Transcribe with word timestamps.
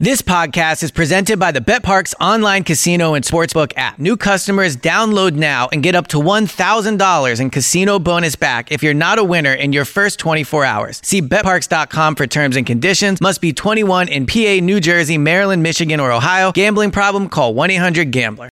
This 0.00 0.22
podcast 0.22 0.82
is 0.82 0.90
presented 0.90 1.38
by 1.38 1.52
the 1.52 1.60
BetParx 1.60 2.14
online 2.20 2.64
casino 2.64 3.14
and 3.14 3.24
sportsbook 3.24 3.72
app. 3.76 3.96
New 3.96 4.16
customers 4.16 4.76
download 4.76 5.34
now 5.34 5.68
and 5.70 5.84
get 5.84 5.94
up 5.94 6.08
to 6.08 6.16
$1,000 6.16 7.40
in 7.40 7.50
casino 7.50 8.00
bonus 8.00 8.34
back 8.34 8.72
if 8.72 8.82
you're 8.82 8.92
not 8.92 9.20
a 9.20 9.24
winner 9.24 9.54
in 9.54 9.72
your 9.72 9.84
first 9.84 10.18
24 10.18 10.64
hours. 10.64 11.00
See 11.04 11.22
betparx.com 11.22 12.16
for 12.16 12.26
terms 12.26 12.56
and 12.56 12.66
conditions. 12.66 13.20
Must 13.20 13.40
be 13.40 13.52
21 13.52 14.08
in 14.08 14.26
PA, 14.26 14.58
New 14.60 14.80
Jersey, 14.80 15.16
Maryland, 15.16 15.62
Michigan, 15.62 16.00
or 16.00 16.10
Ohio. 16.10 16.50
Gambling 16.50 16.90
problem? 16.90 17.28
Call 17.28 17.54
1-800-GAMBLER. 17.54 18.50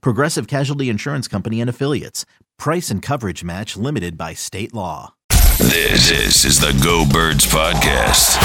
Progressive 0.00 0.46
Casualty 0.46 0.88
Insurance 0.88 1.28
Company 1.28 1.60
and 1.60 1.68
Affiliates. 1.70 2.24
Price 2.58 2.90
and 2.90 3.02
coverage 3.02 3.42
match 3.44 3.76
limited 3.76 4.16
by 4.16 4.34
state 4.34 4.74
law. 4.74 5.14
This, 5.58 6.44
is 6.44 6.58
the 6.58 6.78
Go 6.82 7.04
Birds 7.10 7.46
Podcast. 7.46 8.36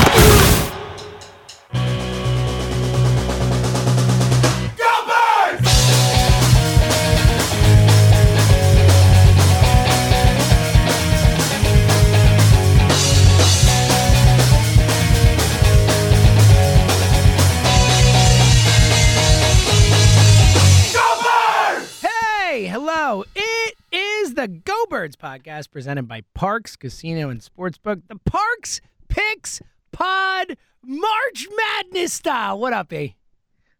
The 24.45 24.49
Go 24.63 24.85
Birds 24.91 25.15
podcast 25.15 25.71
presented 25.71 26.07
by 26.07 26.21
Parx 26.37 26.77
Casino 26.77 27.29
and 27.29 27.41
Sportsbook. 27.41 28.03
The 28.07 28.19
Parx 28.29 28.79
Picks 29.07 29.59
Pod 29.91 30.55
March 30.83 31.47
Madness 31.57 32.13
style. 32.13 32.59
What 32.59 32.71
up, 32.71 32.93
A? 32.93 33.15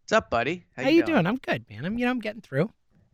What's 0.02 0.10
up, 0.12 0.28
buddy? 0.28 0.64
How, 0.76 0.88
you 0.88 1.04
doing? 1.04 1.24
I'm 1.24 1.36
good, 1.36 1.66
man. 1.70 1.84
I'm 1.84 1.96
you 1.96 2.04
know 2.04 2.10
I'm 2.10 2.18
getting 2.18 2.40
through. 2.40 2.68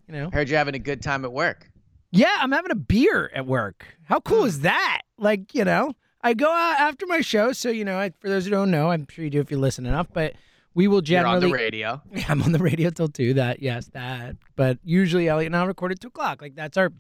You 0.09 0.15
know. 0.15 0.31
Heard 0.33 0.49
you're 0.49 0.57
having 0.57 0.75
a 0.75 0.79
good 0.79 1.03
time 1.03 1.27
at 1.27 1.33
work. 1.35 1.71
Yeah, 2.11 2.35
I'm 2.41 2.53
having 2.53 2.71
a 2.71 2.75
beer 2.75 3.31
at 3.35 3.45
work. 3.47 3.85
How 4.05 4.19
cool 4.21 4.41
Hmm. 4.45 4.49
is 4.49 4.61
that? 4.61 5.03
Like, 5.19 5.55
you 5.55 5.67
know, 5.67 5.93
I 6.23 6.33
go 6.33 6.51
out 6.51 6.81
after 6.81 7.05
my 7.07 7.21
show, 7.21 7.53
so 7.53 7.69
you 7.69 7.85
know, 7.85 7.99
I, 7.99 8.13
for 8.19 8.31
those 8.31 8.47
who 8.47 8.51
don't 8.51 8.71
know, 8.71 8.91
I'm 8.93 9.07
sure 9.11 9.25
you 9.25 9.31
do 9.31 9.41
if 9.41 9.51
you 9.51 9.59
listen 9.59 9.85
enough, 9.85 10.07
but 10.11 10.33
we 10.73 10.89
will 10.89 11.03
You're 11.05 11.27
on 11.27 11.43
generally 11.43 11.49
the 11.49 11.53
radio. 11.65 12.01
Yeah, 12.15 12.25
I'm 12.31 12.41
on 12.45 12.53
the 12.53 12.61
radio 12.61 12.89
till 12.89 13.09
two. 13.09 13.35
That 13.35 13.61
yes, 13.61 13.89
that. 13.93 14.37
But 14.57 14.79
usually 14.83 15.29
Elliot 15.29 15.49
and 15.49 15.57
I 15.57 15.67
record 15.67 15.93
at 15.93 16.01
two 16.01 16.09
o'clock. 16.09 16.41
Like 16.41 16.55
that's 16.55 16.79
our 16.79 16.91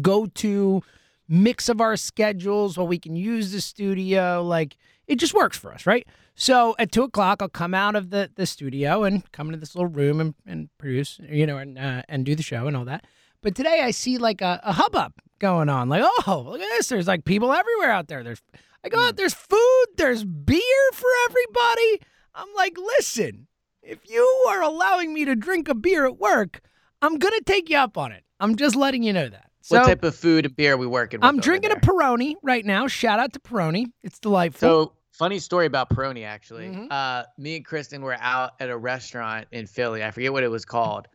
go-to 0.00 0.82
mix 1.28 1.68
of 1.68 1.80
our 1.80 1.96
schedules. 1.96 2.76
While 2.76 2.88
we 2.88 2.98
can 2.98 3.16
use 3.16 3.52
the 3.52 3.60
studio, 3.60 4.42
like 4.42 4.76
it 5.06 5.16
just 5.16 5.34
works 5.34 5.56
for 5.58 5.72
us, 5.72 5.86
right? 5.86 6.06
So 6.34 6.74
at 6.78 6.92
two 6.92 7.02
o'clock, 7.02 7.42
I'll 7.42 7.48
come 7.48 7.74
out 7.74 7.94
of 7.94 8.10
the 8.10 8.30
the 8.34 8.46
studio 8.46 9.04
and 9.04 9.30
come 9.32 9.48
into 9.48 9.58
this 9.58 9.74
little 9.74 9.90
room 9.90 10.20
and, 10.20 10.34
and 10.46 10.68
produce, 10.78 11.20
you 11.28 11.46
know, 11.46 11.58
and 11.58 11.78
uh, 11.78 12.02
and 12.08 12.24
do 12.24 12.34
the 12.34 12.42
show 12.42 12.66
and 12.66 12.76
all 12.76 12.84
that. 12.86 13.04
But 13.42 13.54
today 13.54 13.80
I 13.82 13.90
see 13.90 14.18
like 14.18 14.40
a, 14.40 14.60
a 14.62 14.72
hubbub 14.72 15.12
going 15.38 15.68
on. 15.68 15.88
Like, 15.88 16.02
oh, 16.04 16.46
look 16.48 16.60
at 16.60 16.68
this. 16.70 16.88
There's 16.88 17.08
like 17.08 17.24
people 17.24 17.52
everywhere 17.52 17.90
out 17.90 18.08
there. 18.08 18.22
There's 18.22 18.40
I 18.84 18.88
go 18.88 18.98
out, 18.98 19.16
there's 19.16 19.34
food, 19.34 19.86
there's 19.96 20.24
beer 20.24 20.90
for 20.92 21.08
everybody. 21.28 22.00
I'm 22.34 22.48
like, 22.56 22.76
listen, 22.98 23.46
if 23.82 23.98
you 24.08 24.24
are 24.48 24.62
allowing 24.62 25.12
me 25.14 25.24
to 25.24 25.36
drink 25.36 25.68
a 25.68 25.74
beer 25.74 26.04
at 26.06 26.18
work, 26.18 26.60
I'm 27.00 27.18
gonna 27.18 27.40
take 27.44 27.70
you 27.70 27.76
up 27.76 27.96
on 27.96 28.10
it. 28.10 28.24
I'm 28.40 28.56
just 28.56 28.74
letting 28.74 29.04
you 29.04 29.12
know 29.12 29.28
that. 29.28 29.51
So 29.62 29.78
what 29.78 29.86
type 29.86 30.02
of 30.04 30.14
food 30.14 30.44
and 30.46 30.56
beer 30.56 30.74
are 30.74 30.76
we 30.76 30.86
working 30.86 31.20
with? 31.20 31.26
I'm 31.28 31.38
drinking 31.40 31.72
a? 31.72 31.76
Peroni 31.76 32.34
right 32.42 32.64
now. 32.64 32.86
Shout 32.88 33.18
out 33.20 33.32
to 33.34 33.40
Peroni. 33.40 33.86
It's 34.02 34.18
delightful. 34.18 34.58
So 34.68 34.92
funny 35.12 35.38
story 35.38 35.66
about 35.66 35.88
Peroni 35.90 36.24
actually. 36.26 36.66
Mhm. 36.68 36.88
Uh, 36.90 37.24
me 37.38 37.56
and 37.56 37.64
Kristen 37.64 38.02
were 38.02 38.16
out 38.20 38.52
at 38.60 38.70
a 38.70 38.76
restaurant 38.76 39.46
in 39.52 39.66
Philly. 39.66 40.02
I 40.02 40.10
forget 40.10 40.32
what 40.32 40.42
it 40.42 40.48
was 40.48 40.64
called, 40.64 41.06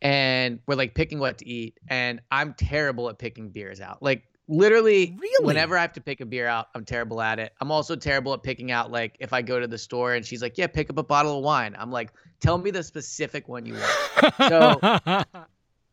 and 0.00 0.58
we're 0.66 0.74
like 0.74 0.94
picking 0.94 1.18
what 1.18 1.38
to 1.38 1.48
eat. 1.48 1.78
And 1.88 2.20
I'm 2.30 2.54
terrible 2.54 3.08
at 3.08 3.18
picking 3.18 3.50
beers 3.50 3.80
out. 3.80 4.02
Like 4.02 4.24
literally, 4.48 5.16
Really? 5.20 5.46
whenever 5.46 5.78
I 5.78 5.82
have 5.82 5.92
to 5.92 6.00
pick 6.00 6.20
a 6.20 6.26
beer 6.26 6.46
out, 6.48 6.66
I'm 6.74 6.84
terrible 6.84 7.20
at 7.22 7.38
it. 7.38 7.52
I'm 7.60 7.70
also 7.70 7.94
terrible 7.94 8.34
at 8.34 8.42
picking 8.42 8.72
out 8.72 8.90
like 8.90 9.16
if 9.20 9.32
I 9.32 9.40
go 9.42 9.60
to 9.60 9.66
the 9.68 9.78
store 9.78 10.14
and 10.14 10.26
she's 10.26 10.42
like, 10.42 10.58
"Yeah, 10.58 10.66
pick 10.66 10.90
up 10.90 10.98
a 10.98 11.02
bottle 11.04 11.38
of 11.38 11.44
wine." 11.44 11.76
I'm 11.78 11.92
like, 11.92 12.12
"Tell 12.40 12.58
me 12.58 12.70
the 12.72 12.82
specific 12.82 13.48
one 13.48 13.64
you 13.64 13.74
want." 13.74 14.34
so- 14.48 15.22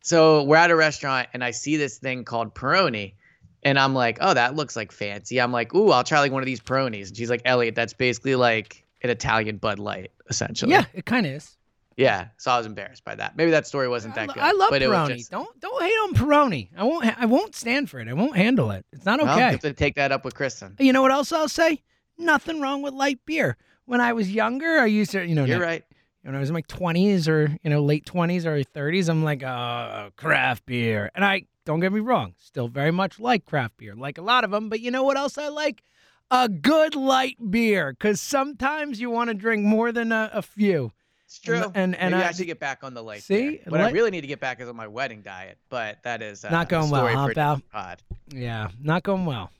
So 0.02 0.42
we're 0.44 0.56
at 0.56 0.70
a 0.70 0.76
restaurant 0.76 1.28
and 1.34 1.44
I 1.44 1.50
see 1.50 1.76
this 1.76 1.98
thing 1.98 2.24
called 2.24 2.54
Peroni. 2.54 3.14
And 3.62 3.78
I'm 3.78 3.94
like, 3.94 4.16
oh, 4.22 4.32
that 4.32 4.54
looks 4.56 4.74
like 4.74 4.90
fancy. 4.90 5.38
I'm 5.40 5.52
like, 5.52 5.74
ooh, 5.74 5.90
I'll 5.90 6.04
try 6.04 6.20
like 6.20 6.32
one 6.32 6.42
of 6.42 6.46
these 6.46 6.60
Peronis. 6.60 7.08
And 7.08 7.16
she's 7.16 7.28
like, 7.28 7.42
Elliot, 7.44 7.74
that's 7.74 7.92
basically 7.92 8.34
like 8.34 8.84
an 9.02 9.10
Italian 9.10 9.58
Bud 9.58 9.78
Light, 9.78 10.12
essentially. 10.30 10.72
yeah, 10.72 10.84
it 10.94 11.04
kind 11.04 11.26
of 11.26 11.32
is. 11.32 11.56
Yeah. 11.96 12.28
So 12.38 12.50
I 12.50 12.56
was 12.56 12.64
embarrassed 12.64 13.04
by 13.04 13.14
that. 13.16 13.36
Maybe 13.36 13.50
that 13.50 13.66
story 13.66 13.86
wasn't 13.86 14.14
that 14.14 14.28
lo- 14.28 14.34
good. 14.34 14.42
I 14.42 14.52
love 14.52 14.70
but 14.70 14.80
it 14.80 14.88
was 14.88 15.10
Peroni. 15.10 15.16
just- 15.18 15.30
Don't 15.30 15.60
don't 15.60 15.82
hate 15.82 15.90
on 15.90 16.14
Peroni. 16.14 16.68
I 16.74 16.84
won't. 16.84 17.04
ha- 17.04 17.16
I 17.18 17.26
won't 17.26 17.54
stand 17.54 17.90
for 17.90 18.00
it. 18.00 18.08
I 18.08 18.14
won't 18.14 18.36
handle 18.36 18.70
it. 18.70 18.86
It's 18.94 19.04
not 19.04 19.18
well, 19.20 19.26
you 19.36 19.42
okay. 19.42 19.50
have 19.50 19.60
to 19.60 19.74
take 19.74 19.96
that 19.96 20.10
up 20.10 20.24
with 20.24 20.34
Kristen. 20.34 20.76
you 20.78 20.94
know 20.94 21.02
what 21.02 21.12
else 21.12 21.30
I'll 21.30 21.48
say? 21.48 21.82
Nothing 22.16 22.62
wrong 22.62 22.80
with 22.80 22.94
light 22.94 23.18
beer. 23.26 23.58
When 23.84 24.00
I 24.00 24.14
was 24.14 24.30
younger, 24.32 24.78
I 24.78 24.86
used 24.86 25.10
to, 25.10 25.26
you 25.26 25.34
know, 25.34 25.44
You're 25.44 25.60
right. 25.60 25.84
When 26.22 26.34
I 26.34 26.38
was 26.40 26.50
in 26.50 26.54
my 26.54 26.62
20s 26.62 27.28
or, 27.28 27.56
you 27.62 27.70
know, 27.70 27.82
late 27.82 28.04
20s 28.04 28.44
or 28.44 28.62
30s, 28.62 29.08
I'm 29.08 29.24
like, 29.24 29.42
uh, 29.42 30.10
craft 30.16 30.66
beer. 30.66 31.10
And 31.14 31.24
I, 31.24 31.44
don't 31.64 31.80
get 31.80 31.92
me 31.92 32.00
wrong, 32.00 32.34
still 32.38 32.68
very 32.68 32.90
much 32.90 33.18
like 33.20 33.44
craft 33.46 33.76
beer, 33.78 33.94
like 33.94 34.18
a 34.18 34.22
lot 34.22 34.44
of 34.44 34.50
them. 34.50 34.68
But 34.68 34.80
you 34.80 34.90
know 34.90 35.02
what 35.02 35.16
else 35.16 35.38
I 35.38 35.48
like? 35.48 35.82
A 36.30 36.48
good 36.48 36.94
light 36.94 37.36
beer. 37.50 37.92
Because 37.92 38.20
sometimes 38.20 39.00
you 39.00 39.10
want 39.10 39.28
to 39.28 39.34
drink 39.34 39.64
more 39.64 39.92
than 39.92 40.12
a, 40.12 40.30
a 40.32 40.42
few. 40.42 40.92
It's 41.24 41.38
true. 41.38 41.56
And- 41.56 41.76
and- 41.76 41.96
and 41.96 42.10
Maybe 42.12 42.24
I- 42.24 42.28
I, 42.28 42.32
should 42.32 42.46
get 42.46 42.60
back 42.60 42.80
on 42.82 42.92
the 42.94 43.02
light. 43.02 43.22
See? 43.22 43.50
beer. 43.50 43.58
What 43.68 43.80
I 43.80 43.90
really 43.90 44.10
need 44.10 44.22
to 44.22 44.26
get 44.26 44.40
back 44.40 44.60
is 44.60 44.68
on 44.68 44.76
my 44.76 44.88
wedding 44.88 45.22
diet. 45.22 45.58
But 45.68 46.02
that 46.02 46.22
is 46.22 46.44
uh, 46.44 46.50
Not 46.50 46.66
a 46.66 46.70
going 46.70 46.90
well, 46.90 47.06
huh, 47.08 47.28
pal? 47.34 47.62
pod. 47.72 48.02
Yeah, 48.32 48.68
not 48.80 49.02
going 49.04 49.24
well. 49.26 49.50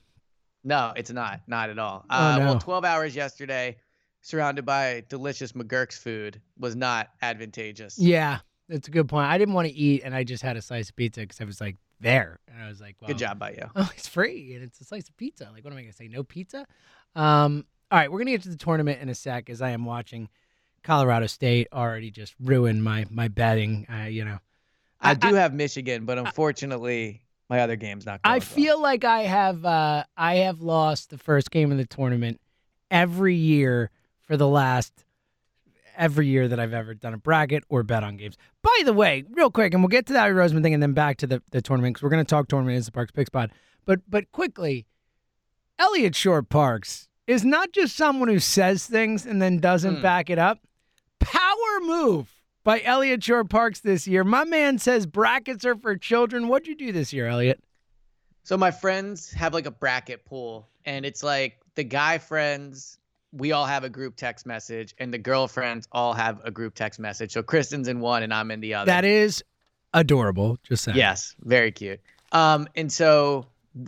No, 0.63 0.93
it's 0.95 1.09
not. 1.11 1.41
Not 1.47 1.69
at 1.71 1.79
all. 1.79 2.05
Oh, 2.09 2.15
Uh, 2.15 2.37
no. 2.37 2.45
Well, 2.45 2.59
12 2.59 2.85
hours 2.85 3.15
yesterday, 3.15 3.77
surrounded 4.21 4.65
by 4.65 5.03
delicious 5.09 5.51
McGurk's 5.53 5.97
food, 5.97 6.41
was 6.57 6.75
not 6.75 7.09
advantageous. 7.21 7.97
Yeah, 7.99 8.39
that's 8.69 8.87
a 8.87 8.91
good 8.91 9.09
point. 9.09 9.27
I 9.27 9.37
didn't 9.37 9.53
want 9.53 9.67
to 9.67 9.73
eat, 9.73 10.01
and 10.03 10.15
I 10.15 10.23
just 10.23 10.43
had 10.43 10.57
a 10.57 10.61
slice 10.61 10.89
of 10.89 10.95
pizza 10.95 11.21
because 11.21 11.41
I 11.41 11.45
was 11.45 11.59
like 11.59 11.77
there, 11.99 12.39
and 12.47 12.63
I 12.63 12.67
was 12.67 12.79
like, 12.81 12.95
well, 13.01 13.07
Good 13.09 13.17
job 13.17 13.39
by 13.39 13.51
you. 13.51 13.69
Oh, 13.75 13.89
it's 13.97 14.07
free 14.07 14.53
and 14.55 14.63
it's 14.63 14.79
a 14.81 14.83
slice 14.83 15.07
of 15.09 15.17
pizza. 15.17 15.49
Like, 15.53 15.63
what 15.63 15.71
am 15.73 15.77
I 15.77 15.81
gonna 15.81 15.93
say? 15.93 16.07
No 16.07 16.23
pizza? 16.23 16.65
Um, 17.15 17.65
all 17.91 17.99
right, 17.99 18.11
we're 18.11 18.19
gonna 18.19 18.31
get 18.31 18.43
to 18.43 18.49
the 18.49 18.57
tournament 18.57 19.01
in 19.01 19.09
a 19.09 19.15
sec 19.15 19.49
as 19.49 19.61
I 19.61 19.71
am 19.71 19.85
watching 19.85 20.29
Colorado 20.83 21.27
State 21.27 21.67
already 21.73 22.09
just 22.09 22.33
ruin 22.39 22.81
my 22.81 23.05
my 23.09 23.27
betting. 23.27 23.85
Uh, 23.91 24.05
you 24.05 24.25
know, 24.25 24.39
I 24.99 25.13
do 25.13 25.33
have 25.35 25.53
Michigan, 25.53 26.05
but 26.05 26.17
unfortunately, 26.17 27.21
my 27.49 27.59
other 27.61 27.75
game's 27.75 28.05
not. 28.05 28.19
I 28.23 28.29
Going 28.29 28.39
well. 28.39 28.49
feel 28.49 28.81
like 28.81 29.03
I 29.03 29.21
have 29.23 29.65
uh, 29.65 30.03
I 30.15 30.35
have 30.35 30.61
lost 30.61 31.09
the 31.09 31.17
first 31.17 31.51
game 31.51 31.71
of 31.71 31.77
the 31.77 31.85
tournament 31.85 32.39
every 32.89 33.35
year 33.35 33.91
for 34.31 34.37
the 34.37 34.47
last 34.47 34.93
every 35.97 36.25
year 36.25 36.47
that 36.47 36.57
I've 36.57 36.71
ever 36.71 36.93
done 36.93 37.13
a 37.13 37.17
bracket 37.17 37.65
or 37.67 37.83
bet 37.83 38.01
on 38.01 38.15
games. 38.15 38.37
By 38.61 38.81
the 38.85 38.93
way, 38.93 39.25
real 39.31 39.51
quick, 39.51 39.73
and 39.73 39.83
we'll 39.83 39.89
get 39.89 40.05
to 40.05 40.13
that 40.13 40.31
Roseman 40.31 40.63
thing 40.63 40.73
and 40.73 40.81
then 40.81 40.93
back 40.93 41.17
to 41.17 41.27
the, 41.27 41.43
the 41.51 41.61
tournament 41.61 41.95
because 41.95 42.03
we're 42.03 42.11
going 42.11 42.23
to 42.23 42.29
talk 42.29 42.47
tournament 42.47 42.77
as 42.77 42.85
the 42.85 42.93
Parx 42.93 43.13
Picks 43.13 43.29
Pod. 43.29 43.51
But 43.83 43.99
but 44.09 44.31
quickly, 44.31 44.85
Elliot 45.77 46.15
Shorr-Parks 46.15 47.09
is 47.27 47.43
not 47.43 47.73
just 47.73 47.93
someone 47.97 48.29
who 48.29 48.39
says 48.39 48.85
things 48.85 49.25
and 49.25 49.41
then 49.41 49.57
doesn't 49.59 49.97
Hmm. 49.97 50.01
back 50.01 50.29
it 50.29 50.39
up. 50.39 50.59
Power 51.19 51.81
move 51.81 52.29
by 52.63 52.81
Eliot 52.83 53.21
Shorr-Parks 53.21 53.81
this 53.81 54.07
year. 54.07 54.23
My 54.23 54.45
man 54.45 54.77
says 54.79 55.05
brackets 55.05 55.65
are 55.65 55.75
for 55.75 55.97
children. 55.97 56.47
What'd 56.47 56.69
you 56.69 56.75
do 56.75 56.93
this 56.93 57.11
year, 57.11 57.27
Eliot? 57.27 57.61
So 58.43 58.55
my 58.55 58.71
friends 58.71 59.29
have 59.33 59.53
like 59.53 59.65
a 59.65 59.71
bracket 59.71 60.23
pool, 60.23 60.69
and 60.85 61.05
it's 61.05 61.21
like 61.21 61.59
the 61.75 61.83
guy 61.83 62.17
friends, 62.17 62.97
we 63.31 63.51
all 63.51 63.65
have 63.65 63.83
a 63.83 63.89
group 63.89 64.15
text 64.15 64.45
message, 64.45 64.93
and 64.97 65.13
the 65.13 65.17
girlfriends 65.17 65.87
all 65.91 66.13
have 66.13 66.41
a 66.43 66.51
group 66.51 66.75
text 66.75 66.99
message. 66.99 67.31
So 67.31 67.41
Kristen's 67.41 67.87
in 67.87 67.99
one, 67.99 68.23
and 68.23 68.33
I'm 68.33 68.51
in 68.51 68.59
the 68.59 68.73
other. 68.73 68.87
That 68.87 69.05
is 69.05 69.43
adorable. 69.93 70.57
Just 70.63 70.83
saying. 70.83 70.97
Yes, 70.97 71.35
very 71.41 71.71
cute. 71.71 71.99
Um, 72.31 72.67
and 72.75 72.91
so 72.91 73.47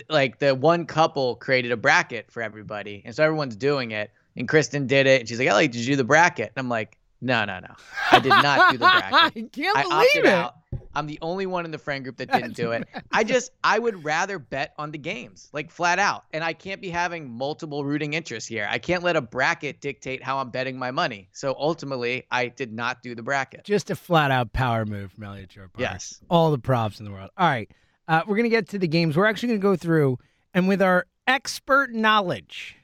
like 0.09 0.39
the 0.39 0.55
one 0.55 0.85
couple 0.85 1.35
created 1.35 1.71
a 1.71 1.77
bracket 1.77 2.31
for 2.31 2.41
everybody, 2.41 3.01
and 3.05 3.15
so 3.15 3.23
everyone's 3.23 3.55
doing 3.55 3.91
it. 3.91 4.11
And 4.35 4.47
Kristen 4.47 4.87
did 4.87 5.05
it, 5.05 5.21
and 5.21 5.29
she's 5.29 5.39
like, 5.39 5.47
"Ellie, 5.47 5.67
did 5.67 5.81
you 5.81 5.93
do 5.93 5.95
the 5.95 6.03
bracket?" 6.03 6.51
And 6.55 6.63
I'm 6.63 6.69
like, 6.69 6.97
"No, 7.23 7.45
no, 7.45 7.59
no, 7.59 7.73
I 8.11 8.19
did 8.19 8.29
not 8.29 8.71
do 8.71 8.77
the 8.77 8.85
bracket. 9.09 9.13
I 9.13 9.29
can't 9.51 9.77
I 9.77 9.83
believe 9.83 10.25
it. 10.25 10.25
out. 10.25 10.55
I'm 10.95 11.07
the 11.07 11.17
only 11.21 11.45
one 11.45 11.65
in 11.65 11.71
the 11.71 11.77
friend 11.79 12.03
group 12.03 12.17
that 12.17 12.31
didn't 12.31 12.55
do 12.55 12.71
it. 12.71 12.87
I 13.11 13.23
just 13.23 13.51
I 13.63 13.79
would 13.79 14.03
rather 14.03 14.37
bet 14.37 14.73
on 14.77 14.91
the 14.91 14.97
games, 14.97 15.49
like 15.53 15.71
flat 15.71 15.97
out. 15.97 16.25
And 16.31 16.43
I 16.43 16.53
can't 16.53 16.81
be 16.81 16.89
having 16.89 17.31
multiple 17.31 17.83
rooting 17.83 18.13
interests 18.13 18.47
here. 18.47 18.67
I 18.69 18.77
can't 18.77 19.03
let 19.03 19.15
a 19.15 19.21
bracket 19.21 19.81
dictate 19.81 20.21
how 20.23 20.37
I'm 20.37 20.51
betting 20.51 20.77
my 20.77 20.91
money. 20.91 21.29
So 21.31 21.55
ultimately, 21.57 22.25
I 22.29 22.47
did 22.47 22.71
not 22.71 23.01
do 23.01 23.15
the 23.15 23.23
bracket. 23.23 23.63
Just 23.63 23.89
a 23.89 23.95
flat 23.95 24.29
out 24.29 24.53
power 24.53 24.85
move 24.85 25.11
from 25.13 25.23
Elliot 25.23 25.51
Shorr-Parks. 25.51 25.79
Yes. 25.79 26.21
All 26.29 26.51
the 26.51 26.59
props 26.59 26.99
in 26.99 27.05
the 27.05 27.11
world. 27.11 27.31
All 27.37 27.47
right. 27.47 27.71
Uh, 28.07 28.21
we're 28.27 28.35
going 28.35 28.43
to 28.43 28.55
get 28.55 28.69
to 28.69 28.79
the 28.79 28.87
games. 28.87 29.15
We're 29.17 29.25
actually 29.25 29.49
going 29.49 29.59
to 29.61 29.63
go 29.63 29.75
through 29.75 30.19
and 30.53 30.67
with 30.67 30.81
our 30.81 31.07
expert 31.25 31.93
knowledge, 31.93 32.75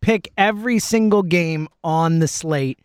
pick 0.00 0.30
every 0.36 0.78
single 0.78 1.22
game 1.22 1.68
on 1.84 2.18
the 2.18 2.28
slate. 2.28 2.78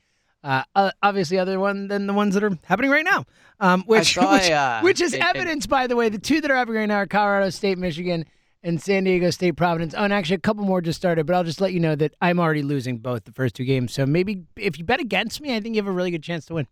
Uh, 0.44 0.92
obviously, 1.04 1.38
other 1.38 1.60
one 1.60 1.88
than 1.90 2.08
the 2.08 2.14
ones 2.14 2.34
that 2.34 2.44
are 2.44 2.58
happening 2.64 2.90
right 2.90 3.04
now, 3.04 3.26
um, 3.60 3.84
which 3.84 4.14
saw 4.14 4.34
which, 4.38 4.50
uh, 4.50 4.82
which 4.82 5.02
is 5.02 5.14
in- 5.14 5.22
evidence, 5.22 5.68
by 5.68 5.86
the 5.86 5.96
way. 5.96 6.08
The 6.08 6.18
two 6.18 6.40
that 6.42 6.50
are 6.50 6.56
happening 6.56 6.80
right 6.80 6.86
now 6.86 6.98
are 6.98 7.08
Colorado 7.08 7.50
State, 7.50 7.78
Michigan, 7.78 8.26
and 8.64 8.82
San 8.82 9.04
Diego 9.04 9.32
State, 9.32 9.58
Providence. 9.58 9.94
Oh, 9.98 10.04
and 10.04 10.14
actually, 10.14 10.38
a 10.38 10.40
couple 10.40 10.64
more 10.64 10.80
just 10.80 10.98
started, 10.98 11.26
but 11.26 11.36
I'll 11.36 11.44
just 11.44 11.60
let 11.60 11.74
you 11.74 11.82
know 11.82 11.96
that 11.96 12.14
I'm 12.22 12.40
already 12.40 12.62
losing 12.62 13.00
both 13.00 13.26
the 13.26 13.34
first 13.34 13.56
two 13.56 13.66
games. 13.66 13.94
So 13.94 14.06
maybe 14.06 14.46
if 14.56 14.80
you 14.80 14.86
bet 14.86 15.02
against 15.02 15.42
me, 15.42 15.56
I 15.56 15.60
think 15.60 15.76
you 15.76 15.82
have 15.82 15.90
a 15.90 15.92
really 15.92 16.12
good 16.12 16.24
chance 16.24 16.46
to 16.46 16.54
win. 16.54 16.68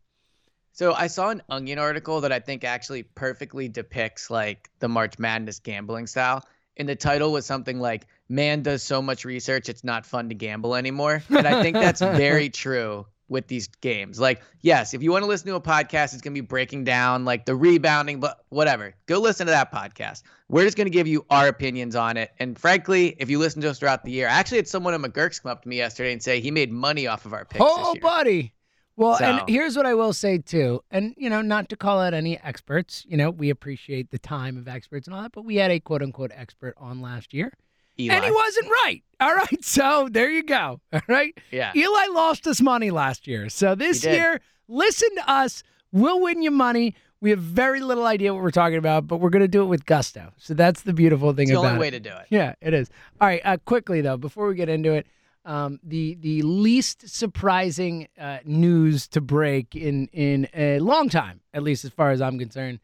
So 0.72 0.94
I 0.94 1.08
saw 1.08 1.30
an 1.32 1.42
Onion 1.50 1.80
article 1.80 2.22
that 2.22 2.32
I 2.32 2.40
think 2.40 2.64
actually 2.64 3.04
perfectly 3.04 3.68
depicts 3.68 4.30
like 4.30 4.70
the 4.80 4.88
March 4.88 5.20
Madness 5.20 5.60
gambling 5.60 6.08
style. 6.08 6.44
And 6.78 6.88
the 6.88 6.96
title 6.96 7.32
was 7.32 7.46
something 7.46 7.80
like 7.80 8.06
"Man 8.30 8.62
does 8.62 8.84
so 8.84 9.02
much 9.02 9.26
research, 9.26 9.68
it's 9.68 9.84
not 9.84 10.06
fun 10.06 10.30
to 10.30 10.36
gamble 10.36 10.76
anymore." 10.76 11.24
And 11.30 11.48
I 11.48 11.64
think 11.64 11.76
that's 11.76 12.00
very 12.18 12.50
true 12.50 13.08
with 13.30 13.48
these 13.48 13.68
games. 13.68 14.20
Like, 14.20 14.42
yes, 14.62 14.94
if 14.94 15.04
you 15.04 15.12
want 15.12 15.24
to 15.24 15.28
listen 15.28 15.48
to 15.48 15.56
a 15.56 15.62
podcast, 15.62 16.14
it's 16.14 16.22
gonna 16.22 16.34
be 16.34 16.42
breaking 16.42 16.84
down 16.84 17.26
like 17.26 17.46
the 17.46 17.56
rebounding, 17.56 18.20
but 18.20 18.46
whatever. 18.50 18.94
Go 19.06 19.20
listen 19.20 19.46
to 19.48 19.52
that 19.52 19.72
podcast. 19.72 20.24
We're 20.50 20.64
just 20.64 20.78
gonna 20.78 20.90
give 20.90 21.08
you 21.08 21.26
our 21.30 21.48
opinions 21.48 21.96
on 21.96 22.18
it. 22.18 22.32
And 22.40 22.58
frankly, 22.58 23.16
if 23.20 23.30
you 23.30 23.40
listen 23.40 23.62
to 23.64 23.70
us 23.70 23.80
throughout 23.80 24.04
the 24.04 24.12
year, 24.12 24.28
I 24.28 24.32
actually 24.34 24.58
had 24.60 24.68
someone 24.68 24.94
at 24.94 25.02
McGurk's 25.02 25.40
come 25.40 25.52
up 25.52 25.64
to 25.64 25.70
me 25.70 25.78
yesterday 25.78 26.14
and 26.14 26.24
say 26.24 26.40
he 26.40 26.52
made 26.52 26.72
money 26.72 27.08
off 27.08 27.26
of 27.26 27.34
our 27.34 27.46
picks 27.46 27.64
Oh, 27.66 27.96
buddy. 28.02 28.54
Well, 28.96 29.18
So- 29.18 29.26
and 29.26 29.42
here's 29.50 29.76
what 29.78 29.86
I 29.86 29.94
will 29.94 30.14
say 30.14 30.40
too, 30.40 30.84
and 30.90 31.14
you 31.18 31.30
know, 31.30 31.42
not 31.44 31.70
to 31.70 31.76
call 31.76 32.00
out 32.00 32.16
any 32.16 32.40
experts. 32.40 33.06
You 33.08 33.16
know, 33.18 33.30
we 33.30 33.52
appreciate 33.52 34.10
the 34.10 34.18
time 34.18 34.58
of 34.58 34.68
experts 34.68 35.06
and 35.08 35.16
all 35.16 35.22
that, 35.22 35.34
but 35.34 35.46
we 35.46 35.58
had 35.58 35.70
a 35.70 35.80
quote 35.80 36.02
unquote 36.02 36.32
expert 36.34 36.74
on 36.78 37.00
last 37.02 37.32
year, 37.34 37.54
Eli. 38.00 38.16
and 38.16 38.26
he 38.26 38.32
wasn't 38.32 38.68
right. 38.84 39.04
All 39.20 39.34
right, 39.36 39.64
so 39.64 40.08
there 40.12 40.30
you 40.30 40.44
go. 40.44 40.80
All 40.94 41.02
right, 41.08 41.38
yeah. 41.52 41.72
Eli 41.76 42.06
lost 42.14 42.46
us 42.48 42.62
money 42.62 42.92
last 42.92 43.28
year, 43.28 43.50
so 43.50 43.74
this 43.76 44.04
year, 44.06 44.40
listen 44.68 45.10
to 45.16 45.30
us. 45.30 45.64
We'll 45.92 46.22
win 46.22 46.42
you 46.42 46.52
money. 46.52 46.96
We 47.20 47.32
have 47.32 47.40
very 47.40 47.80
little 47.80 48.06
idea 48.06 48.32
what 48.34 48.44
we're 48.44 48.52
talking 48.52 48.78
about, 48.78 49.08
but 49.08 49.18
we're 49.18 49.32
going 49.32 49.42
to 49.42 49.48
do 49.48 49.64
it 49.64 49.68
with 49.68 49.88
gusto. 49.88 50.34
So 50.38 50.54
that's 50.54 50.84
the 50.84 50.94
beautiful 50.94 51.34
thing 51.34 51.44
It's 51.48 51.54
the 51.54 51.60
about 51.60 51.72
only 51.74 51.78
it. 51.78 51.82
way 51.82 51.90
to 51.90 52.00
do 52.00 52.12
it. 52.12 52.28
Yeah, 52.30 52.54
it 52.62 52.76
is. 52.76 52.92
All 53.20 53.28
right, 53.28 53.42
uh, 53.44 53.58
quickly 53.66 54.02
though, 54.02 54.18
before 54.18 54.48
we 54.48 54.54
get 54.54 54.70
into 54.70 54.94
it, 54.94 55.08
um, 55.44 55.80
the 55.82 56.16
the 56.20 56.42
least 56.44 57.08
surprising 57.10 58.08
uh, 58.20 58.40
news 58.46 59.08
to 59.08 59.22
break 59.22 59.76
in 59.76 60.08
in 60.12 60.48
a 60.54 60.80
long 60.80 61.08
time, 61.10 61.40
at 61.54 61.64
least 61.64 61.86
as 61.86 61.92
far 61.92 62.12
as 62.12 62.22
I'm 62.22 62.38
concerned. 62.38 62.80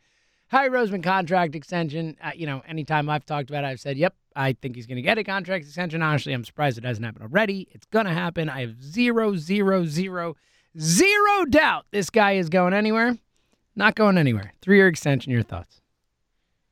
Howie 0.53 0.69
Roseman 0.69 1.01
contract 1.03 1.55
extension. 1.55 2.15
Uh, 2.23 2.29
you 2.35 2.45
know, 2.45 2.61
anytime 2.67 3.09
I've 3.09 3.25
talked 3.25 3.49
about 3.49 3.63
it, 3.63 3.67
I've 3.67 3.79
said, 3.79 3.97
"Yep, 3.97 4.15
I 4.35 4.53
think 4.53 4.75
he's 4.75 4.85
going 4.85 4.97
to 4.97 5.01
get 5.01 5.17
a 5.17 5.23
contract 5.23 5.65
extension." 5.65 6.01
Honestly, 6.03 6.31
I'm 6.31 6.45
surprised 6.45 6.77
it 6.77 6.83
hasn't 6.83 7.03
happened 7.05 7.23
already. 7.23 7.67
It's 7.71 7.87
going 7.87 8.05
to 8.05 8.13
happen. 8.13 8.49
I 8.49 8.61
have 8.61 8.81
zero, 8.81 9.35
zero, 9.35 9.85
zero, 9.85 10.35
zero 10.79 11.45
doubt 11.49 11.85
this 11.91 12.11
guy 12.11 12.33
is 12.33 12.49
going 12.49 12.73
anywhere. 12.73 13.17
Not 13.75 13.95
going 13.95 14.17
anywhere. 14.19 14.53
Three 14.61 14.77
year 14.77 14.87
extension. 14.87 15.31
Your 15.31 15.41
thoughts? 15.41 15.81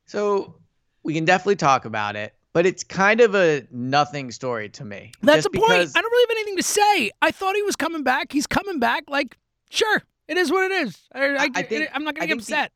So 0.05 0.55
we 1.01 1.15
can 1.15 1.25
definitely 1.25 1.55
talk 1.55 1.85
about 1.85 2.15
it, 2.15 2.35
but 2.53 2.67
it's 2.67 2.83
kind 2.83 3.19
of 3.19 3.33
a 3.33 3.65
nothing 3.71 4.29
story 4.29 4.69
to 4.69 4.85
me. 4.85 5.11
That's 5.23 5.37
Just 5.37 5.51
the 5.53 5.59
point. 5.59 5.71
I 5.71 6.01
don't 6.01 6.11
really 6.11 6.25
have 6.29 6.37
anything 6.37 6.57
to 6.57 6.63
say. 6.63 7.11
I 7.23 7.31
thought 7.31 7.55
he 7.55 7.63
was 7.63 7.75
coming 7.75 8.03
back. 8.03 8.31
He's 8.31 8.45
coming 8.45 8.77
back. 8.77 9.05
Like, 9.07 9.37
sure, 9.71 10.03
it 10.27 10.37
is 10.37 10.51
what 10.51 10.69
it 10.69 10.83
is. 10.85 10.99
I, 11.13 11.25
I, 11.25 11.49
I 11.55 11.63
think- 11.63 11.89
I'm 11.93 12.03
not 12.03 12.13
going 12.13 12.27
to 12.27 12.35
get 12.35 12.43
think 12.43 12.47
the- 12.47 12.53
upset. 12.55 12.71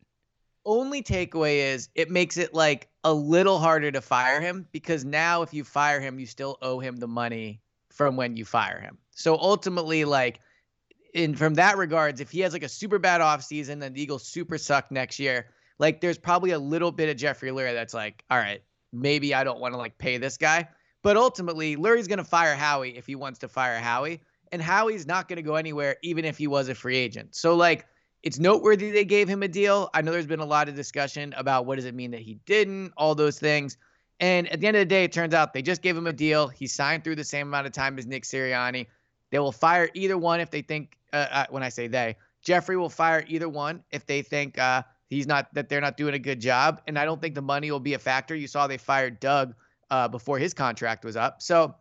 Only 0.65 1.03
takeaway 1.03 1.73
is 1.73 1.89
it 1.95 2.09
makes 2.09 2.38
it 2.38 2.53
like 2.53 2.89
a 3.03 3.13
little 3.13 3.59
harder 3.59 3.91
to 3.91 4.01
fire 4.01 4.41
him 4.41 4.67
because 4.71 5.06
now 5.06 5.41
if 5.41 5.53
you 5.53 5.63
fire 5.63 6.00
him, 6.00 6.19
you 6.19 6.25
still 6.25 6.57
owe 6.62 6.79
him 6.79 6.97
the 6.97 7.07
money 7.07 7.62
from 7.89 8.15
when 8.15 8.35
you 8.35 8.45
fire 8.45 8.79
him. 8.79 8.97
So 9.12 9.38
ultimately, 9.38 10.06
like 10.06 10.39
in 11.13 11.35
from 11.35 11.53
that 11.56 11.77
regards, 11.77 12.19
if 12.19 12.31
he 12.31 12.41
has 12.41 12.53
like 12.53 12.63
a 12.63 12.69
super 12.69 13.00
bad 13.00 13.21
offseason 13.21 13.83
and 13.83 13.95
the 13.95 14.01
Eagles 14.01 14.23
super 14.23 14.57
suck 14.57 14.91
next 14.91 15.19
year, 15.19 15.47
like 15.79 16.01
there's 16.01 16.17
probably 16.17 16.51
a 16.51 16.59
little 16.59 16.91
bit 16.91 17.09
of 17.09 17.18
Jeffrey 17.18 17.51
Lurie 17.51 17.73
that's 17.73 17.94
like, 17.94 18.23
all 18.29 18.38
right, 18.38 18.61
maybe 18.91 19.33
I 19.33 19.44
don't 19.44 19.59
want 19.59 19.73
to 19.73 19.77
like 19.77 19.97
pay 19.97 20.18
this 20.18 20.38
guy. 20.38 20.68
But 21.03 21.18
ultimately, 21.18 21.75
Lurie's 21.75 22.07
gonna 22.07 22.23
fire 22.23 22.56
Howie 22.56 22.97
if 22.97 23.06
he 23.06 23.15
wants 23.15 23.39
to 23.39 23.47
fire 23.47 23.79
Howie. 23.79 24.21
And 24.51 24.61
Howie's 24.61 25.06
not 25.06 25.27
gonna 25.27 25.41
go 25.41 25.56
anywhere, 25.56 25.97
even 26.01 26.25
if 26.25 26.38
he 26.38 26.47
was 26.47 26.69
a 26.69 26.75
free 26.75 26.97
agent. 26.97 27.35
So 27.35 27.56
like 27.56 27.85
it's 28.25 28.39
noteworthy 28.39 28.89
they 28.89 29.06
gave 29.06 29.30
him 29.30 29.44
a 29.44 29.48
deal. 29.48 29.89
I 29.94 30.01
know 30.01 30.12
there's 30.12 30.25
been 30.25 30.39
a 30.39 30.45
lot 30.45 30.68
of 30.68 30.75
discussion 30.75 31.33
about 31.38 31.68
what 31.68 31.75
does 31.75 31.86
it 31.86 31.94
mean 31.94 32.12
that 32.12 32.22
he 32.22 32.39
didn't, 32.45 32.92
all 32.98 33.13
those 33.13 33.38
things. 33.38 33.77
And 34.19 34.51
at 34.51 34.60
the 34.60 34.68
end 34.68 34.75
of 34.75 34.81
the 34.81 34.86
day, 34.86 35.04
it 35.04 35.12
turns 35.12 35.33
out 35.36 35.54
they 35.54 35.62
just 35.62 35.83
gave 35.83 35.95
him 35.95 36.07
a 36.07 36.13
deal. 36.13 36.48
He 36.48 36.66
signed 36.66 37.04
through 37.04 37.18
the 37.18 37.24
same 37.24 37.48
amount 37.48 37.68
of 37.68 37.74
time 37.74 38.00
as 38.00 38.07
Nick 38.07 38.24
Sirianni. 38.24 38.88
They 39.30 39.38
will 39.38 39.51
fire 39.51 39.89
either 39.94 40.18
one 40.18 40.39
if 40.39 40.50
they 40.50 40.62
think. 40.62 40.98
Uh, 41.13 41.27
uh, 41.31 41.45
when 41.50 41.63
I 41.63 41.69
say 41.69 41.88
they, 41.88 42.18
Jeffrey 42.42 42.75
will 42.75 42.89
fire 42.89 43.24
either 43.27 43.48
one 43.48 43.83
if 43.92 44.06
they 44.06 44.22
think 44.22 44.57
uh, 44.57 44.81
he's 45.07 45.28
not 45.28 45.54
that 45.54 45.69
they're 45.69 45.80
not 45.80 45.95
doing 45.95 46.14
a 46.14 46.19
good 46.19 46.42
job. 46.42 46.81
And 46.88 46.97
I 46.97 47.06
don't 47.06 47.21
think 47.21 47.35
the 47.35 47.42
money 47.42 47.71
will 47.71 47.80
be 47.80 47.94
a 47.94 47.99
factor. 47.99 48.35
You 48.35 48.47
saw 48.47 48.68
they 48.68 48.78
fired 48.78 49.19
Doug 49.19 49.54
uh, 49.92 50.07
before 50.07 50.40
his 50.40 50.54
contract 50.54 51.06
was 51.06 51.16
up. 51.16 51.42
So 51.42 51.76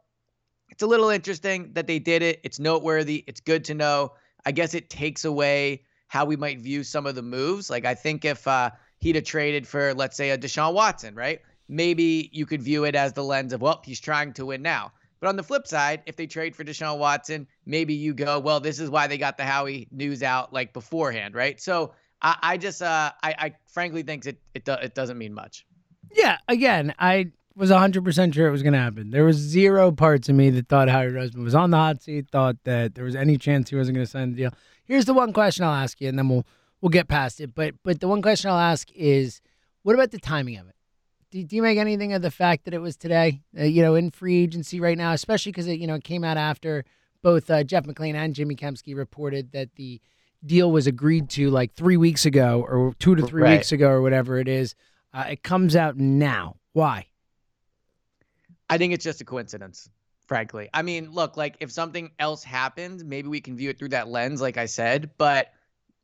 it's 0.71 0.83
a 0.83 0.87
little 0.87 1.09
interesting 1.09 1.73
that 1.73 1.87
they 1.87 1.99
did 1.99 2.23
it. 2.23 2.41
It's 2.45 2.61
noteworthy. 2.61 3.25
It's 3.27 3.41
good 3.41 3.65
to 3.65 3.75
know. 3.75 4.13
I 4.45 4.53
guess 4.53 4.75
it 4.75 4.91
takes 4.91 5.25
away 5.25 5.83
how 6.15 6.25
we 6.25 6.37
might 6.37 6.61
view 6.61 6.85
some 6.85 7.07
of 7.07 7.17
the 7.17 7.23
moves. 7.23 7.69
Like 7.69 7.85
I 7.85 7.97
think 7.97 8.25
if 8.25 8.47
uh, 8.47 8.71
he'd 9.01 9.17
have 9.17 9.25
traded 9.25 9.67
for, 9.67 9.93
let's 9.95 10.17
say, 10.17 10.31
a 10.31 10.39
Deshaun 10.39 10.73
Watson, 10.73 11.17
right? 11.17 11.41
Maybe 11.69 12.31
you 12.33 12.47
could 12.47 12.63
view 12.63 12.85
it 12.85 12.95
as 12.95 13.15
the 13.15 13.25
lens 13.25 13.53
of, 13.53 13.61
well, 13.61 13.83
he's 13.85 13.99
trying 13.99 14.33
to 14.35 14.47
win 14.47 14.63
now. 14.63 14.93
But 15.19 15.29
on 15.29 15.35
the 15.35 15.43
flip 15.43 15.67
side, 15.67 16.05
if 16.07 16.15
they 16.15 16.29
trade 16.29 16.55
for 16.55 16.63
Deshaun 16.63 16.99
Watson, 16.99 17.49
maybe 17.67 17.95
you 17.95 18.15
go, 18.15 18.39
well, 18.39 18.61
this 18.61 18.79
is 18.79 18.91
why 18.91 19.09
they 19.09 19.19
got 19.19 19.37
the 19.37 19.45
Howie 19.45 19.89
news 19.91 20.23
out 20.23 20.53
like 20.53 20.73
beforehand, 20.73 21.35
right? 21.35 21.61
So 21.61 21.95
I, 22.23 22.37
I 22.43 22.57
just, 22.59 22.81
uh, 22.81 23.11
I, 23.21 23.35
I 23.37 23.55
frankly 23.67 24.05
think 24.05 24.25
it 24.25 24.41
it, 24.55 24.65
do, 24.65 24.75
it 24.75 24.95
doesn't 24.95 25.19
mean 25.19 25.35
much. 25.35 25.67
Yeah, 26.13 26.39
again, 26.47 26.95
I 26.97 27.33
was 27.57 27.71
100% 27.71 28.35
sure 28.35 28.47
it 28.47 28.53
was 28.53 28.63
going 28.63 28.73
to 28.73 28.79
happen. 28.79 29.11
There 29.11 29.25
was 29.25 29.37
zero 29.37 29.91
parts 29.91 30.29
of 30.29 30.37
me 30.37 30.51
that 30.51 30.69
thought 30.69 30.89
Howie 30.89 31.07
Roseman 31.07 31.43
was 31.43 31.57
on 31.57 31.71
the 31.71 31.77
hot 31.77 32.03
seat, 32.03 32.29
thought 32.31 32.57
that 32.63 32.95
there 32.95 33.05
was 33.05 33.17
any 33.17 33.37
chance 33.37 33.71
he 33.71 33.75
wasn't 33.77 33.97
going 33.97 34.07
to 34.07 34.11
sign 34.11 34.31
the 34.31 34.37
deal. 34.37 34.53
Here's 34.85 35.05
the 35.07 35.15
one 35.15 35.33
question 35.33 35.65
I'll 35.65 35.75
ask 35.75 36.01
you, 36.01 36.09
and 36.09 36.19
then 36.19 36.29
we'll 36.29 36.47
we'll 36.81 36.91
get 36.91 37.09
past 37.09 37.41
it. 37.41 37.55
But 37.55 37.75
but 37.83 38.01
the 38.01 38.09
one 38.09 38.23
question 38.23 38.51
I'll 38.51 38.59
ask 38.59 38.91
is, 38.95 39.41
what 39.83 39.95
about 39.95 40.11
the 40.11 40.19
timing 40.19 40.59
of 40.59 40.69
it? 40.69 40.75
Do, 41.31 41.43
do 41.43 41.57
you 41.57 41.63
make 41.63 41.79
anything 41.79 42.13
of 42.13 42.23
the 42.23 42.31
fact 42.31 42.65
that 42.65 42.75
it 42.75 42.79
was 42.81 42.97
today? 42.97 43.41
Uh, 43.59 43.65
you 43.65 43.83
know, 43.83 43.95
in 43.95 44.11
free 44.11 44.43
agency 44.43 44.79
right 44.81 44.97
now, 44.99 45.13
especially 45.13 45.53
because 45.53 45.67
it 45.67 45.81
you 45.81 45.87
know 45.87 45.95
it 45.95 46.05
came 46.05 46.23
out 46.25 46.37
after 46.37 46.85
both 47.23 47.51
uh, 47.51 47.65
Jeff 47.65 47.85
McLane 47.85 48.15
and 48.15 48.35
Jimmy 48.35 48.55
Kempski 48.55 48.95
reported 48.95 49.53
that 49.53 49.75
the 49.77 50.01
deal 50.45 50.71
was 50.71 50.87
agreed 50.87 51.31
to 51.31 51.49
like 51.51 51.73
three 51.73 51.97
weeks 51.97 52.27
ago 52.27 52.65
or 52.69 52.95
two 52.99 53.15
to 53.15 53.27
three 53.27 53.43
Right. 53.43 53.53
weeks 53.57 53.73
ago 53.73 53.89
or 53.89 54.03
whatever 54.03 54.39
it 54.39 54.47
is. 54.47 54.75
Uh, 55.15 55.25
it 55.31 55.43
comes 55.43 55.75
out 55.75 55.97
now. 55.97 56.57
Why? 56.75 57.07
I 58.69 58.77
think 58.79 58.93
it's 58.93 59.05
just 59.05 59.21
a 59.21 59.25
coincidence, 59.25 59.89
frankly. 60.27 60.69
I 60.73 60.83
mean, 60.83 61.13
look, 61.13 61.37
like 61.37 61.57
if 61.61 61.71
something 61.71 62.11
else 62.19 62.43
happened, 62.43 63.05
maybe 63.05 63.29
we 63.29 63.41
can 63.41 63.57
view 63.57 63.71
it 63.71 63.79
through 63.79 63.91
that 63.91 64.09
lens, 64.09 64.41
like 64.41 64.57
I 64.57 64.67
said. 64.67 65.11
But 65.19 65.53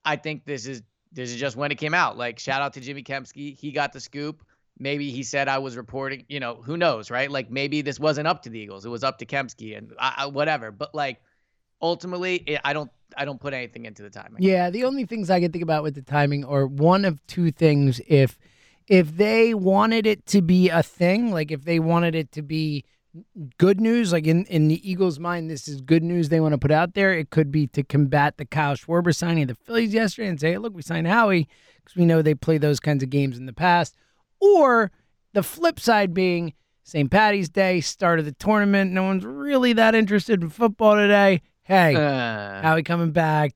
I 0.04 0.16
think 0.16 0.44
this 0.44 0.66
is 0.66 0.82
this 1.12 1.30
is 1.30 1.36
just 1.36 1.56
when 1.56 1.72
it 1.72 1.76
came 1.76 1.94
out. 1.94 2.16
Like, 2.16 2.38
shout 2.38 2.62
out 2.62 2.74
to 2.74 2.80
Jimmy 2.80 3.02
Kempski, 3.02 3.56
he 3.56 3.72
got 3.72 3.92
the 3.92 4.00
scoop. 4.00 4.44
Maybe 4.78 5.10
he 5.10 5.22
said 5.22 5.48
I 5.48 5.58
was 5.58 5.76
reporting. 5.76 6.24
You 6.28 6.40
know, 6.40 6.56
who 6.56 6.76
knows, 6.76 7.10
right? 7.10 7.30
Like 7.30 7.50
maybe 7.50 7.82
this 7.82 8.00
wasn't 8.00 8.26
up 8.26 8.42
to 8.44 8.50
the 8.50 8.58
Eagles; 8.58 8.86
it 8.86 8.88
was 8.88 9.04
up 9.04 9.18
to 9.18 9.26
Kempski 9.26 9.76
and 9.76 9.92
I, 9.98 10.14
I, 10.18 10.26
whatever. 10.26 10.70
But 10.70 10.94
like, 10.94 11.20
ultimately, 11.82 12.36
it, 12.36 12.60
I 12.64 12.72
don't 12.72 12.90
I 13.16 13.26
don't 13.26 13.40
put 13.40 13.52
anything 13.52 13.84
into 13.84 14.02
the 14.02 14.10
timing. 14.10 14.42
Yeah, 14.42 14.70
the 14.70 14.84
only 14.84 15.04
things 15.04 15.28
I 15.28 15.40
can 15.40 15.52
think 15.52 15.62
about 15.62 15.82
with 15.82 15.94
the 15.94 16.02
timing 16.02 16.44
are 16.44 16.66
one 16.66 17.04
of 17.04 17.24
two 17.26 17.50
things. 17.50 18.00
If 18.06 18.38
if 18.86 19.16
they 19.16 19.52
wanted 19.52 20.06
it 20.06 20.24
to 20.26 20.40
be 20.40 20.70
a 20.70 20.82
thing, 20.82 21.30
like 21.30 21.50
if 21.50 21.64
they 21.64 21.78
wanted 21.78 22.14
it 22.14 22.32
to 22.32 22.42
be 22.42 22.84
good 23.58 23.80
news, 23.80 24.12
like 24.12 24.26
in, 24.26 24.44
in 24.46 24.68
the 24.68 24.88
Eagles' 24.88 25.18
mind, 25.18 25.50
this 25.50 25.66
is 25.68 25.80
good 25.80 26.02
news 26.02 26.28
they 26.28 26.40
want 26.40 26.52
to 26.52 26.58
put 26.58 26.70
out 26.70 26.94
there. 26.94 27.12
It 27.12 27.30
could 27.30 27.50
be 27.50 27.66
to 27.68 27.82
combat 27.82 28.36
the 28.36 28.44
Kyle 28.44 28.74
Schwarber 28.76 29.14
signing 29.14 29.42
of 29.44 29.48
the 29.48 29.54
Phillies 29.54 29.92
yesterday 29.94 30.28
and 30.28 30.40
say, 30.40 30.52
hey, 30.52 30.58
look, 30.58 30.74
we 30.74 30.82
signed 30.82 31.06
Howie 31.08 31.48
because 31.76 31.96
we 31.96 32.04
know 32.06 32.22
they 32.22 32.34
play 32.34 32.58
those 32.58 32.80
kinds 32.80 33.02
of 33.02 33.10
games 33.10 33.36
in 33.38 33.46
the 33.46 33.52
past. 33.52 33.94
Or 34.40 34.90
the 35.32 35.42
flip 35.42 35.80
side 35.80 36.14
being 36.14 36.54
St. 36.82 37.10
Patty's 37.10 37.48
Day, 37.48 37.80
start 37.80 38.18
of 38.18 38.24
the 38.24 38.32
tournament. 38.32 38.92
No 38.92 39.02
one's 39.04 39.24
really 39.24 39.72
that 39.74 39.94
interested 39.94 40.42
in 40.42 40.50
football 40.50 40.94
today. 40.96 41.42
Hey, 41.62 41.94
Uh, 41.94 42.62
Howie 42.62 42.82
coming 42.82 43.12
back. 43.12 43.52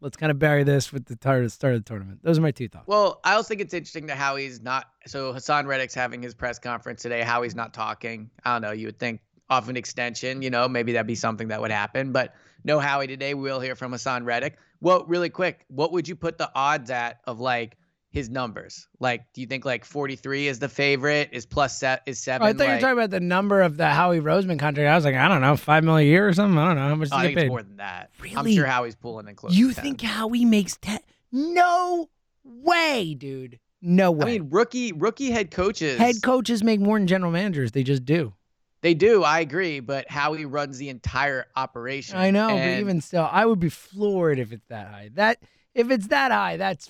Let's 0.00 0.16
kind 0.16 0.30
of 0.30 0.38
bury 0.38 0.62
this 0.62 0.92
with 0.92 1.06
the 1.06 1.16
tar- 1.16 1.48
start 1.48 1.74
of 1.74 1.84
the 1.84 1.88
tournament. 1.88 2.20
Those 2.22 2.38
are 2.38 2.42
my 2.42 2.52
two 2.52 2.68
thoughts. 2.68 2.86
well, 2.86 3.20
I 3.24 3.34
also 3.34 3.48
think 3.48 3.60
it's 3.60 3.74
interesting 3.74 4.06
that 4.06 4.16
Howie's 4.16 4.60
not. 4.62 4.88
So 5.06 5.32
Haason 5.32 5.66
Reddick's 5.66 5.94
having 5.94 6.22
his 6.22 6.34
press 6.34 6.58
conference 6.58 7.02
today. 7.02 7.22
Howie's 7.22 7.56
not 7.56 7.74
talking. 7.74 8.30
I 8.44 8.54
don't 8.54 8.62
know. 8.62 8.72
You 8.72 8.86
would 8.86 8.98
think 8.98 9.20
off 9.50 9.68
an 9.68 9.76
extension, 9.76 10.42
you 10.42 10.50
know, 10.50 10.68
maybe 10.68 10.92
that'd 10.92 11.06
be 11.06 11.14
something 11.14 11.48
that 11.48 11.60
would 11.60 11.70
happen. 11.70 12.12
But 12.12 12.34
no 12.64 12.78
Howie 12.78 13.06
today. 13.06 13.34
We'll 13.34 13.60
hear 13.60 13.74
from 13.74 13.92
Haason 13.92 14.24
Reddick. 14.24 14.58
Well, 14.80 15.04
really 15.06 15.30
quick, 15.30 15.64
what 15.68 15.90
would 15.92 16.06
you 16.06 16.14
put 16.14 16.38
the 16.38 16.50
odds 16.54 16.90
at 16.90 17.20
of 17.24 17.40
like 17.40 17.76
his 18.10 18.30
numbers? 18.30 18.88
Like, 19.00 19.24
do 19.34 19.40
you 19.40 19.46
think 19.46 19.64
like 19.64 19.84
43 19.84 20.48
is 20.48 20.58
the 20.58 20.68
favorite? 20.68 21.28
Is 21.32 21.46
plus 21.46 21.78
set 21.78 22.02
is 22.06 22.18
Oh, 22.20 22.24
seven? 22.24 22.46
I 22.46 22.52
thought 22.52 22.66
you 22.68 22.74
were 22.74 22.80
talking 22.80 22.92
about 22.98 23.10
the 23.10 23.20
number 23.20 23.60
of 23.62 23.76
the 23.76 23.88
Howie 23.88 24.20
Roseman 24.20 24.58
contract. 24.58 24.88
I 24.88 24.94
was 24.96 25.04
like, 25.04 25.14
I 25.14 25.28
don't 25.28 25.40
know, 25.40 25.56
five 25.56 25.84
million 25.84 26.08
a 26.08 26.10
year 26.10 26.26
or 26.28 26.32
something. 26.32 26.58
I 26.58 26.66
don't 26.68 26.76
know 26.76 26.88
how 26.88 26.94
much 26.94 27.08
Oh, 27.12 27.16
I 27.16 27.22
think 27.22 27.34
get 27.34 27.38
it's 27.38 27.44
paid. 27.44 27.48
more 27.50 27.62
than 27.62 27.76
that. 27.78 28.10
Really? 28.20 28.36
I'm 28.36 28.50
sure 28.52 28.66
Howie's 28.66 28.96
pulling 28.96 29.28
in 29.28 29.34
close. 29.34 29.54
You 29.54 29.68
to 29.70 29.74
10. 29.74 29.84
think 29.84 30.00
Howie 30.02 30.44
makes 30.44 30.76
ten? 30.76 31.00
No 31.32 32.08
way, 32.44 33.14
dude. 33.14 33.58
No 33.80 34.10
way. 34.10 34.26
I 34.26 34.38
mean, 34.38 34.48
rookie 34.50 34.92
rookie 34.92 35.30
head 35.30 35.50
coaches. 35.50 35.98
head 35.98 36.16
coaches 36.22 36.64
make 36.64 36.80
more 36.80 36.98
than 36.98 37.06
general 37.06 37.30
managers. 37.30 37.72
They 37.72 37.82
just 37.84 38.04
do. 38.04 38.34
They 38.80 38.94
do. 38.94 39.22
I 39.24 39.40
agree. 39.40 39.80
But 39.80 40.10
Howie 40.10 40.44
runs 40.46 40.78
the 40.78 40.88
entire 40.88 41.46
operation. 41.56 42.16
I 42.16 42.30
know, 42.30 42.48
but 42.48 42.78
even 42.80 43.00
still, 43.00 43.28
I 43.30 43.44
would 43.44 43.60
be 43.60 43.68
floored 43.68 44.38
if 44.38 44.52
it's 44.52 44.66
that 44.68 44.88
high. 44.88 45.10
That 45.14 45.42
if 45.74 45.90
it's 45.90 46.08
that 46.08 46.32
high, 46.32 46.56
that's 46.56 46.88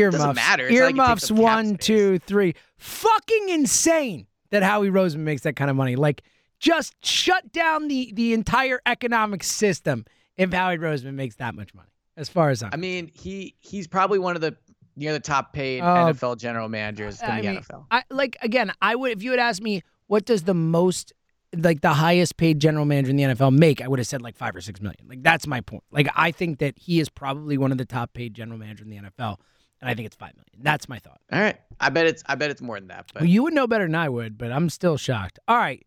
earmuffs. 0.00 0.36
matter. 0.36 0.66
It's 0.66 0.72
not 0.78 0.84
like 0.86 0.94
he 0.94 1.00
earmuffs 1.00 1.28
takes 1.28 1.30
up 1.32 1.38
one, 1.38 1.76
two, 1.76 2.18
three. 2.20 2.54
Fucking 2.78 3.48
insane 3.48 4.26
that 4.50 4.62
Howie 4.62 4.90
Roseman 4.90 5.20
makes 5.20 5.42
that 5.42 5.56
kind 5.56 5.70
of 5.70 5.76
money. 5.76 5.96
Like, 5.96 6.22
just 6.58 6.94
shut 7.04 7.52
down 7.52 7.88
the 7.88 8.12
the 8.14 8.32
entire 8.32 8.80
economic 8.86 9.42
system 9.42 10.04
if 10.36 10.52
Howie 10.52 10.78
Roseman 10.78 11.14
makes 11.14 11.36
that 11.36 11.54
much 11.54 11.74
money. 11.74 11.88
As 12.16 12.28
far 12.28 12.48
as 12.50 12.62
I'm, 12.62 12.70
I 12.72 12.76
mean, 12.76 13.10
he 13.12 13.54
he's 13.58 13.86
probably 13.86 14.18
one 14.18 14.36
of 14.36 14.40
the 14.42 14.56
near 14.96 15.12
the 15.12 15.20
top 15.20 15.52
paid 15.52 15.80
Oh. 15.82 15.84
NFL 15.84 16.38
general 16.38 16.68
managers 16.70 17.20
in 17.20 17.28
I 17.28 17.40
the 17.42 17.48
mean, 17.48 17.60
NFL. 17.60 17.84
I 17.90 18.02
like 18.10 18.36
again. 18.40 18.72
I 18.80 18.94
would 18.94 19.12
if 19.12 19.22
you 19.22 19.32
had 19.32 19.40
asked 19.40 19.60
me 19.62 19.82
what 20.06 20.24
does 20.24 20.44
the 20.44 20.54
most 20.54 21.12
like 21.56 21.80
the 21.80 21.92
highest 21.94 22.36
paid 22.38 22.58
general 22.60 22.84
manager 22.86 23.10
in 23.10 23.16
the 23.16 23.22
NFL 23.24 23.54
make, 23.56 23.80
I 23.82 23.88
would 23.88 23.98
have 23.98 24.06
said 24.06 24.22
like 24.22 24.36
five 24.36 24.56
or 24.56 24.60
six 24.62 24.80
million. 24.80 25.06
Like 25.06 25.22
that's 25.22 25.46
my 25.46 25.60
point. 25.60 25.84
Like 25.90 26.08
I 26.16 26.30
think 26.30 26.58
that 26.60 26.78
he 26.78 27.00
is 27.00 27.08
probably 27.10 27.58
one 27.58 27.70
of 27.72 27.76
the 27.78 27.84
top 27.84 28.14
paid 28.14 28.32
general 28.34 28.58
managers 28.58 28.86
in 28.86 28.90
the 28.90 28.96
NFL, 29.10 29.36
and 29.80 29.90
I 29.90 29.94
think 29.94 30.06
it's 30.06 30.16
five 30.16 30.34
million. 30.34 30.62
That's 30.62 30.88
my 30.88 30.98
thought. 30.98 31.20
All 31.32 31.40
right. 31.40 31.58
I 31.80 31.90
bet 31.90 32.06
it's 32.06 32.22
I 32.26 32.34
bet 32.34 32.50
it's 32.50 32.62
more 32.62 32.78
than 32.78 32.88
that. 32.88 33.10
But 33.12 33.22
Well, 33.22 33.30
you 33.30 33.42
would 33.42 33.52
know 33.54 33.66
better 33.66 33.84
than 33.84 33.94
I 33.94 34.08
would, 34.08 34.38
but 34.38 34.50
I'm 34.50 34.70
still 34.70 34.96
shocked. 34.96 35.38
All 35.46 35.56
right, 35.56 35.84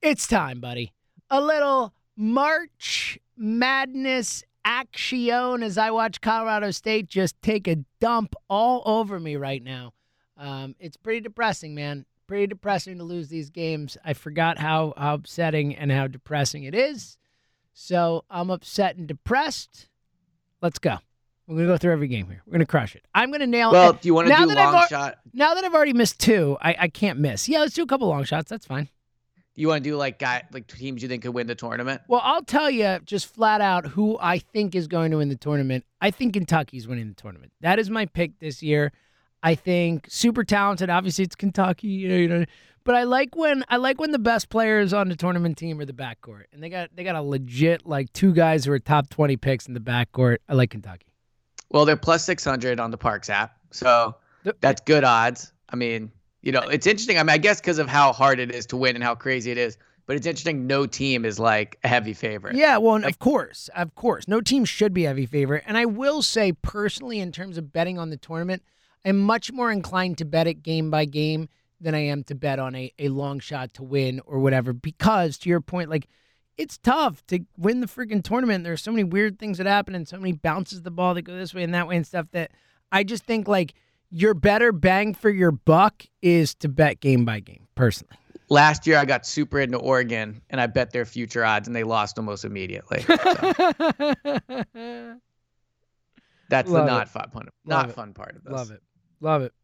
it's 0.00 0.26
time, 0.26 0.60
buddy. 0.60 0.92
A 1.30 1.40
little 1.40 1.92
March 2.16 3.18
Madness 3.36 4.44
action 4.64 5.62
as 5.62 5.76
I 5.78 5.90
watch 5.90 6.20
Colorado 6.20 6.70
State 6.70 7.08
just 7.08 7.40
take 7.42 7.66
a 7.68 7.76
dump 8.00 8.34
all 8.48 8.82
over 8.86 9.18
me 9.18 9.36
right 9.36 9.62
now. 9.62 9.92
Um, 10.36 10.74
it's 10.78 10.96
pretty 10.96 11.20
depressing, 11.20 11.74
man. 11.74 12.06
Pretty 12.26 12.46
depressing 12.46 12.98
to 12.98 13.04
lose 13.04 13.28
these 13.28 13.50
games. 13.50 13.96
I 14.04 14.14
forgot 14.14 14.58
how, 14.58 14.94
how 14.96 15.14
upsetting 15.14 15.74
and 15.76 15.90
how 15.92 16.06
depressing 16.06 16.64
it 16.64 16.74
is. 16.74 17.18
So 17.74 18.24
I'm 18.30 18.50
upset 18.50 18.96
and 18.96 19.06
depressed. 19.06 19.88
Let's 20.60 20.78
go. 20.78 20.98
We're 21.52 21.62
gonna 21.62 21.74
go 21.74 21.78
through 21.78 21.92
every 21.92 22.08
game 22.08 22.28
here. 22.28 22.42
We're 22.46 22.52
gonna 22.52 22.66
crush 22.66 22.96
it. 22.96 23.04
I'm 23.14 23.30
gonna 23.30 23.46
nail. 23.46 23.72
well, 23.72 23.90
it. 23.90 24.00
do 24.00 24.08
you 24.08 24.14
want 24.14 24.28
to 24.28 24.34
do 24.34 24.50
I've 24.50 24.72
long 24.74 24.86
shot? 24.88 25.18
Now 25.32 25.54
that 25.54 25.64
I've 25.64 25.74
already 25.74 25.92
missed 25.92 26.18
two, 26.18 26.56
I, 26.60 26.76
I 26.80 26.88
can't 26.88 27.18
miss. 27.18 27.48
Yeah, 27.48 27.60
let's 27.60 27.74
do 27.74 27.82
a 27.82 27.86
couple 27.86 28.08
long 28.08 28.24
shots. 28.24 28.48
That's 28.48 28.66
fine. 28.66 28.88
You 29.54 29.68
want 29.68 29.84
to 29.84 29.90
do 29.90 29.96
like 29.96 30.18
guy 30.18 30.44
like 30.50 30.66
teams 30.66 31.02
you 31.02 31.08
think 31.08 31.22
could 31.22 31.34
win 31.34 31.46
the 31.46 31.54
tournament? 31.54 32.00
Well, 32.08 32.22
I'll 32.24 32.42
tell 32.42 32.70
you 32.70 32.98
just 33.04 33.32
flat 33.34 33.60
out 33.60 33.86
who 33.86 34.16
I 34.18 34.38
think 34.38 34.74
is 34.74 34.88
going 34.88 35.10
to 35.10 35.18
win 35.18 35.28
the 35.28 35.36
tournament. 35.36 35.84
I 36.00 36.10
think 36.10 36.32
Kentucky's 36.34 36.88
winning 36.88 37.08
the 37.08 37.14
tournament. 37.14 37.52
That 37.60 37.78
is 37.78 37.90
my 37.90 38.06
pick 38.06 38.38
this 38.38 38.62
year. 38.62 38.92
I 39.42 39.54
think 39.54 40.06
super 40.08 40.44
talented. 40.44 40.88
Obviously, 40.88 41.24
it's 41.24 41.34
Kentucky. 41.34 41.88
You 41.88 42.08
know, 42.08 42.16
you 42.16 42.28
know. 42.28 42.44
But 42.84 42.94
I 42.94 43.04
like 43.04 43.36
when 43.36 43.64
I 43.68 43.76
like 43.76 44.00
when 44.00 44.10
the 44.10 44.18
best 44.18 44.48
players 44.48 44.92
on 44.92 45.08
the 45.08 45.16
tournament 45.16 45.58
team 45.58 45.78
are 45.80 45.84
the 45.84 45.92
backcourt, 45.92 46.44
and 46.52 46.62
they 46.62 46.70
got 46.70 46.90
they 46.94 47.04
got 47.04 47.14
a 47.14 47.22
legit 47.22 47.86
like 47.86 48.12
two 48.12 48.32
guys 48.32 48.64
who 48.64 48.72
are 48.72 48.78
top 48.78 49.10
twenty 49.10 49.36
picks 49.36 49.66
in 49.66 49.74
the 49.74 49.80
backcourt. 49.80 50.38
I 50.48 50.54
like 50.54 50.70
Kentucky. 50.70 51.11
Well, 51.72 51.84
they're 51.84 51.96
plus 51.96 52.24
six 52.24 52.44
hundred 52.44 52.78
on 52.78 52.90
the 52.90 52.98
Parx 52.98 53.28
app, 53.30 53.56
so 53.70 54.14
that's 54.60 54.80
good 54.82 55.04
odds. 55.04 55.52
I 55.70 55.76
mean, 55.76 56.12
you 56.42 56.52
know, 56.52 56.60
it's 56.60 56.86
interesting. 56.86 57.18
I 57.18 57.22
mean, 57.22 57.30
I 57.30 57.38
guess 57.38 57.60
because 57.60 57.78
of 57.78 57.88
how 57.88 58.12
hard 58.12 58.38
it 58.38 58.50
is 58.54 58.66
to 58.66 58.76
win 58.76 58.94
and 58.94 59.02
how 59.02 59.14
crazy 59.14 59.50
it 59.50 59.58
is, 59.58 59.78
but 60.06 60.16
it's 60.16 60.26
interesting. 60.26 60.66
No 60.66 60.86
team 60.86 61.24
is 61.24 61.38
like 61.38 61.78
a 61.82 61.88
heavy 61.88 62.12
favorite. 62.12 62.56
Yeah, 62.56 62.76
well, 62.78 63.00
Like- 63.00 63.10
of 63.14 63.18
course, 63.18 63.70
of 63.74 63.94
course, 63.94 64.28
no 64.28 64.40
team 64.40 64.64
should 64.64 64.92
be 64.92 65.04
a 65.06 65.08
heavy 65.08 65.26
favorite. 65.26 65.64
And 65.66 65.78
I 65.78 65.86
will 65.86 66.20
say 66.22 66.52
personally, 66.52 67.20
in 67.20 67.32
terms 67.32 67.56
of 67.56 67.72
betting 67.72 67.98
on 67.98 68.10
the 68.10 68.16
tournament, 68.18 68.62
I'm 69.04 69.18
much 69.18 69.50
more 69.50 69.72
inclined 69.72 70.18
to 70.18 70.24
bet 70.24 70.46
it 70.46 70.62
game 70.62 70.90
by 70.90 71.06
game 71.06 71.48
than 71.80 71.94
I 71.94 72.00
am 72.00 72.22
to 72.24 72.34
bet 72.36 72.58
on 72.60 72.74
a, 72.76 72.92
a 72.98 73.08
long 73.08 73.40
shot 73.40 73.74
to 73.74 73.82
win 73.82 74.20
or 74.26 74.38
whatever. 74.38 74.72
Because 74.72 75.38
to 75.38 75.48
your 75.48 75.60
point, 75.60 75.90
like 75.90 76.08
it's 76.58 76.78
tough 76.78 77.24
to 77.28 77.40
win 77.56 77.80
the 77.80 77.86
freaking 77.86 78.22
tournament. 78.22 78.64
There 78.64 78.72
are 78.72 78.76
so 78.78 78.90
many 78.90 79.04
weird 79.04 79.38
things 79.38 79.58
that 79.58 79.66
happen 79.66 79.94
and 79.94 80.06
so 80.06 80.16
many 80.18 80.32
bounces 80.32 80.82
the 80.82 80.90
ball 80.90 81.14
that 81.14 81.22
go 81.22 81.34
this 81.36 81.54
way 81.54 81.62
and 81.62 81.74
that 81.74 81.88
way 81.88 81.96
and 81.96 82.06
stuff 82.06 82.26
that 82.32 82.50
I 82.90 83.04
just 83.04 83.24
think 83.24 83.48
like 83.48 83.74
your 84.10 84.34
better 84.34 84.72
bang 84.72 85.14
for 85.14 85.30
your 85.30 85.50
buck 85.50 86.04
is 86.20 86.54
to 86.56 86.68
bet 86.68 87.00
game 87.00 87.24
by 87.24 87.40
game, 87.40 87.66
personally. 87.74 88.16
Last 88.50 88.86
year, 88.86 88.98
I 88.98 89.06
got 89.06 89.24
super 89.24 89.58
into 89.60 89.78
Oregon, 89.78 90.42
and 90.50 90.60
I 90.60 90.66
bet 90.66 90.90
their 90.90 91.06
future 91.06 91.42
odds, 91.42 91.66
and 91.68 91.74
they 91.74 91.84
lost 91.84 92.18
almost 92.18 92.44
immediately. 92.44 93.00
So 93.00 93.16
that's 96.50 96.70
Love 96.70 96.84
the 96.86 96.92
it. 96.92 96.94
not 96.94 97.08
fun. 97.08 97.30
Love 97.34 97.46
Not 97.64 97.88
it. 97.88 97.92
fun 97.94 98.12
part 98.12 98.36
of 98.36 98.44
this. 98.44 98.52
Love 98.52 98.70
it. 98.70 98.82
Love 99.20 99.42
it. 99.42 99.54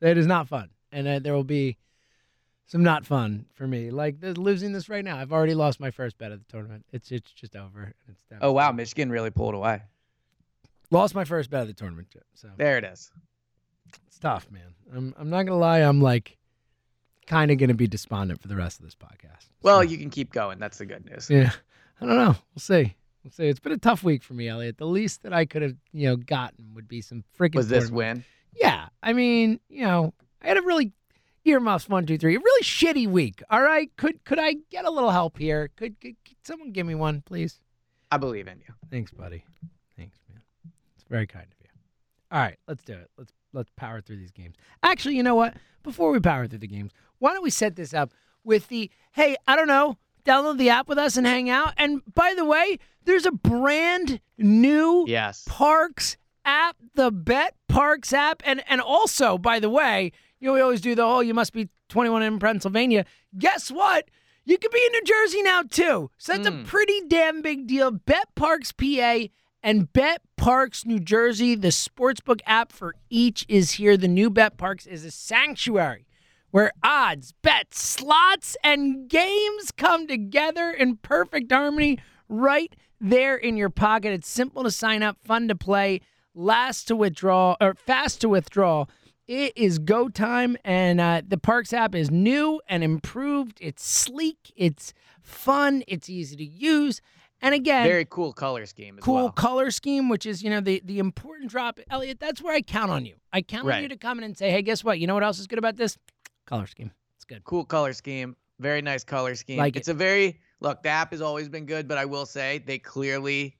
It 0.00 0.16
is 0.16 0.28
not 0.28 0.46
fun. 0.46 0.70
And 0.92 1.08
uh, 1.08 1.18
there 1.18 1.34
will 1.34 1.42
be 1.42 1.76
some 2.66 2.82
not 2.82 3.04
fun 3.04 3.46
for 3.54 3.66
me. 3.66 3.90
Like 3.90 4.20
the, 4.20 4.38
losing 4.38 4.72
this 4.72 4.88
right 4.88 5.04
now. 5.04 5.16
I've 5.18 5.32
already 5.32 5.54
lost 5.54 5.80
my 5.80 5.90
first 5.90 6.18
bet 6.18 6.32
of 6.32 6.38
the 6.38 6.50
tournament. 6.50 6.84
It's 6.92 7.10
it's 7.12 7.30
just 7.32 7.54
over. 7.56 7.82
And 7.82 7.94
it's 8.08 8.24
done. 8.24 8.38
Oh 8.42 8.52
wow. 8.52 8.72
Michigan 8.72 9.10
really 9.10 9.30
pulled 9.30 9.54
away. 9.54 9.82
Lost 10.90 11.14
my 11.14 11.24
first 11.24 11.50
bet 11.50 11.62
of 11.62 11.68
the 11.68 11.74
tournament. 11.74 12.08
So 12.34 12.48
There 12.56 12.78
it 12.78 12.84
is. 12.84 13.10
it's 14.06 14.18
tough, 14.18 14.50
man. 14.50 14.74
I'm 14.94 15.14
I'm 15.18 15.30
not 15.30 15.44
gonna 15.44 15.58
lie, 15.58 15.80
I'm 15.80 16.00
like 16.00 16.36
kind 17.26 17.50
of 17.50 17.58
gonna 17.58 17.74
be 17.74 17.86
despondent 17.86 18.40
for 18.40 18.48
the 18.48 18.56
rest 18.56 18.78
of 18.80 18.84
this 18.84 18.94
podcast. 18.94 19.48
Well, 19.62 19.78
So, 19.78 19.82
you 19.82 19.98
can 19.98 20.10
keep 20.10 20.32
going. 20.32 20.58
That's 20.58 20.78
the 20.78 20.86
good 20.86 21.04
news. 21.10 21.28
Yeah. 21.30 21.50
I 22.00 22.06
don't 22.06 22.16
know. 22.16 22.36
We'll 22.54 22.60
see. 22.60 22.94
We'll 23.22 23.30
see. 23.30 23.46
It's 23.48 23.60
been 23.60 23.72
a 23.72 23.78
tough 23.78 24.02
week 24.02 24.22
for 24.22 24.34
me, 24.34 24.48
Elliot. 24.48 24.76
The 24.76 24.86
least 24.86 25.22
that 25.22 25.32
I 25.32 25.46
could 25.46 25.62
have, 25.62 25.74
you 25.92 26.08
know, 26.08 26.16
gotten 26.16 26.74
would 26.74 26.88
be 26.88 27.00
some 27.00 27.24
freaking 27.38 27.54
Was 27.54 27.68
this 27.68 27.88
tournament 27.88 28.18
win? 28.18 28.24
Yeah, 28.60 28.88
I 29.02 29.12
mean, 29.14 29.60
you 29.68 29.84
know, 29.86 30.12
I 30.42 30.48
had 30.48 30.58
a 30.58 30.62
really 30.62 30.92
earmuffs 31.44 31.88
one, 31.88 32.06
two, 32.06 32.18
three, 32.18 32.36
a 32.36 32.38
really 32.38 32.64
shitty 32.64 33.06
week. 33.08 33.42
All 33.50 33.62
right, 33.62 33.90
could 33.96 34.24
could 34.24 34.38
I 34.38 34.54
get 34.70 34.84
a 34.84 34.90
little 34.90 35.10
help 35.10 35.38
here? 35.38 35.70
Could, 35.76 36.00
could, 36.00 36.16
could 36.24 36.36
someone 36.42 36.72
give 36.72 36.86
me 36.86 36.94
one, 36.94 37.22
please? 37.22 37.60
I 38.10 38.16
believe 38.16 38.46
in 38.48 38.58
you. 38.58 38.74
Thanks, 38.90 39.10
buddy. 39.10 39.44
Thanks, 39.96 40.18
man. 40.28 40.40
It's 40.94 41.04
very 41.08 41.26
kind 41.26 41.46
of 41.46 41.58
you. 41.60 41.70
All 42.30 42.40
right, 42.40 42.58
let's 42.68 42.82
do 42.84 42.94
it. 42.94 43.10
Let's 43.18 43.32
let's 43.52 43.70
power 43.76 44.00
through 44.00 44.16
these 44.16 44.32
games. 44.32 44.56
Actually, 44.82 45.16
you 45.16 45.22
know 45.22 45.34
what? 45.34 45.54
Before 45.82 46.10
we 46.10 46.20
power 46.20 46.46
through 46.46 46.58
the 46.58 46.66
games, 46.66 46.92
why 47.18 47.32
don't 47.32 47.42
we 47.42 47.50
set 47.50 47.76
this 47.76 47.92
up 47.94 48.12
with 48.42 48.68
the 48.68 48.90
hey, 49.12 49.36
I 49.46 49.56
don't 49.56 49.68
know, 49.68 49.98
download 50.24 50.58
the 50.58 50.70
app 50.70 50.88
with 50.88 50.98
us 50.98 51.16
and 51.16 51.26
hang 51.26 51.50
out. 51.50 51.74
And 51.76 52.02
by 52.14 52.34
the 52.36 52.44
way, 52.44 52.78
there's 53.04 53.26
a 53.26 53.32
brand 53.32 54.20
new 54.38 55.04
Yes. 55.06 55.44
Parx 55.48 56.16
app, 56.44 56.76
the 56.94 57.10
Bet 57.10 57.54
Parx 57.70 58.12
app, 58.12 58.42
and 58.44 58.62
and 58.68 58.80
also, 58.80 59.38
by 59.38 59.60
the 59.60 59.70
way, 59.70 60.12
you 60.44 60.50
know 60.50 60.54
we 60.54 60.60
always 60.60 60.82
do 60.82 60.94
the 60.94 61.02
oh 61.02 61.20
you 61.20 61.32
must 61.32 61.54
be 61.54 61.70
21 61.88 62.22
in 62.22 62.38
Pennsylvania. 62.38 63.06
Guess 63.38 63.70
what? 63.70 64.10
You 64.44 64.58
could 64.58 64.70
be 64.72 64.84
in 64.84 64.92
New 64.92 65.02
Jersey 65.04 65.42
now 65.42 65.62
too. 65.62 66.10
So 66.18 66.32
that's 66.34 66.46
a 66.46 66.50
Mm. 66.52 66.66
pretty 66.66 67.00
damn 67.08 67.40
big 67.40 67.66
deal. 67.66 67.90
Bet 67.90 68.28
Parx 68.36 68.70
PA 68.76 69.30
and 69.62 69.90
Bet 69.90 70.20
Parx 70.38 70.84
New 70.84 71.00
Jersey, 71.00 71.54
the 71.54 71.68
sportsbook 71.68 72.40
app 72.46 72.72
for 72.72 72.94
each 73.08 73.46
is 73.48 73.72
here. 73.72 73.96
The 73.96 74.06
new 74.06 74.28
Bet 74.28 74.58
Parx 74.58 74.86
is 74.86 75.02
a 75.06 75.10
sanctuary 75.10 76.06
where 76.50 76.72
odds, 76.82 77.32
bets, 77.40 77.82
slots, 77.82 78.54
and 78.62 79.08
games 79.08 79.70
come 79.74 80.06
together 80.06 80.70
in 80.70 80.98
perfect 80.98 81.50
harmony 81.50 81.98
right 82.28 82.76
there 83.00 83.34
in 83.36 83.56
your 83.56 83.70
pocket. 83.70 84.12
It's 84.12 84.28
simple 84.28 84.62
to 84.64 84.70
sign 84.70 85.02
up, 85.02 85.16
fun 85.24 85.48
to 85.48 85.54
play, 85.54 86.02
last 86.34 86.86
to 86.88 86.96
withdraw, 86.96 87.56
or 87.62 87.74
fast 87.74 88.20
to 88.20 88.28
withdraw. 88.28 88.84
It 89.26 89.54
is 89.56 89.78
go 89.78 90.08
time, 90.08 90.56
and 90.64 91.00
uh, 91.00 91.22
the 91.26 91.38
Parx 91.38 91.72
app 91.72 91.94
is 91.94 92.10
new 92.10 92.60
and 92.68 92.84
improved. 92.84 93.56
It's 93.60 93.82
sleek, 93.86 94.52
it's 94.54 94.92
fun, 95.22 95.82
it's 95.88 96.10
easy 96.10 96.36
to 96.36 96.44
use. 96.44 97.00
And 97.40 97.54
again, 97.54 97.86
Very 97.86 98.06
cool 98.08 98.32
color 98.32 98.64
scheme 98.66 98.98
as 98.98 99.04
cool 99.04 99.14
well. 99.14 99.32
color 99.32 99.70
scheme, 99.70 100.08
which 100.08 100.24
is, 100.26 100.42
you 100.42 100.50
know, 100.50 100.60
the 100.60 100.80
the 100.84 100.98
important 100.98 101.50
drop. 101.50 101.78
Elliot, 101.90 102.18
that's 102.20 102.42
where 102.42 102.54
I 102.54 102.60
count 102.62 102.90
on 102.90 103.04
you. 103.06 103.14
I 103.32 103.42
count 103.42 103.70
on 103.70 103.82
you 103.82 103.88
to 103.88 103.96
come 103.96 104.18
in 104.18 104.24
and 104.24 104.36
say, 104.36 104.50
hey, 104.50 104.62
guess 104.62 104.84
what? 104.84 104.98
You 104.98 105.06
know 105.06 105.14
what 105.14 105.24
else 105.24 105.38
is 105.38 105.46
good 105.46 105.58
about 105.58 105.76
this? 105.76 105.98
Color 106.46 106.66
scheme. 106.66 106.90
It's 107.16 107.24
good. 107.24 107.44
cool 107.44 107.64
color 107.64 107.92
scheme. 107.92 108.36
Very 108.60 108.82
nice 108.82 109.04
color 109.04 109.34
scheme. 109.34 109.58
Like 109.58 109.76
it's 109.76 109.88
a 109.88 109.94
very 109.94 110.38
look. 110.60 110.82
The 110.82 110.90
app 110.90 111.10
has 111.12 111.20
always 111.20 111.48
been 111.48 111.66
good, 111.66 111.88
but 111.88 111.98
I 111.98 112.04
will 112.04 112.26
say 112.26 112.58
they 112.58 112.78
clearly 112.78 113.56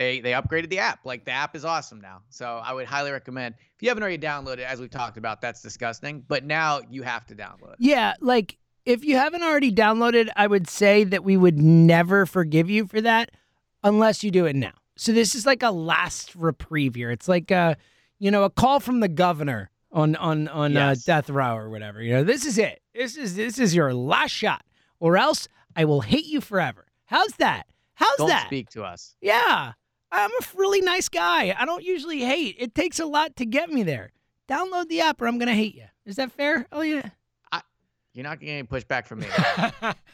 they 0.00 0.20
they 0.20 0.32
upgraded 0.32 0.70
the 0.70 0.78
app. 0.78 1.00
Like 1.04 1.26
the 1.26 1.30
app 1.30 1.54
is 1.54 1.64
awesome 1.64 2.00
now. 2.00 2.22
So 2.30 2.46
I 2.46 2.72
would 2.72 2.86
highly 2.86 3.12
recommend. 3.12 3.54
If 3.76 3.82
you 3.82 3.88
haven't 3.90 4.02
already 4.02 4.18
downloaded, 4.18 4.60
as 4.60 4.80
we've 4.80 4.90
talked 4.90 5.18
about, 5.18 5.42
that's 5.42 5.60
disgusting. 5.60 6.24
But 6.26 6.42
now 6.42 6.80
you 6.90 7.02
have 7.02 7.26
to 7.26 7.34
download. 7.36 7.74
it. 7.74 7.76
Yeah, 7.78 8.14
like 8.20 8.56
if 8.86 9.04
you 9.04 9.16
haven't 9.16 9.42
already 9.42 9.70
downloaded, 9.70 10.30
I 10.34 10.46
would 10.46 10.68
say 10.70 11.04
that 11.04 11.22
we 11.22 11.36
would 11.36 11.58
never 11.60 12.24
forgive 12.24 12.70
you 12.70 12.86
for 12.86 13.02
that 13.02 13.30
unless 13.84 14.24
you 14.24 14.30
do 14.30 14.46
it 14.46 14.56
now. 14.56 14.72
So 14.96 15.12
this 15.12 15.34
is 15.34 15.44
like 15.44 15.62
a 15.62 15.70
last 15.70 16.34
reprieve 16.34 16.94
here. 16.94 17.10
It's 17.10 17.28
like 17.28 17.50
a, 17.50 17.76
you 18.18 18.30
know, 18.30 18.44
a 18.44 18.50
call 18.50 18.80
from 18.80 19.00
the 19.00 19.08
governor 19.08 19.70
on 19.92 20.16
on 20.16 20.48
on 20.48 20.78
uh, 20.78 20.94
death 21.04 21.28
row 21.28 21.56
or 21.56 21.68
whatever. 21.68 22.02
You 22.02 22.14
know, 22.14 22.24
this 22.24 22.46
is 22.46 22.56
it. 22.56 22.80
This 22.94 23.18
is 23.18 23.36
this 23.36 23.58
is 23.58 23.74
your 23.74 23.92
last 23.92 24.30
shot, 24.30 24.64
or 24.98 25.18
else 25.18 25.46
I 25.76 25.84
will 25.84 26.00
hate 26.00 26.26
you 26.26 26.40
forever. 26.40 26.86
How's 27.04 27.32
that? 27.34 27.66
How's 27.94 28.16
Don't 28.16 28.28
that? 28.28 28.46
speak 28.46 28.70
to 28.70 28.82
us. 28.82 29.14
Yeah, 29.20 29.72
I'm 30.12 30.30
a 30.30 30.44
really 30.56 30.80
nice 30.80 31.08
guy. 31.08 31.54
I 31.56 31.64
don't 31.64 31.84
usually 31.84 32.20
hate. 32.20 32.56
It 32.58 32.74
takes 32.74 32.98
a 32.98 33.06
lot 33.06 33.36
to 33.36 33.46
get 33.46 33.70
me 33.70 33.82
there. 33.82 34.10
Download 34.48 34.88
the 34.88 35.00
app, 35.00 35.20
or 35.22 35.28
I'm 35.28 35.38
gonna 35.38 35.54
hate 35.54 35.74
you. 35.74 35.84
Is 36.04 36.16
that 36.16 36.32
fair, 36.32 36.66
Elliot? 36.72 37.06
You're 38.14 38.24
not 38.24 38.40
getting 38.40 38.56
any 38.56 38.66
pushback 38.66 39.06
from 39.06 39.20
me. 39.20 39.26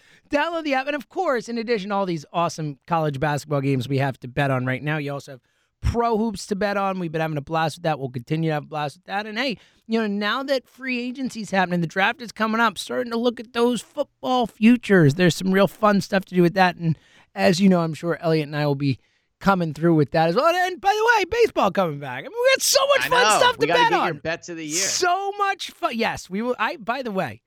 Download 0.31 0.65
the 0.65 0.75
app. 0.75 0.87
And 0.87 0.97
of 0.97 1.09
course, 1.09 1.49
in 1.49 1.59
addition 1.59 1.91
to 1.91 1.95
all 1.95 2.07
these 2.07 2.25
awesome 2.33 2.79
college 2.87 3.19
basketball 3.19 3.61
games 3.61 3.89
we 3.89 3.99
have 3.99 4.19
to 4.21 4.29
bet 4.29 4.51
on 4.51 4.67
right 4.67 4.83
now, 4.83 4.99
you 4.99 5.13
also 5.13 5.33
have 5.33 5.41
pro 5.81 6.19
hoops 6.19 6.47
to 6.49 6.57
bet 6.57 6.77
on. 6.77 6.99
We've 6.99 7.13
been 7.13 7.21
having 7.21 7.39
a 7.39 7.43
blast 7.43 7.79
with 7.79 7.85
that. 7.85 7.99
We'll 7.99 8.11
continue 8.11 8.51
to 8.51 8.55
have 8.55 8.65
a 8.65 8.67
blast 8.67 8.97
with 8.97 9.05
that. 9.05 9.27
And 9.27 9.39
hey, 9.39 9.57
you 9.87 10.01
know, 10.01 10.07
now 10.07 10.43
that 10.43 10.69
free 10.69 11.01
agency's 11.01 11.51
happening, 11.51 11.81
the 11.81 11.87
draft 11.87 12.21
is 12.21 12.33
coming 12.33 12.61
up, 12.61 12.77
starting 12.77 13.13
to 13.13 13.19
look 13.19 13.41
at 13.41 13.53
those 13.53 13.81
football 13.81 14.47
futures. 14.47 15.15
There's 15.15 15.37
some 15.37 15.53
real 15.53 15.69
fun 15.69 16.01
stuff 16.01 16.25
to 16.27 16.35
do 16.35 16.43
with 16.43 16.55
that. 16.55 16.77
And 16.77 16.99
as 17.35 17.61
you 17.61 17.69
know, 17.69 17.81
I'm 17.81 17.95
sure 17.95 18.19
Elliot 18.21 18.49
and 18.49 18.57
I 18.57 18.67
will 18.67 18.75
be 18.75 18.99
coming 19.41 19.75
through 19.75 19.95
with 19.95 20.11
that 20.13 20.29
as 20.29 20.35
well. 20.37 20.47
And 20.47 20.81
by 20.81 20.93
the 20.93 21.19
way, 21.19 21.25
baseball 21.25 21.71
coming 21.71 21.99
back. 21.99 22.21
I 22.21 22.23
mean, 22.23 22.33
we 22.33 22.51
got 22.55 22.63
so 22.63 22.87
much 22.89 23.07
I 23.07 23.09
fun 23.09 23.23
know. 23.23 23.39
stuff 23.39 23.59
we 23.59 23.67
to 23.67 23.73
bet 23.73 23.91
get 23.91 23.99
on. 23.99 24.07
your 24.07 24.15
bets 24.15 24.49
of 24.49 24.57
the 24.57 24.65
year. 24.65 24.77
So 24.77 25.33
much 25.39 25.71
fun. 25.71 25.93
Yes, 25.95 26.31
we 26.31 26.43
will. 26.43 26.57
I. 26.59 26.77
By 26.77 27.03
the 27.03 27.11
way, 27.11 27.43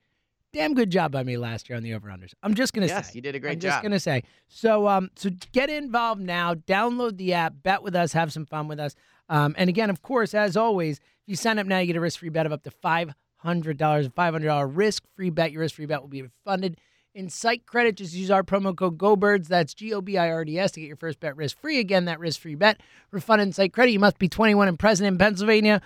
damn 0.53 0.73
good 0.73 0.89
job 0.89 1.11
by 1.11 1.23
me 1.23 1.37
last 1.37 1.69
year 1.69 1.77
on 1.77 1.83
the 1.83 1.93
over 1.93 2.09
unders. 2.09 2.33
I'm 2.43 2.53
just 2.53 2.73
gonna 2.73 2.87
yes, 2.87 3.07
say. 3.07 3.13
you 3.15 3.21
did 3.21 3.35
a 3.35 3.39
great 3.39 3.53
I'm 3.53 3.59
job. 3.59 3.71
just 3.71 3.83
gonna 3.83 3.99
say. 3.99 4.23
So 4.47 4.87
um, 4.87 5.09
so 5.15 5.29
get 5.51 5.69
involved 5.69 6.21
now. 6.21 6.53
Download 6.53 7.17
the 7.17 7.33
app. 7.33 7.53
Bet 7.63 7.83
with 7.83 7.95
us. 7.95 8.13
Have 8.13 8.31
some 8.31 8.45
fun 8.45 8.67
with 8.67 8.79
us. 8.79 8.95
Um, 9.29 9.55
and 9.57 9.69
again, 9.69 9.89
of 9.89 10.01
course, 10.01 10.33
as 10.33 10.57
always, 10.57 10.97
if 10.97 11.03
you 11.27 11.35
sign 11.35 11.59
up 11.59 11.67
now, 11.67 11.79
you 11.79 11.87
get 11.87 11.95
a 11.95 12.01
risk-free 12.01 12.29
bet 12.29 12.45
of 12.45 12.51
up 12.51 12.63
to 12.63 12.71
five 12.71 13.13
hundred 13.37 13.77
dollars. 13.77 14.07
A 14.07 14.09
five 14.11 14.33
hundred 14.33 14.47
dollar 14.47 14.67
risk-free 14.67 15.29
bet. 15.31 15.51
Your 15.51 15.61
risk-free 15.61 15.85
bet 15.85 16.01
will 16.01 16.09
be 16.09 16.21
refunded 16.21 16.79
in 17.19 17.29
site 17.29 17.65
credit. 17.65 17.97
Just 17.97 18.13
use 18.13 18.31
our 18.31 18.43
promo 18.43 18.75
code 18.75 18.97
GoBirds. 18.97 19.47
That's 19.47 19.73
G 19.73 19.93
O 19.93 20.01
B 20.01 20.17
I 20.17 20.31
R 20.31 20.45
D 20.45 20.57
S 20.57 20.71
to 20.71 20.79
get 20.79 20.87
your 20.87 20.95
first 20.95 21.19
bet 21.19 21.35
risk-free. 21.35 21.77
Again, 21.79 22.05
that 22.05 22.19
risk-free 22.19 22.55
bet 22.55 22.81
refunded 23.11 23.47
in 23.47 23.53
site 23.53 23.73
credit. 23.73 23.91
You 23.91 23.99
must 23.99 24.17
be 24.17 24.29
21 24.29 24.69
and 24.69 24.79
present 24.79 25.07
in 25.07 25.17
Pennsylvania 25.17 25.81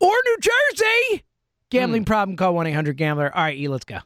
or 0.00 0.14
New 0.24 0.36
Jersey. 0.40 1.24
Gambling 1.70 2.02
hmm. 2.02 2.06
problem? 2.06 2.36
Call 2.36 2.54
one 2.54 2.66
eight 2.66 2.72
hundred 2.72 2.96
Gambler. 2.96 3.30
All 3.34 3.42
right, 3.42 3.56
E, 3.56 3.68
let's 3.68 3.84
go. 3.84 3.98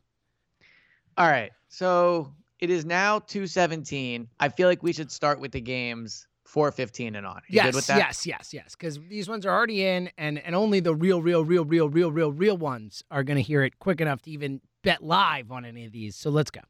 All 1.16 1.28
right. 1.28 1.52
So 1.68 2.32
it 2.58 2.70
is 2.70 2.84
now 2.84 3.20
217. 3.20 4.28
I 4.40 4.48
feel 4.48 4.68
like 4.68 4.82
we 4.82 4.92
should 4.92 5.10
start 5.10 5.40
with 5.40 5.52
the 5.52 5.60
games 5.60 6.26
415 6.46 7.16
and 7.16 7.26
on. 7.26 7.42
You 7.48 7.56
yes, 7.56 7.66
good 7.66 7.74
with 7.74 7.86
that? 7.88 7.98
yes, 7.98 8.26
yes, 8.26 8.52
yes. 8.52 8.74
Because 8.74 8.98
these 9.08 9.28
ones 9.28 9.46
are 9.46 9.50
already 9.50 9.84
in, 9.84 10.10
and 10.16 10.38
and 10.38 10.54
only 10.54 10.80
the 10.80 10.94
real, 10.94 11.22
real, 11.22 11.44
real, 11.44 11.64
real, 11.64 11.88
real, 11.88 12.10
real, 12.10 12.32
real 12.32 12.56
ones 12.56 13.04
are 13.10 13.22
going 13.22 13.36
to 13.36 13.42
hear 13.42 13.62
it 13.62 13.78
quick 13.78 14.00
enough 14.00 14.22
to 14.22 14.30
even 14.30 14.60
bet 14.86 15.02
live 15.02 15.50
on 15.50 15.64
any 15.64 15.84
of 15.84 15.92
these. 15.92 16.14
So 16.16 16.30
let's 16.30 16.50
go. 16.50 16.60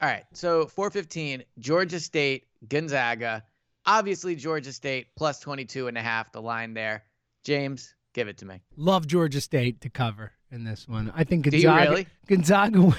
All 0.00 0.08
right. 0.08 0.24
So 0.32 0.66
415, 0.66 1.44
Georgia 1.58 2.00
State, 2.00 2.46
Gonzaga. 2.68 3.44
Obviously, 3.84 4.34
Georgia 4.34 4.72
State 4.72 5.08
plus 5.16 5.38
22 5.40 5.86
and 5.88 5.96
a 5.98 6.02
half, 6.02 6.32
the 6.32 6.40
line 6.42 6.72
there. 6.74 7.04
James, 7.44 7.94
give 8.14 8.26
it 8.26 8.38
to 8.38 8.46
me. 8.46 8.60
Love 8.76 9.06
Georgia 9.06 9.40
State 9.40 9.80
to 9.82 9.90
cover 9.90 10.32
in 10.50 10.64
this 10.64 10.88
one. 10.88 11.12
I 11.14 11.24
think 11.24 11.44
Gonzaga. 11.44 11.60
Do 11.60 11.82
you 11.84 11.90
really? 11.90 12.06
Gonzaga. 12.26 12.92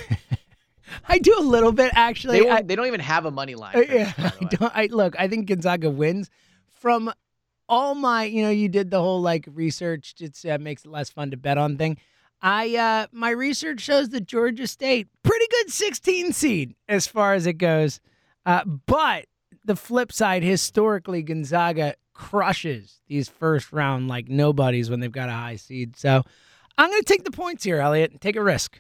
I 1.08 1.18
do 1.20 1.36
a 1.38 1.42
little 1.42 1.72
bit 1.72 1.92
actually. 1.96 2.42
They, 2.42 2.50
I- 2.50 2.62
they 2.62 2.76
don't 2.76 2.88
even 2.88 3.00
have 3.00 3.26
a 3.26 3.32
money 3.32 3.56
line. 3.56 3.76
Uh, 3.76 3.82
for 3.82 3.86
this, 3.88 4.14
yeah, 4.18 4.32
I 4.42 4.46
don't. 4.46 4.72
I 4.76 4.86
look. 4.92 5.16
I 5.20 5.28
think 5.28 5.48
Gonzaga 5.48 5.90
wins 5.90 6.30
from 6.80 7.12
all 7.68 7.96
my. 7.96 8.24
You 8.26 8.44
know, 8.44 8.50
you 8.50 8.70
did 8.70 8.90
the 8.92 9.00
whole 9.02 9.22
like 9.22 9.46
research. 9.52 10.16
It 10.20 10.38
uh, 10.50 10.58
makes 10.60 10.86
it 10.86 10.90
less 10.92 11.10
fun 11.10 11.32
to 11.32 11.38
bet 11.38 11.58
on 11.58 11.78
thing. 11.78 11.98
I 12.42 12.76
uh 12.76 13.08
my 13.12 13.32
research 13.32 13.82
shows 13.82 14.10
that 14.10 14.26
Georgia 14.26 14.68
State 14.68 15.08
pretty 15.24 15.46
good 15.52 15.72
16 15.72 16.32
seed 16.34 16.76
as 16.88 17.08
far 17.08 17.34
as 17.34 17.46
it 17.46 17.54
goes, 17.54 18.00
uh, 18.46 18.64
but 18.64 19.26
the 19.66 19.76
flip 19.76 20.12
side 20.12 20.44
historically 20.44 21.22
Gonzaga 21.22 21.96
crushes 22.14 23.02
these 23.08 23.30
first 23.30 23.72
round 23.72 24.08
like 24.08 24.28
nobodies 24.28 24.90
when 24.90 25.00
they've 25.00 25.12
got 25.12 25.30
a 25.30 25.34
high 25.34 25.56
seed. 25.56 25.96
So 25.98 26.24
I'm 26.78 26.90
going 26.90 27.02
to 27.02 27.06
take 27.06 27.24
the 27.24 27.32
points 27.32 27.64
here, 27.64 27.80
Elliot, 27.80 28.12
and 28.12 28.20
take 28.22 28.36
a 28.36 28.44
risk. 28.44 28.80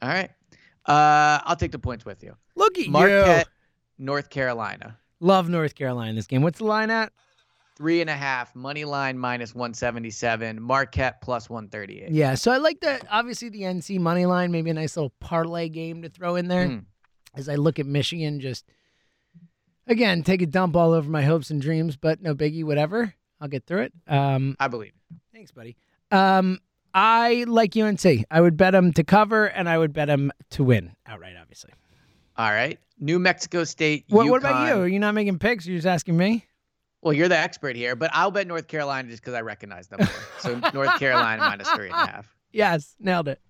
All 0.00 0.08
right. 0.08 0.30
Uh, 0.86 1.40
I'll 1.44 1.56
take 1.56 1.72
the 1.72 1.78
points 1.78 2.04
with 2.04 2.22
you. 2.22 2.34
Look 2.56 2.78
at 2.78 2.86
you. 2.86 2.92
North 3.98 4.30
Carolina. 4.30 4.98
Love 5.20 5.48
North 5.48 5.74
Carolina 5.74 6.10
in 6.10 6.16
this 6.16 6.26
game. 6.26 6.42
What's 6.42 6.58
the 6.58 6.64
line 6.64 6.90
at? 6.90 7.12
Three 7.78 8.00
and 8.00 8.10
a 8.10 8.14
half, 8.14 8.56
money 8.56 8.84
line 8.84 9.16
minus 9.16 9.54
177, 9.54 10.60
Marquette 10.60 11.20
plus 11.22 11.48
138. 11.48 12.10
Yeah, 12.10 12.34
so 12.34 12.50
I 12.50 12.56
like 12.56 12.80
that 12.80 13.06
obviously 13.08 13.50
the 13.50 13.62
NC 13.62 14.00
money 14.00 14.26
line, 14.26 14.50
maybe 14.50 14.68
a 14.70 14.74
nice 14.74 14.96
little 14.96 15.12
parlay 15.20 15.68
game 15.68 16.02
to 16.02 16.08
throw 16.08 16.34
in 16.34 16.48
there. 16.48 16.66
Mm. 16.66 16.84
As 17.36 17.48
I 17.48 17.54
look 17.54 17.78
at 17.78 17.86
Michigan, 17.86 18.40
just 18.40 18.64
again 19.86 20.24
take 20.24 20.42
a 20.42 20.46
dump 20.46 20.74
all 20.74 20.92
over 20.92 21.08
my 21.08 21.22
hopes 21.22 21.50
and 21.50 21.62
dreams, 21.62 21.96
but 21.96 22.20
no 22.20 22.34
biggie, 22.34 22.64
whatever. 22.64 23.14
I'll 23.40 23.46
get 23.46 23.64
through 23.64 23.82
it. 23.82 23.92
Um, 24.08 24.56
I 24.58 24.66
believe. 24.66 24.92
thanks, 25.32 25.52
buddy. 25.52 25.76
Um, 26.10 26.58
I 26.92 27.44
like 27.46 27.76
UNC. 27.76 28.04
I 28.28 28.40
would 28.40 28.56
bet 28.56 28.72
them 28.72 28.92
to 28.94 29.04
cover, 29.04 29.46
and 29.46 29.68
I 29.68 29.78
would 29.78 29.92
bet 29.92 30.08
them 30.08 30.32
to 30.50 30.64
win 30.64 30.96
outright. 31.06 31.36
Obviously. 31.40 31.70
All 32.36 32.50
right. 32.50 32.78
New 32.98 33.20
Mexico 33.20 33.62
State. 33.64 34.06
What, 34.08 34.28
what 34.28 34.38
about 34.38 34.68
you? 34.68 34.82
Are 34.82 34.88
you 34.88 34.98
not 34.98 35.14
making 35.14 35.38
picks? 35.38 35.66
You're 35.66 35.78
just 35.78 35.86
asking 35.86 36.16
me. 36.16 36.44
Well, 37.02 37.12
you're 37.12 37.28
the 37.28 37.38
expert 37.38 37.76
here, 37.76 37.94
but 37.94 38.10
I'll 38.12 38.30
bet 38.30 38.46
North 38.46 38.66
Carolina 38.66 39.08
just 39.08 39.22
because 39.22 39.34
I 39.34 39.40
recognize 39.42 39.86
them. 39.88 40.00
more. 40.00 40.08
so 40.40 40.58
North 40.74 40.98
Carolina 40.98 41.42
minus 41.42 41.70
three 41.70 41.86
and 41.90 41.94
a 41.94 41.96
half. 42.12 42.34
Yes, 42.52 42.94
nailed 42.98 43.28
it. 43.28 43.40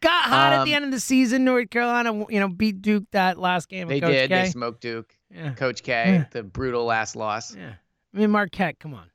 Got 0.00 0.24
hot 0.24 0.52
at 0.52 0.64
the 0.64 0.70
Um, 0.72 0.76
end 0.76 0.84
of 0.86 0.90
the 0.90 0.98
season. 1.00 1.44
North 1.44 1.70
Carolina, 1.70 2.12
you 2.30 2.40
know, 2.40 2.48
beat 2.48 2.82
Duke 2.82 3.04
that 3.12 3.38
last 3.38 3.68
game. 3.68 3.88
They 3.88 4.00
Coach 4.00 4.10
did. 4.10 4.30
K. 4.30 4.42
They 4.44 4.48
smoked 4.50 4.80
Duke. 4.80 5.14
yeah. 5.30 5.52
Coach 5.54 5.82
K, 5.82 5.92
Yeah. 5.92 6.24
the 6.32 6.42
brutal 6.42 6.84
last 6.84 7.14
loss. 7.14 7.54
Yeah. 7.54 7.74
I 8.14 8.18
mean, 8.18 8.30
Marquette, 8.30 8.78
come 8.80 8.94
on. 8.94 9.06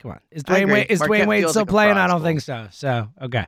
Come 0.00 0.12
on. 0.12 0.20
Is 0.30 0.42
Dwyane. 0.44 0.72
Wade, 0.72 0.86
is 0.90 1.00
Marquette 1.00 1.20
Dwyane 1.26 1.28
Wade 1.28 1.48
still 1.48 1.62
like 1.62 1.68
playing? 1.68 1.96
I 1.96 2.06
don't 2.06 2.22
think 2.22 2.40
so. 2.40 2.68
So, 2.70 3.08
okay. 3.22 3.44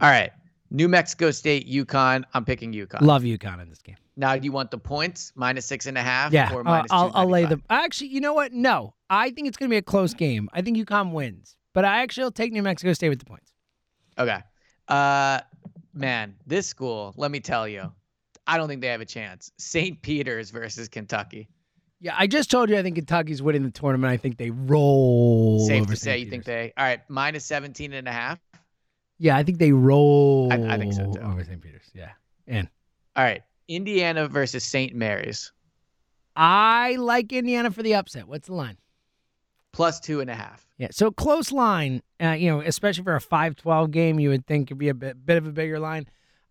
All 0.00 0.08
right. 0.10 0.30
New 0.70 0.88
Mexico 0.88 1.30
State, 1.30 1.68
UConn. 1.68 2.24
I'm 2.34 2.44
picking 2.44 2.72
UConn. 2.72 3.00
Love 3.02 3.22
UConn 3.22 3.60
in 3.60 3.68
this 3.68 3.82
game. 3.82 3.96
Now, 4.20 4.36
do 4.36 4.44
you 4.44 4.52
want 4.52 4.70
the 4.70 4.78
points 4.78 5.32
minus 5.34 5.64
six 5.66 5.86
and 5.86 5.96
a 5.96 6.02
half? 6.02 6.32
Yeah. 6.32 6.52
Or 6.52 6.60
uh, 6.60 6.64
minus 6.64 6.92
I'll, 6.92 7.10
I'll 7.14 7.26
lay 7.26 7.42
295? 7.42 7.48
the. 7.68 7.72
Actually, 7.74 8.08
you 8.08 8.20
know 8.20 8.34
what? 8.34 8.52
No. 8.52 8.94
I 9.08 9.30
think 9.30 9.48
it's 9.48 9.56
going 9.56 9.68
to 9.68 9.72
be 9.72 9.78
a 9.78 9.82
close 9.82 10.12
game. 10.14 10.48
I 10.52 10.60
think 10.62 10.76
UConn 10.76 11.12
wins. 11.12 11.56
But 11.72 11.84
I 11.84 12.02
actually 12.02 12.24
will 12.24 12.30
take 12.32 12.52
New 12.52 12.62
Mexico 12.62 12.92
State 12.92 13.08
with 13.08 13.18
the 13.18 13.24
points. 13.24 13.52
Okay. 14.18 14.38
Uh, 14.88 15.40
man, 15.94 16.34
this 16.46 16.66
school. 16.66 17.14
Let 17.16 17.30
me 17.30 17.40
tell 17.40 17.66
you, 17.66 17.90
I 18.46 18.56
don't 18.58 18.68
think 18.68 18.80
they 18.82 18.88
have 18.88 19.00
a 19.00 19.06
chance. 19.06 19.50
St. 19.58 20.00
Peter's 20.02 20.50
versus 20.50 20.88
Kentucky. 20.88 21.48
Yeah, 22.00 22.14
I 22.18 22.26
just 22.26 22.50
told 22.50 22.70
you 22.70 22.76
I 22.78 22.82
think 22.82 22.96
Kentucky's 22.96 23.42
winning 23.42 23.62
the 23.62 23.70
tournament. 23.70 24.10
I 24.12 24.16
think 24.16 24.36
they 24.38 24.50
roll 24.50 25.66
Safe 25.66 25.82
over 25.82 25.92
to 25.92 25.96
say, 25.96 26.12
St. 26.12 26.24
you 26.24 26.30
think 26.30 26.44
they? 26.44 26.72
All 26.76 26.84
right, 26.84 27.00
minus 27.08 27.44
17 27.44 27.92
and 27.92 28.08
a 28.08 28.12
half. 28.12 28.38
Yeah, 29.18 29.36
I 29.36 29.42
think 29.42 29.58
they 29.58 29.72
roll 29.72 30.50
I- 30.52 30.74
I 30.74 30.78
think 30.78 30.94
so, 30.94 31.12
too. 31.12 31.20
over 31.20 31.44
St. 31.44 31.60
Peter's. 31.60 31.90
Yeah. 31.94 32.10
And 32.46 32.68
All 33.16 33.24
right, 33.24 33.42
Indiana 33.70 34.28
versus 34.28 34.64
St. 34.64 34.94
Mary's. 34.94 35.52
I 36.34 36.96
like 36.96 37.32
Indiana 37.32 37.70
for 37.70 37.82
the 37.82 37.94
upset. 37.94 38.26
What's 38.26 38.48
the 38.48 38.54
line? 38.54 38.76
Plus 39.72 40.00
two 40.00 40.20
and 40.20 40.28
a 40.28 40.34
half. 40.34 40.66
Yeah, 40.78 40.88
so 40.90 41.10
close 41.10 41.52
line, 41.52 42.02
uh, 42.20 42.30
you 42.30 42.50
know, 42.50 42.60
especially 42.60 43.04
for 43.04 43.14
a 43.14 43.20
5-12 43.20 43.90
game, 43.90 44.18
you 44.18 44.30
would 44.30 44.46
think 44.46 44.68
it'd 44.68 44.78
be 44.78 44.88
a 44.88 44.94
bit, 44.94 45.24
bit 45.24 45.36
of 45.36 45.46
a 45.46 45.52
bigger 45.52 45.78
line. 45.78 46.06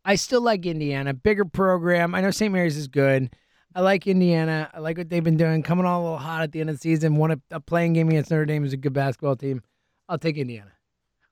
I 0.05 0.15
still 0.15 0.41
like 0.41 0.65
Indiana, 0.65 1.13
bigger 1.13 1.43
program. 1.45 2.15
I 2.15 2.21
know 2.21 2.31
St. 2.31 2.53
Mary's 2.53 2.77
is 2.77 2.87
good. 2.87 3.35
I 3.75 3.81
like 3.81 4.07
Indiana. 4.07 4.69
I 4.73 4.79
like 4.79 4.97
what 4.97 5.09
they've 5.09 5.23
been 5.23 5.37
doing. 5.37 5.61
Coming 5.61 5.85
on 5.85 5.93
a 5.93 6.01
little 6.01 6.17
hot 6.17 6.41
at 6.41 6.53
the 6.53 6.61
end 6.61 6.69
of 6.69 6.77
the 6.77 6.81
season. 6.81 7.15
Won 7.17 7.31
a, 7.31 7.39
a 7.51 7.59
playing 7.59 7.93
game 7.93 8.07
against 8.09 8.31
Notre 8.31 8.45
Dame 8.45 8.63
is 8.63 8.73
a 8.73 8.77
good 8.77 8.93
basketball 8.93 9.35
team. 9.35 9.61
I'll 10.07 10.17
take 10.17 10.37
Indiana. 10.37 10.71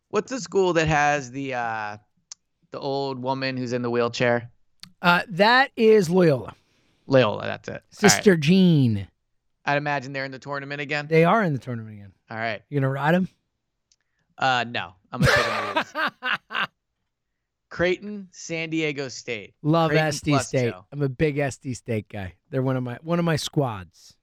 What's 0.09 0.29
the 0.29 0.39
school 0.39 0.73
that 0.73 0.87
has 0.87 1.31
the 1.31 1.55
uh 1.55 1.97
the 2.71 2.79
old 2.79 3.19
woman 3.19 3.57
who's 3.57 3.73
in 3.73 3.81
the 3.81 3.89
wheelchair? 3.89 4.51
Uh, 5.01 5.21
that 5.29 5.71
is 5.75 6.09
Loyola. 6.09 6.55
Loyola, 7.05 7.43
that's 7.43 7.67
it. 7.67 7.71
All 7.71 7.75
right. 7.75 7.83
Sister 8.11 8.35
Jean. 8.35 9.07
I'd 9.65 9.77
imagine 9.77 10.13
they're 10.13 10.25
in 10.25 10.31
the 10.31 10.39
tournament 10.39 10.81
again. 10.81 11.07
They 11.09 11.23
are 11.25 11.43
in 11.43 11.53
the 11.53 11.59
tournament 11.59 11.93
again. 11.95 12.13
All 12.29 12.37
right. 12.37 12.61
You 12.69 12.79
gonna 12.79 12.91
ride 12.91 13.13
them? 13.15 13.27
Uh 14.37 14.65
no. 14.67 14.93
I'm 15.11 15.21
gonna 15.21 15.35
take 15.35 15.93
them. 16.19 16.67
Creighton, 17.69 18.29
San 18.31 18.69
Diego 18.69 19.09
State. 19.09 19.53
Love 19.61 19.91
Creighton 19.91 20.09
SD 20.11 20.39
State. 20.41 20.71
two. 20.71 20.79
I'm 20.91 21.01
a 21.01 21.09
big 21.09 21.35
SD 21.35 21.75
State 21.75 22.07
guy. 22.09 22.33
They're 22.49 22.61
one 22.61 22.77
of 22.77 22.83
my 22.83 22.97
one 23.03 23.19
of 23.19 23.25
my 23.25 23.35
squads. 23.35 24.15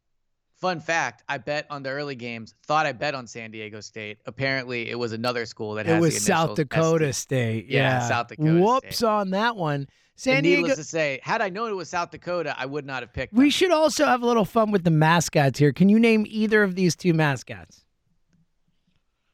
Fun 0.57 0.81
fact, 0.81 1.23
I 1.29 1.37
bet 1.37 1.67
on 1.69 1.83
the 1.83 1.91
early 1.91 2.15
games, 2.15 2.55
thought 2.67 2.87
I 2.87 2.93
bet 2.93 3.15
on 3.15 3.27
San 3.27 3.51
Diego 3.51 3.81
State. 3.81 4.19
Apparently 4.25 4.89
it 4.89 4.99
was 4.99 5.13
another 5.13 5.45
school 5.45 5.75
that 5.75 5.85
It 5.87 5.91
has 5.91 6.01
was 6.01 6.25
South 6.25 6.55
Dakota 6.55 7.07
SD. 7.07 7.15
State. 7.15 7.67
Yeah, 7.69 7.99
Yeah, 8.01 8.09
South 8.09 8.29
Dakota 8.29 8.55
Whoops 8.61 8.97
State. 8.97 9.07
on 9.07 9.31
that 9.31 9.57
one. 9.57 9.89
San 10.17 10.37
And 10.37 10.45
Diego. 10.45 10.61
needless 10.63 10.79
to 10.79 10.85
say, 10.85 11.19
had 11.23 11.43
I 11.43 11.49
known 11.49 11.71
it 11.71 11.75
was 11.75 11.89
South 11.89 12.11
Dakota, 12.13 12.55
I 12.57 12.67
would 12.67 12.87
not 12.87 13.03
have 13.03 13.13
picked 13.13 13.33
We 13.33 13.45
them. 13.47 13.51
should 13.51 13.71
also 13.73 14.05
have 14.07 14.23
a 14.23 14.27
little 14.27 14.45
fun 14.45 14.71
with 14.71 14.85
the 14.85 14.91
mascots 14.91 15.59
here. 15.59 15.73
Can 15.73 15.89
you 15.89 15.99
name 15.99 16.25
either 16.29 16.63
of 16.63 16.77
these 16.77 16.95
two 16.97 17.13
mascots? 17.15 17.85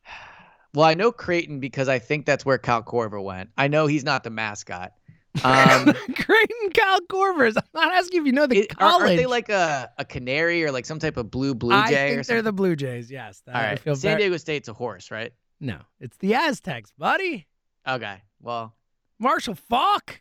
Well, 0.72 0.86
I 0.86 0.94
know 0.94 1.10
Creighton 1.10 1.58
because 1.58 1.88
I 1.88 1.98
think 1.98 2.26
that's 2.26 2.44
where 2.46 2.56
Kyle 2.56 2.82
Korver 2.82 3.20
went. 3.22 3.50
I 3.58 3.66
know 3.66 3.88
he's 3.88 4.04
not 4.04 4.22
the 4.24 4.30
mascot. 4.30 4.92
Um, 5.44 5.84
Creighton 5.84 6.70
Kyle 6.74 7.00
Korvers. 7.08 7.56
I'm 7.56 7.62
not 7.72 7.92
asking 7.92 8.20
if 8.22 8.26
you 8.26 8.32
know 8.32 8.48
the 8.48 8.58
it- 8.62 8.72
are, 8.72 8.74
college. 8.76 9.02
aren't 9.10 9.16
they 9.16 9.26
like 9.26 9.48
a, 9.48 9.88
a 9.96 10.04
canary 10.04 10.64
or 10.64 10.72
like 10.72 10.84
some 10.84 10.98
type 10.98 11.16
of 11.16 11.30
blue 11.30 11.54
blue 11.54 11.72
I 11.72 11.88
jay 11.88 11.94
think 11.94 12.10
or 12.10 12.14
they're 12.16 12.24
something? 12.24 12.44
the 12.46 12.52
Blue 12.52 12.74
Jays. 12.74 13.12
Yes. 13.12 13.40
All 13.46 13.54
right. 13.54 13.78
feel 13.78 13.94
San 13.94 14.10
very- 14.12 14.22
Diego 14.22 14.36
State's 14.38 14.66
a 14.68 14.72
horse, 14.72 15.12
right? 15.12 15.32
No, 15.60 15.78
it's 16.00 16.16
the 16.16 16.34
Aztecs, 16.34 16.90
buddy. 16.98 17.46
Okay. 17.86 18.16
Well, 18.40 18.74
Marshall 19.20 19.54
Faulk. 19.54 20.20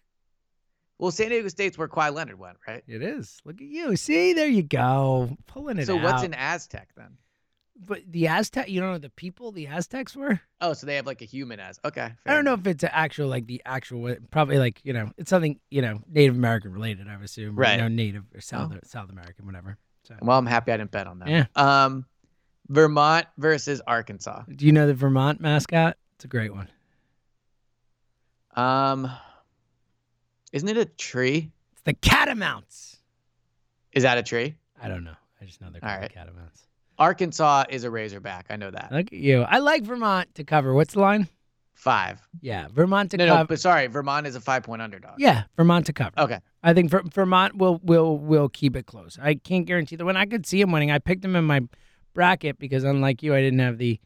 Well, 0.99 1.11
San 1.11 1.29
Diego 1.29 1.47
State's 1.47 1.77
where 1.77 1.87
Kawhi 1.87 2.13
Leonard 2.13 2.37
went, 2.37 2.57
right? 2.67 2.83
It 2.87 3.01
is. 3.01 3.39
Look 3.45 3.61
at 3.61 3.67
you. 3.67 3.95
See, 3.95 4.33
there 4.33 4.47
you 4.47 4.63
go. 4.63 5.35
Pulling 5.47 5.79
it 5.79 5.85
So 5.87 5.95
what's 5.95 6.23
an 6.23 6.33
Aztec 6.33 6.89
then? 6.95 7.17
But 7.81 8.01
the 8.11 8.27
Aztec, 8.27 8.67
you 8.67 8.81
don't 8.81 8.91
know 8.91 8.97
the 8.97 9.09
people 9.09 9.53
the 9.53 9.67
Aztecs 9.67 10.13
were? 10.13 10.41
Oh, 10.59 10.73
so 10.73 10.85
they 10.85 10.97
have 10.97 11.05
like 11.05 11.21
a 11.21 11.25
human 11.25 11.61
as. 11.61 11.79
Okay. 11.85 12.11
I 12.25 12.33
don't 12.33 12.43
know 12.43 12.53
if 12.53 12.67
it's 12.67 12.83
an 12.83 12.89
actual, 12.91 13.29
like 13.29 13.47
the 13.47 13.61
actual, 13.65 14.13
probably 14.31 14.57
like, 14.57 14.81
you 14.83 14.91
know, 14.91 15.11
it's 15.17 15.29
something, 15.29 15.57
you 15.71 15.81
know, 15.81 16.01
Native 16.11 16.35
American 16.35 16.73
related, 16.73 17.07
I 17.07 17.15
would 17.15 17.23
assume. 17.23 17.55
Right. 17.55 17.75
You 17.77 17.83
know, 17.83 17.87
Native 17.87 18.25
or 18.35 18.41
South, 18.41 18.73
South 18.83 19.09
American, 19.09 19.45
whatever. 19.45 19.77
So, 20.03 20.15
Well, 20.21 20.37
I'm 20.37 20.45
happy 20.45 20.73
I 20.73 20.77
didn't 20.77 20.91
bet 20.91 21.07
on 21.07 21.19
that. 21.19 21.29
Yeah. 21.29 21.45
Um, 21.55 22.05
Vermont 22.67 23.25
versus 23.37 23.81
Arkansas. 23.87 24.43
do 24.53 24.65
you 24.65 24.73
know 24.73 24.85
the 24.85 24.93
Vermont 24.93 25.39
mascot? 25.39 25.95
It's 26.15 26.25
a 26.25 26.27
great 26.27 26.53
one. 26.53 26.67
Um, 28.55 29.09
isn't 30.51 30.67
it 30.69 30.77
a 30.77 30.85
tree? 30.85 31.51
It's 31.73 31.81
the 31.83 31.93
Catamounts. 31.93 32.97
Is 33.93 34.03
that 34.03 34.17
a 34.17 34.23
tree? 34.23 34.55
I 34.81 34.87
don't 34.87 35.03
know. 35.03 35.15
I 35.41 35.45
just 35.45 35.61
know 35.61 35.69
they're 35.71 35.81
called 35.81 35.93
right. 36.01 36.09
the 36.09 36.13
Catamounts. 36.13 36.65
Arkansas 36.97 37.63
is 37.69 37.83
a 37.85 37.89
Razorback. 37.91 38.47
I 38.49 38.55
know 38.57 38.69
that. 38.71 38.91
Look 38.91 39.07
at 39.07 39.13
you. 39.13 39.41
I 39.41 39.59
like 39.59 39.83
Vermont 39.83 40.33
to 40.35 40.43
cover. 40.43 40.73
What's 40.73 40.93
the 40.93 40.99
line? 40.99 41.27
Five. 41.73 42.19
Yeah, 42.41 42.67
Vermont 42.73 43.11
to 43.11 43.17
No, 43.17 43.25
no, 43.25 43.35
cover. 43.37 43.47
but 43.47 43.59
sorry, 43.61 43.87
Vermont 43.87 44.27
is 44.27 44.35
a 44.35 44.41
five 44.41 44.63
point 44.63 44.81
underdog. 44.81 45.13
yeah, 45.17 45.43
Vermont 45.55 45.85
to 45.85 45.93
cover. 45.93 46.11
Okay. 46.17 46.39
I 46.61 46.73
think 46.73 46.91
Vermont 47.13 47.55
will 47.55 47.79
will 47.83 48.17
will 48.17 48.49
keep 48.49 48.75
it 48.75 48.85
close. 48.85 49.17
I 49.21 49.35
can't 49.35 49.65
guarantee 49.65 49.95
the 49.95 50.03
win. 50.03 50.17
I 50.17 50.25
could 50.25 50.45
see 50.45 50.59
him 50.59 50.73
winning. 50.73 50.91
I 50.91 50.99
picked 50.99 51.23
him 51.23 51.37
in 51.37 51.45
my 51.45 51.61
bracket 52.13 52.59
because 52.59 52.83
unlike 52.83 53.23
you, 53.23 53.33
I 53.33 53.39
didn't 53.39 53.59
have 53.59 53.77
the 53.77 53.97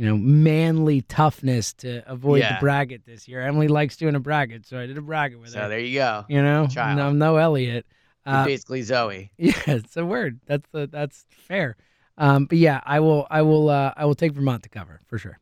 you 0.00 0.06
know 0.06 0.16
manly 0.16 1.02
toughness 1.02 1.74
to 1.74 2.02
avoid 2.10 2.38
Yeah. 2.40 2.54
the 2.54 2.60
bracket 2.60 3.04
this 3.04 3.28
year. 3.28 3.42
Emily 3.42 3.68
likes 3.68 3.98
doing 3.98 4.14
a 4.14 4.20
bracket, 4.20 4.64
so 4.64 4.78
I 4.78 4.86
did 4.86 4.96
a 4.96 5.02
bracket 5.02 5.38
with 5.38 5.50
So 5.50 5.58
her. 5.58 5.64
So 5.66 5.68
there 5.68 5.78
you 5.80 5.98
go. 5.98 6.24
You 6.26 6.40
know, 6.42 6.66
Child. 6.68 6.96
no, 6.96 7.12
no 7.12 7.36
Elliot. 7.36 7.84
Uh, 8.24 8.46
basically 8.46 8.80
Zoe. 8.80 9.30
yeah, 9.38 9.52
it's 9.66 9.94
a 9.98 10.04
word. 10.06 10.40
That's 10.46 10.66
the 10.72 10.86
that's 10.86 11.26
fair. 11.28 11.76
Um, 12.16 12.46
but 12.46 12.56
yeah, 12.56 12.80
I 12.86 13.00
will 13.00 13.26
I 13.30 13.42
will 13.42 13.68
uh, 13.68 13.92
I 13.94 14.06
will 14.06 14.14
take 14.14 14.32
Vermont 14.32 14.62
to 14.62 14.70
cover 14.70 15.02
for 15.06 15.18
sure. 15.18 15.38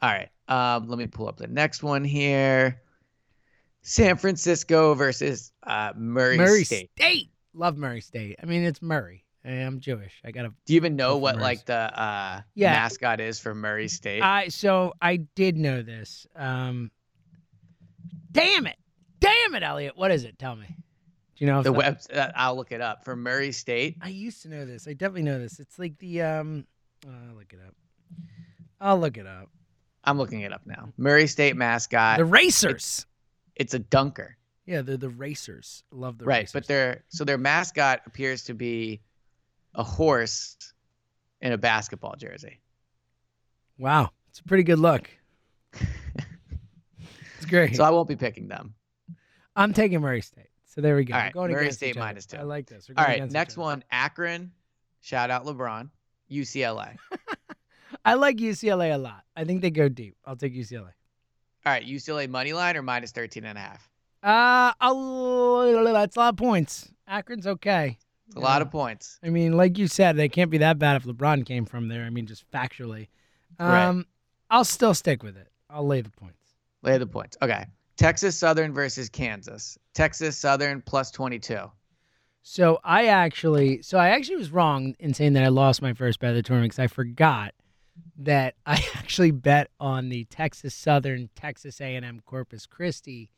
All 0.00 0.10
right. 0.10 0.28
Um, 0.46 0.86
let 0.88 0.98
me 1.00 1.08
pull 1.08 1.26
up 1.26 1.36
the 1.38 1.48
next 1.48 1.82
one 1.82 2.04
here. 2.04 2.80
San 3.82 4.16
Francisco 4.18 4.94
versus 4.94 5.50
uh, 5.64 5.92
Murray, 5.96 6.36
Murray 6.36 6.62
State. 6.62 6.90
State. 6.96 7.30
Love 7.54 7.76
Murray 7.76 8.00
State. 8.00 8.36
I 8.40 8.46
mean, 8.46 8.62
it's 8.62 8.80
Murray. 8.80 9.24
I'm 9.46 9.80
Jewish. 9.80 10.12
I 10.24 10.32
gotta. 10.32 10.48
Do 10.66 10.72
you 10.72 10.76
even 10.76 10.96
know 10.96 11.18
what 11.18 11.36
Murray 11.36 11.44
like 11.44 11.66
the 11.66 11.74
uh, 11.74 12.40
Yeah. 12.54 12.72
mascot 12.72 13.20
is 13.20 13.38
for 13.38 13.54
Murray 13.54 13.88
State? 13.88 14.22
I 14.22 14.48
so 14.48 14.92
I 15.00 15.16
did 15.18 15.56
know 15.56 15.82
this. 15.82 16.26
Um, 16.34 16.90
damn 18.32 18.66
it, 18.66 18.76
damn 19.20 19.54
it, 19.54 19.62
Elliot. 19.62 19.96
What 19.96 20.10
is 20.10 20.24
it? 20.24 20.38
Tell 20.38 20.56
me. 20.56 20.66
Do 20.66 21.44
you 21.44 21.46
know 21.46 21.62
the 21.62 21.72
web. 21.72 21.98
Uh, 22.12 22.28
I'll 22.34 22.56
look 22.56 22.72
it 22.72 22.80
up 22.80 23.04
for 23.04 23.14
Murray 23.14 23.52
State. 23.52 23.96
I 24.00 24.08
used 24.08 24.42
to 24.42 24.48
know 24.48 24.64
this. 24.64 24.88
I 24.88 24.94
definitely 24.94 25.22
know 25.22 25.38
this. 25.38 25.60
It's 25.60 25.78
like 25.78 25.98
the 25.98 26.22
um. 26.22 26.66
uh, 27.06 27.10
I'll 27.30 27.34
look 27.36 27.52
it 27.52 27.60
up. 27.66 27.74
I'll 28.80 28.98
look 28.98 29.16
it 29.16 29.26
up. 29.26 29.48
I'm 30.04 30.18
looking 30.18 30.42
it 30.42 30.52
up 30.52 30.62
now. 30.66 30.92
Murray 30.96 31.26
State 31.26 31.56
mascot. 31.56 32.18
The 32.18 32.24
Racers. 32.24 33.06
it's 33.56 33.74
a 33.74 33.78
dunker, 33.80 34.36
Yeah, 34.64 34.82
they're 34.82 34.96
the 34.96 35.08
Racers. 35.08 35.82
Love 35.90 36.18
the 36.18 36.24
right? 36.24 36.38
Racers. 36.38 36.52
But 36.52 36.66
their 36.68 37.04
so 37.08 37.24
their 37.24 37.38
mascot 37.38 38.02
appears 38.06 38.44
to 38.44 38.54
be 38.54 39.00
a 39.76 39.82
horse 39.82 40.56
in 41.40 41.52
a 41.52 41.58
basketball 41.58 42.16
jersey. 42.16 42.60
wow, 43.78 44.10
it's 44.30 44.40
a 44.40 44.44
pretty 44.44 44.64
good 44.64 44.78
look. 44.78 45.08
it's 45.72 47.46
great. 47.48 47.76
So 47.76 47.84
I 47.84 47.90
won't 47.90 48.08
be 48.08 48.16
picking 48.16 48.48
them. 48.48 48.74
I'm 49.54 49.72
taking 49.72 50.00
Murray 50.00 50.22
State. 50.22 50.48
So 50.64 50.80
there 50.80 50.96
we 50.96 51.04
go. 51.04 51.14
All 51.14 51.20
right, 51.20 51.34
Murray 51.34 51.70
State 51.72 51.96
minus 51.96 52.26
two. 52.26 52.38
I 52.38 52.42
like 52.42 52.66
this. 52.66 52.90
All 52.96 53.04
right, 53.04 53.30
next 53.30 53.56
one, 53.56 53.84
Akron. 53.90 54.52
Shout 55.00 55.30
out 55.30 55.44
LeBron. 55.44 55.90
UCLA. 56.30 56.96
I 58.04 58.14
like 58.14 58.38
UCLA 58.38 58.94
a 58.94 58.98
lot. 58.98 59.22
I 59.36 59.44
think 59.44 59.62
they 59.62 59.70
go 59.70 59.88
deep. 59.88 60.16
I'll 60.24 60.36
take 60.36 60.54
UCLA. 60.54 60.90
All 61.64 61.72
right, 61.72 61.86
UCLA 61.86 62.28
money 62.28 62.52
line 62.52 62.76
or 62.76 62.82
minus 62.82 63.12
13 63.12 63.44
and 63.44 63.56
a 63.56 63.60
half. 63.60 63.88
Uh, 64.22 64.72
I'll, 64.80 65.84
that's 65.92 66.16
a 66.16 66.20
lot 66.20 66.28
of 66.30 66.36
points. 66.36 66.90
Akron's 67.06 67.46
okay. 67.46 67.98
It's 68.26 68.36
a 68.36 68.40
lot 68.40 68.62
of 68.62 68.70
points. 68.70 69.18
I 69.22 69.30
mean, 69.30 69.56
like 69.56 69.78
you 69.78 69.86
said, 69.86 70.16
they 70.16 70.28
can't 70.28 70.50
be 70.50 70.58
that 70.58 70.78
bad 70.78 70.96
if 70.96 71.04
LeBron 71.04 71.46
came 71.46 71.64
from 71.64 71.88
there. 71.88 72.02
I 72.02 72.10
mean, 72.10 72.26
just 72.26 72.50
factually. 72.50 73.08
Right. 73.58 73.84
Um, 73.84 74.06
I'll 74.50 74.64
still 74.64 74.94
stick 74.94 75.22
with 75.22 75.36
it. 75.36 75.48
I'll 75.70 75.86
lay 75.86 76.00
the 76.00 76.10
points. 76.10 76.54
Lay 76.82 76.98
the 76.98 77.06
points. 77.06 77.36
Okay. 77.40 77.66
Texas 77.96 78.36
Southern 78.36 78.72
versus 78.72 79.08
Kansas. 79.08 79.78
Texas 79.94 80.36
Southern 80.36 80.82
plus 80.82 81.10
22. 81.10 81.70
So 82.42 82.78
I 82.84 83.06
actually, 83.06 83.82
so 83.82 83.98
I 83.98 84.10
actually 84.10 84.36
was 84.36 84.50
wrong 84.50 84.94
in 84.98 85.14
saying 85.14 85.32
that 85.32 85.42
I 85.42 85.48
lost 85.48 85.82
my 85.82 85.94
first 85.94 86.20
bet 86.20 86.30
of 86.30 86.36
the 86.36 86.42
tournament 86.42 86.72
because 86.72 86.82
I 86.84 86.86
forgot 86.86 87.54
that 88.18 88.54
I 88.66 88.84
actually 88.94 89.30
bet 89.30 89.70
on 89.80 90.10
the 90.10 90.24
Texas 90.24 90.74
Southern 90.74 91.30
Texas 91.34 91.80
A&M 91.80 92.22
Corpus 92.24 92.66
Christi 92.66 93.30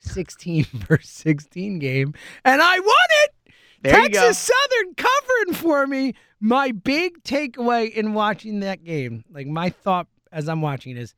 16 0.00 0.64
versus 0.72 1.10
16 1.10 1.78
game, 1.78 2.14
and 2.44 2.62
I 2.62 2.78
won 2.78 2.94
it. 3.24 3.33
There 3.84 4.00
you 4.02 4.08
Texas. 4.08 4.38
Southern 4.38 4.94
covering 4.94 5.54
for 5.54 5.86
me. 5.86 6.14
My 6.40 6.72
big 6.72 7.22
takeaway 7.22 7.90
in 7.92 8.14
watching 8.14 8.60
that 8.60 8.82
game, 8.84 9.24
like 9.30 9.46
my 9.46 9.70
thought 9.70 10.08
as 10.32 10.48
I'm 10.48 10.60
watching 10.62 10.96
it 10.96 11.00
is, 11.00 11.14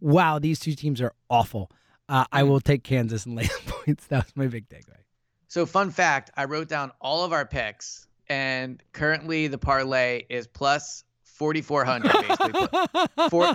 wow, 0.00 0.38
these 0.38 0.58
two 0.58 0.74
teams 0.74 1.00
are 1.00 1.12
awful. 1.30 1.70
Uh, 2.08 2.24
I 2.32 2.42
Mm. 2.42 2.48
will 2.48 2.60
take 2.60 2.82
Kansas 2.84 3.26
and 3.26 3.36
lay 3.36 3.44
the 3.44 3.72
points. 3.72 4.06
That 4.08 4.24
was 4.24 4.36
my 4.36 4.46
big 4.48 4.68
takeaway. 4.68 5.00
So, 5.48 5.64
fun 5.66 5.90
fact 5.90 6.30
I 6.36 6.44
wrote 6.44 6.68
down 6.68 6.90
all 7.00 7.24
of 7.24 7.32
our 7.32 7.46
picks, 7.46 8.06
and 8.28 8.82
currently 8.92 9.46
the 9.46 9.58
parlay 9.58 10.24
is 10.28 10.46
plus 10.46 11.04
4,400, 11.24 12.12
basically. 12.12 12.68
For- 13.30 13.54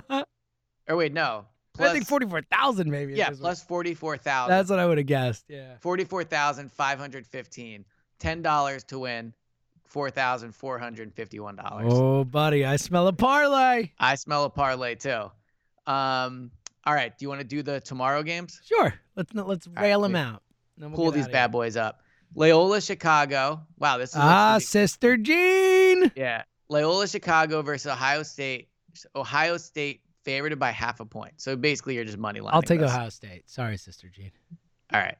or 0.88 0.96
wait, 0.96 1.12
no. 1.12 1.46
Plus, 1.74 1.90
I 1.90 1.92
think 1.94 2.06
44,000 2.06 2.90
maybe. 2.90 3.14
Yeah, 3.14 3.30
plus 3.30 3.62
44,000. 3.62 4.50
That's 4.50 4.68
what 4.70 4.78
I 4.78 4.86
would 4.86 4.98
have 4.98 5.06
guessed. 5.06 5.44
Yeah. 5.48 5.76
44,515. 5.80 7.84
$10 8.22 8.84
to 8.86 8.98
win 9.00 9.32
$4,451. 9.92 11.58
Oh, 11.84 12.24
buddy, 12.24 12.64
I 12.64 12.76
smell 12.76 13.06
a 13.08 13.12
parlay. 13.12 13.90
I 13.98 14.14
smell 14.14 14.44
a 14.44 14.50
parlay 14.50 14.94
too. 14.94 15.30
Um, 15.86 16.50
all 16.84 16.94
right. 16.94 17.16
Do 17.16 17.24
you 17.24 17.28
want 17.28 17.40
to 17.40 17.46
do 17.46 17.62
the 17.62 17.80
tomorrow 17.80 18.22
games? 18.22 18.60
Sure. 18.64 18.94
Let's 19.16 19.34
let's 19.34 19.68
right, 19.68 19.82
rail 19.82 20.00
them 20.02 20.16
out. 20.16 20.42
We'll 20.78 20.90
Pull 20.90 21.10
these 21.10 21.28
bad 21.28 21.42
here. 21.42 21.48
boys 21.50 21.76
up. 21.76 22.00
Loyola 22.34 22.80
Chicago. 22.80 23.60
Wow, 23.78 23.98
this 23.98 24.10
is 24.10 24.16
Ah, 24.18 24.58
Sister 24.58 25.16
Jean. 25.18 26.10
yeah. 26.16 26.44
Loyola 26.68 27.06
Chicago 27.06 27.60
versus 27.62 27.92
Ohio 27.92 28.22
State. 28.22 28.68
Ohio 29.14 29.58
State 29.58 30.00
favored 30.24 30.58
by 30.58 30.70
half 30.70 31.00
a 31.00 31.04
point. 31.04 31.34
So 31.36 31.56
basically, 31.56 31.94
you're 31.96 32.04
just 32.04 32.16
money 32.18 32.40
lining. 32.40 32.54
I'll 32.54 32.62
take 32.62 32.80
this. 32.80 32.90
Ohio 32.90 33.10
State. 33.10 33.48
Sorry, 33.50 33.76
Sister 33.76 34.08
Jean. 34.08 34.30
All 34.92 35.00
right. 35.00 35.16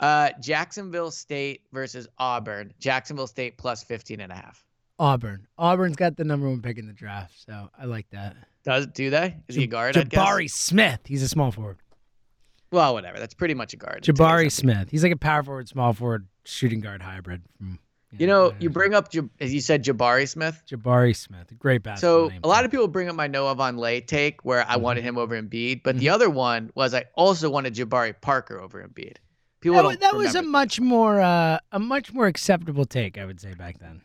Uh, 0.00 0.30
Jacksonville 0.40 1.10
State 1.10 1.62
versus 1.72 2.06
Auburn. 2.18 2.72
Jacksonville 2.78 3.26
State 3.26 3.58
plus 3.58 3.82
15 3.82 4.20
and 4.20 4.30
a 4.32 4.34
half. 4.36 4.64
Auburn. 5.00 5.46
Auburn's 5.58 5.96
got 5.96 6.16
the 6.16 6.24
number 6.24 6.48
one 6.48 6.60
pick 6.60 6.78
in 6.78 6.86
the 6.86 6.92
draft, 6.92 7.34
so 7.46 7.68
I 7.78 7.84
like 7.84 8.08
that. 8.10 8.36
Does 8.64 8.86
do 8.88 9.10
they? 9.10 9.36
Is 9.48 9.54
he 9.56 9.64
a 9.64 9.66
guard? 9.66 9.94
Jabari 9.94 10.50
Smith. 10.50 11.00
He's 11.04 11.22
a 11.22 11.28
small 11.28 11.50
forward. 11.52 11.78
Well, 12.70 12.92
whatever. 12.94 13.18
That's 13.18 13.34
pretty 13.34 13.54
much 13.54 13.72
a 13.72 13.76
guard. 13.76 14.02
Jabari 14.02 14.52
Smith. 14.52 14.90
He's 14.90 15.02
like 15.02 15.12
a 15.12 15.16
power 15.16 15.42
forward, 15.42 15.68
small 15.68 15.92
forward, 15.92 16.26
shooting 16.44 16.80
guard 16.80 17.00
hybrid. 17.00 17.42
From, 17.56 17.78
You 18.18 18.26
know, 18.26 18.52
you 18.60 18.68
bring 18.70 18.92
up, 18.94 19.08
as 19.40 19.54
you 19.54 19.60
said, 19.60 19.84
Jabari 19.84 20.28
Smith. 20.28 20.62
Jabari 20.68 21.16
Smith, 21.16 21.46
great 21.58 21.82
basketball 21.82 22.26
So 22.26 22.28
name. 22.28 22.40
a 22.44 22.48
lot 22.48 22.64
of 22.66 22.70
people 22.70 22.88
bring 22.88 23.08
up 23.08 23.14
my 23.14 23.26
Noah 23.26 23.56
Vonleh 23.56 24.06
take 24.06 24.44
where 24.44 24.60
I 24.68 24.74
Mm-hmm. 24.74 24.82
wanted 24.82 25.04
him 25.04 25.16
over 25.16 25.40
Embiid, 25.40 25.82
but 25.82 25.96
the 25.98 26.10
other 26.10 26.28
one 26.28 26.70
was 26.74 26.92
I 26.92 27.04
also 27.14 27.48
wanted 27.50 27.74
Jabari 27.74 28.14
Parker 28.20 28.60
over 28.60 28.82
Embiid. 28.86 29.16
People 29.60 29.88
that, 29.88 30.00
that 30.00 30.16
was 30.16 30.34
a 30.34 30.42
much 30.42 30.80
more 30.80 31.20
uh, 31.20 31.58
a 31.72 31.78
much 31.78 32.12
more 32.12 32.26
acceptable 32.26 32.84
take, 32.84 33.18
I 33.18 33.24
would 33.24 33.40
say 33.40 33.54
back 33.54 33.78
then. 33.78 34.00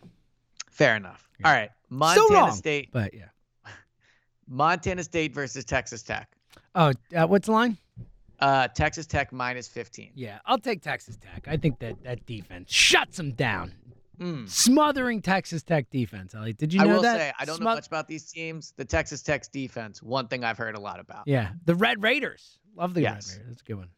fair 0.72 0.96
enough. 0.96 1.30
Yeah. 1.40 1.48
All 1.48 1.54
right, 1.54 1.70
Montana 1.90 2.28
wrong, 2.34 2.52
State, 2.52 2.90
but 2.92 3.14
yeah. 3.14 3.26
Montana 4.48 5.04
State 5.04 5.34
versus 5.34 5.64
Texas 5.66 6.04
Tech. 6.04 6.30
Oh, 6.76 6.92
uh, 7.16 7.28
what's 7.28 7.46
the 7.48 7.52
line? 7.52 7.78
Uh, 8.40 8.68
Texas 8.68 9.06
Tech 9.06 9.32
minus 9.32 9.68
15. 9.68 10.12
Yeah, 10.16 10.40
I'll 10.46 10.58
take 10.58 10.82
Texas 10.82 11.18
Tech. 11.18 11.48
I 11.48 11.56
think 11.56 11.80
that 11.80 12.04
that 12.04 12.26
defense 12.26 12.72
shuts 12.72 13.18
them 13.18 13.32
down, 13.32 13.74
Mm. 14.20 14.48
smothering 14.50 15.22
Texas 15.22 15.64
Tech 15.64 15.90
defense. 15.90 16.36
Ellie, 16.36 16.54
did 16.54 16.74
you 16.74 16.82
I 16.82 16.86
know 16.86 16.96
will 16.96 17.02
that? 17.04 17.18
say 17.20 17.34
I 17.40 17.46
don't 17.46 17.60
know 17.60 17.64
much 17.66 17.88
about 17.88 18.08
these 18.08 18.32
teams. 18.32 18.74
The 18.78 18.86
Texas 18.86 19.22
Tech's 19.22 19.48
defense, 19.48 20.04
one 20.04 20.28
thing 20.28 20.44
I've 20.44 20.58
heard 20.58 20.76
a 20.76 20.80
lot 20.80 21.00
about. 21.00 21.24
Yeah, 21.28 21.50
the 21.66 21.76
Red 21.76 22.02
Raiders. 22.04 22.60
Love 22.76 22.94
the 22.94 23.02
Yes. 23.02 23.32
Red 23.32 23.38
Raiders. 23.38 23.50
That's 23.50 23.62
a 23.62 23.66
good 23.66 23.78
one. 23.78 23.90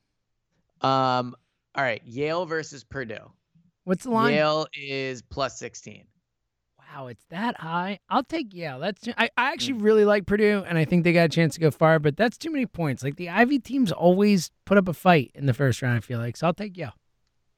Um, 0.81 1.35
all 1.75 1.83
right, 1.83 2.01
Yale 2.05 2.45
versus 2.45 2.83
Purdue. 2.83 3.31
What's 3.83 4.05
the 4.05 4.11
line? 4.11 4.33
Yale 4.33 4.67
is 4.73 5.21
plus 5.21 5.59
16. 5.59 6.05
Wow, 6.79 7.07
it's 7.07 7.23
that 7.29 7.59
high. 7.59 7.99
I'll 8.09 8.23
take 8.23 8.53
Yale. 8.53 8.79
That's 8.79 9.07
I, 9.17 9.29
I 9.37 9.51
actually 9.51 9.79
Hmm. 9.79 9.83
really 9.83 10.05
like 10.05 10.25
Purdue, 10.25 10.63
and 10.67 10.77
I 10.77 10.85
think 10.85 11.03
they 11.03 11.13
got 11.13 11.25
a 11.25 11.29
chance 11.29 11.55
to 11.55 11.59
go 11.59 11.71
far. 11.71 11.99
But 11.99 12.15
that's 12.15 12.37
too 12.37 12.51
many 12.51 12.65
points. 12.65 13.03
Like 13.03 13.15
the 13.17 13.29
Ivy 13.29 13.59
teams 13.59 13.91
always 13.91 14.51
put 14.65 14.77
up 14.77 14.87
a 14.87 14.93
fight 14.93 15.31
in 15.35 15.45
the 15.45 15.53
first 15.53 15.81
round. 15.81 15.97
I 15.97 15.99
feel 15.99 16.19
like 16.19 16.37
so. 16.37 16.47
I'll 16.47 16.53
take 16.53 16.77
Yale. 16.77 16.93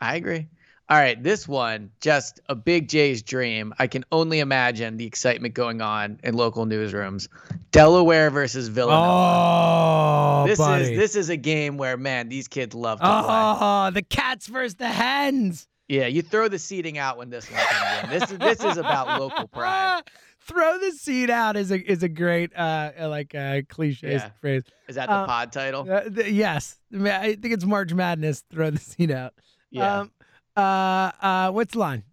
I 0.02 0.16
agree. 0.16 0.48
All 0.90 0.98
right, 0.98 1.22
this 1.22 1.50
one, 1.50 1.92
just 2.00 2.40
a 2.48 2.56
big 2.56 2.88
Jay's 2.88 3.22
dream. 3.22 3.74
I 3.78 3.88
can 3.88 4.06
only 4.14 4.40
imagine 4.40 4.96
the 4.96 5.06
excitement 5.06 5.54
going 5.54 5.82
on 5.82 6.18
in 6.24 6.34
local 6.34 6.66
newsrooms. 6.66 7.28
Delaware 7.72 8.30
versus 8.30 8.70
Villanova. 8.70 9.06
Oh, 9.06 10.46
this 10.48 10.58
buddy. 10.58 10.84
is 10.94 10.98
this 10.98 11.16
is 11.18 11.30
a 11.30 11.36
game 11.36 11.78
where 11.78 11.98
man, 11.98 12.30
these 12.30 12.48
kids 12.48 12.74
love 12.74 13.00
to 13.00 13.06
play. 13.06 13.12
Oh, 13.14 13.92
the 13.94 14.02
cats 14.02 14.48
versus 14.48 14.76
the 14.76 14.88
hens. 14.88 15.68
Yeah, 15.90 16.08
you 16.08 16.22
throw 16.22 16.48
the 16.48 16.60
seating 16.60 16.98
out 16.98 17.18
when 17.18 17.30
this 17.30 17.52
one 17.52 17.60
comes 17.62 18.04
in. 18.14 18.20
This 18.20 18.32
is 18.32 18.38
this 18.38 18.64
is 18.64 18.78
about 18.78 19.20
local 19.20 19.48
pride. 19.54 20.04
Throw 20.40 20.78
the 20.80 20.92
seed 20.92 21.30
out 21.30 21.58
is 21.58 21.70
a 21.72 21.80
is 21.92 22.04
a 22.04 22.10
great 22.10 22.56
uh 22.56 22.92
like 23.10 23.36
uh, 23.36 23.62
cliche 23.68 24.12
Yeah. 24.14 24.30
phrase. 24.40 24.64
Is 24.88 24.96
that 24.96 25.08
the 25.08 25.14
Uh, 25.16 25.26
pod 25.26 25.52
title? 25.52 25.86
Uh, 25.92 26.04
th- 26.10 26.32
yes, 26.32 26.78
I, 26.94 27.36
think 27.36 27.54
it's 27.54 27.66
March 27.66 27.94
Madness. 27.94 28.46
Throw 28.50 28.70
the 28.70 28.80
seed 28.80 29.12
out. 29.12 29.34
Yeah. 29.70 30.00
Um, 30.00 30.12
uh, 30.58 31.12
uh, 31.22 31.52
what's 31.52 31.74
the 31.74 31.80
line? 31.80 32.04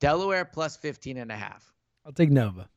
Delaware 0.00 0.44
plus 0.44 0.76
15 0.76 1.18
and 1.18 1.30
a 1.30 1.36
half. 1.36 1.72
I'll 2.04 2.12
take 2.12 2.30
Nova. 2.30 2.68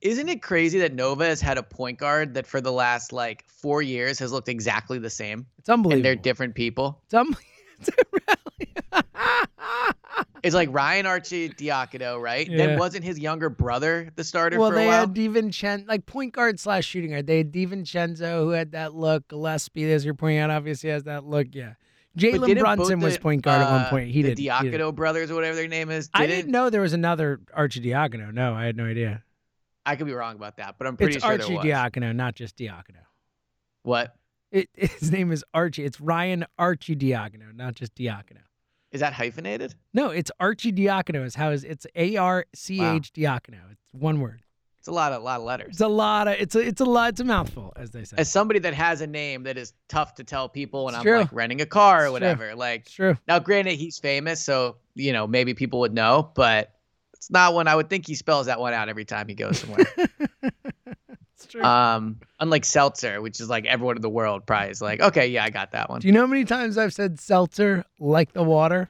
Isn't 0.00 0.28
it 0.28 0.42
crazy 0.42 0.80
that 0.80 0.92
Nova 0.94 1.24
has 1.24 1.40
had 1.40 1.58
a 1.58 1.62
point 1.62 1.98
guard 1.98 2.34
that 2.34 2.46
for 2.46 2.60
the 2.60 2.72
last 2.72 3.12
like 3.12 3.44
four 3.48 3.80
years 3.82 4.18
has 4.18 4.30
looked 4.30 4.48
exactly 4.48 4.98
the 4.98 5.10
same? 5.10 5.46
It's 5.58 5.68
unbelievable. 5.68 5.96
And 5.96 6.04
they're 6.04 6.16
different 6.16 6.54
people. 6.54 7.00
It's 7.06 7.14
unbelievable. 7.14 7.42
it's 10.42 10.54
like 10.54 10.68
Ryan 10.72 11.06
Arcidiacono, 11.06 12.20
right? 12.20 12.48
Yeah. 12.48 12.58
Then 12.58 12.78
wasn't 12.78 13.04
his 13.04 13.18
younger 13.18 13.48
brother 13.48 14.10
the 14.16 14.24
starter 14.24 14.58
well, 14.58 14.70
for 14.70 14.76
a 14.76 14.78
they 14.78 14.86
had 14.86 15.14
DiVincenzo, 15.14 15.88
like 15.88 16.06
point 16.06 16.34
guard 16.34 16.60
slash 16.60 16.86
shooting 16.86 17.10
guard. 17.10 17.26
They 17.26 17.38
had 17.38 17.52
DiVincenzo 17.52 18.40
who 18.40 18.50
had 18.50 18.72
that 18.72 18.94
look. 18.94 19.28
Gillespie, 19.28 19.90
as 19.92 20.04
you're 20.04 20.14
pointing 20.14 20.38
out, 20.38 20.50
obviously 20.50 20.90
has 20.90 21.04
that 21.04 21.24
look. 21.24 21.48
Yeah. 21.52 21.74
Jalen 22.16 22.46
didn't 22.46 22.62
Brunson 22.62 23.00
was 23.00 23.14
the, 23.14 23.20
point 23.20 23.42
guard 23.42 23.60
at 23.62 23.70
one 23.70 23.80
uh, 23.82 23.90
point. 23.90 24.10
He 24.10 24.22
the 24.22 24.30
did. 24.34 24.38
he 24.38 24.44
did. 24.44 24.80
Diacono 24.80 24.94
brothers 24.94 25.30
or 25.30 25.34
whatever 25.34 25.54
their 25.56 25.68
name 25.68 25.90
is. 25.90 26.08
I 26.14 26.26
didn't- 26.26 26.36
didn't 26.36 26.52
know 26.52 26.70
there 26.70 26.80
was 26.80 26.92
another 26.94 27.40
Arcidiacono. 27.56 28.32
No, 28.32 28.54
I 28.54 28.64
had 28.64 28.76
no 28.76 28.84
idea. 28.84 29.22
I 29.84 29.96
could 29.96 30.06
be 30.06 30.12
wrong 30.14 30.34
about 30.34 30.56
that, 30.56 30.76
but 30.78 30.86
I'm 30.86 30.96
pretty 30.96 31.16
It's 31.16 31.24
sure 31.24 31.32
Archie 31.32 31.48
there 31.48 31.56
was. 31.58 31.64
Diacono, 31.66 32.14
not 32.14 32.34
just 32.34 32.56
Diacono. 32.56 33.04
What 33.82 34.16
It, 34.50 34.68
his 34.74 35.12
name 35.12 35.30
is 35.30 35.44
Archie. 35.54 35.84
It's 35.84 36.00
Ryan 36.00 36.44
Arcidiacono, 36.58 37.54
not 37.54 37.74
just 37.74 37.94
Diacono. 37.94 38.42
is 38.90 39.00
that 39.00 39.12
hyphenated? 39.12 39.74
No, 39.92 40.10
it's 40.10 40.30
Arcidiacono. 40.40 41.24
Is 41.24 41.34
how 41.34 41.50
is 41.50 41.64
it's 41.64 41.86
A 41.94 42.16
R 42.16 42.46
C 42.54 42.82
H 42.82 43.12
Diacono. 43.12 43.60
It's 43.70 43.92
one 43.92 44.20
word. 44.20 44.42
It's 44.86 44.92
a 44.92 44.94
lot 44.94 45.10
of 45.12 45.20
a 45.20 45.24
lot 45.24 45.40
of 45.40 45.46
letters. 45.46 45.70
It's 45.70 45.80
a 45.80 45.88
lot 45.88 46.28
of. 46.28 46.34
It's 46.38 46.54
a. 46.54 46.60
It's 46.60 46.80
a 46.80 46.84
lot. 46.84 47.08
It's 47.08 47.20
a 47.20 47.24
mouthful, 47.24 47.72
as 47.74 47.90
they 47.90 48.04
say. 48.04 48.14
As 48.18 48.30
somebody 48.30 48.60
that 48.60 48.72
has 48.72 49.00
a 49.00 49.06
name 49.08 49.42
that 49.42 49.58
is 49.58 49.72
tough 49.88 50.14
to 50.14 50.22
tell 50.22 50.48
people 50.48 50.84
when 50.84 50.94
It's 50.94 50.98
I'm 50.98 51.02
true. 51.04 51.18
like 51.18 51.32
renting 51.32 51.60
a 51.60 51.66
car 51.66 51.94
or 51.94 51.98
It's 51.98 52.06
true. 52.06 52.12
whatever, 52.12 52.54
like 52.54 52.82
It's 52.82 52.92
true. 52.92 53.16
now 53.26 53.40
granted 53.40 53.74
he's 53.80 53.98
famous, 53.98 54.40
so 54.44 54.76
you 54.94 55.12
know 55.12 55.26
maybe 55.26 55.54
people 55.54 55.80
would 55.80 55.92
know, 55.92 56.30
but 56.36 56.72
it's 57.14 57.32
not 57.32 57.52
one 57.52 57.66
I 57.66 57.74
would 57.74 57.90
think 57.90 58.06
he 58.06 58.14
spells 58.14 58.46
that 58.46 58.60
one 58.60 58.74
out 58.74 58.88
every 58.88 59.04
time 59.04 59.26
he 59.26 59.34
goes 59.34 59.58
somewhere. 59.58 59.86
It's 61.38 61.46
true. 61.46 61.62
um, 61.62 62.20
unlike 62.40 62.64
Seltzer, 62.64 63.20
which 63.20 63.40
is 63.40 63.48
like 63.50 63.66
everyone 63.66 63.96
in 63.96 64.02
the 64.02 64.08
world 64.08 64.46
probably 64.46 64.70
is 64.70 64.80
like, 64.80 65.00
okay, 65.00 65.26
yeah, 65.26 65.44
I 65.44 65.50
got 65.50 65.72
that 65.72 65.90
one. 65.90 66.00
Do 66.00 66.06
you 66.06 66.12
know 66.14 66.20
how 66.20 66.26
many 66.26 66.44
times 66.46 66.78
I've 66.78 66.94
said 66.94 67.20
seltzer 67.20 67.84
like 68.00 68.32
the 68.32 68.42
water? 68.42 68.88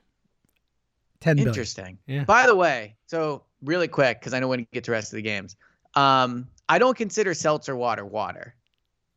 Ten. 1.21 1.39
Interesting. 1.41 1.99
Yeah. 2.07 2.23
By 2.25 2.47
the 2.47 2.55
way, 2.55 2.95
so 3.07 3.43
really 3.65 3.89
quick, 3.89 4.21
because 4.21 4.33
I 4.33 4.39
know 4.39 4.47
when 4.47 4.61
to 4.61 4.65
get 4.73 4.85
to 4.85 4.91
the 4.91 4.93
rest 4.93 5.13
of 5.13 5.17
the 5.17 5.23
games. 5.23 5.57
Um, 5.97 6.49
I 6.69 6.79
don't 6.79 6.97
consider 6.97 7.35
seltzer 7.35 7.75
water 7.75 8.05
water. 8.05 8.55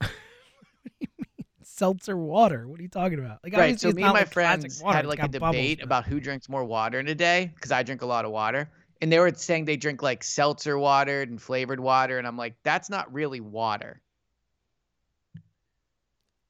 Seltzer 1.63 2.17
water. 2.17 2.67
What 2.67 2.79
are 2.79 2.83
you 2.83 2.89
talking 2.89 3.19
about? 3.19 3.39
Like, 3.43 3.53
Right. 3.55 3.79
So 3.79 3.91
me 3.91 4.03
and 4.03 4.13
my 4.13 4.19
like 4.19 4.33
friends 4.33 4.81
had 4.81 5.05
like 5.05 5.23
a 5.23 5.27
debate 5.27 5.81
about 5.81 6.05
who 6.05 6.19
drinks 6.19 6.49
more 6.49 6.65
water 6.65 6.99
in 6.99 7.07
a 7.07 7.15
day 7.15 7.51
because 7.55 7.71
I 7.71 7.83
drink 7.83 8.01
a 8.01 8.05
lot 8.05 8.25
of 8.25 8.31
water. 8.31 8.69
And 9.01 9.09
they 9.11 9.19
were 9.19 9.33
saying 9.33 9.63
they 9.63 9.77
drink 9.77 10.03
like 10.03 10.23
seltzer 10.23 10.77
water 10.77 11.21
and 11.21 11.41
flavored 11.41 11.79
water. 11.79 12.17
And 12.17 12.27
I'm 12.27 12.35
like, 12.35 12.55
that's 12.63 12.89
not 12.89 13.13
really 13.13 13.39
water. 13.39 14.01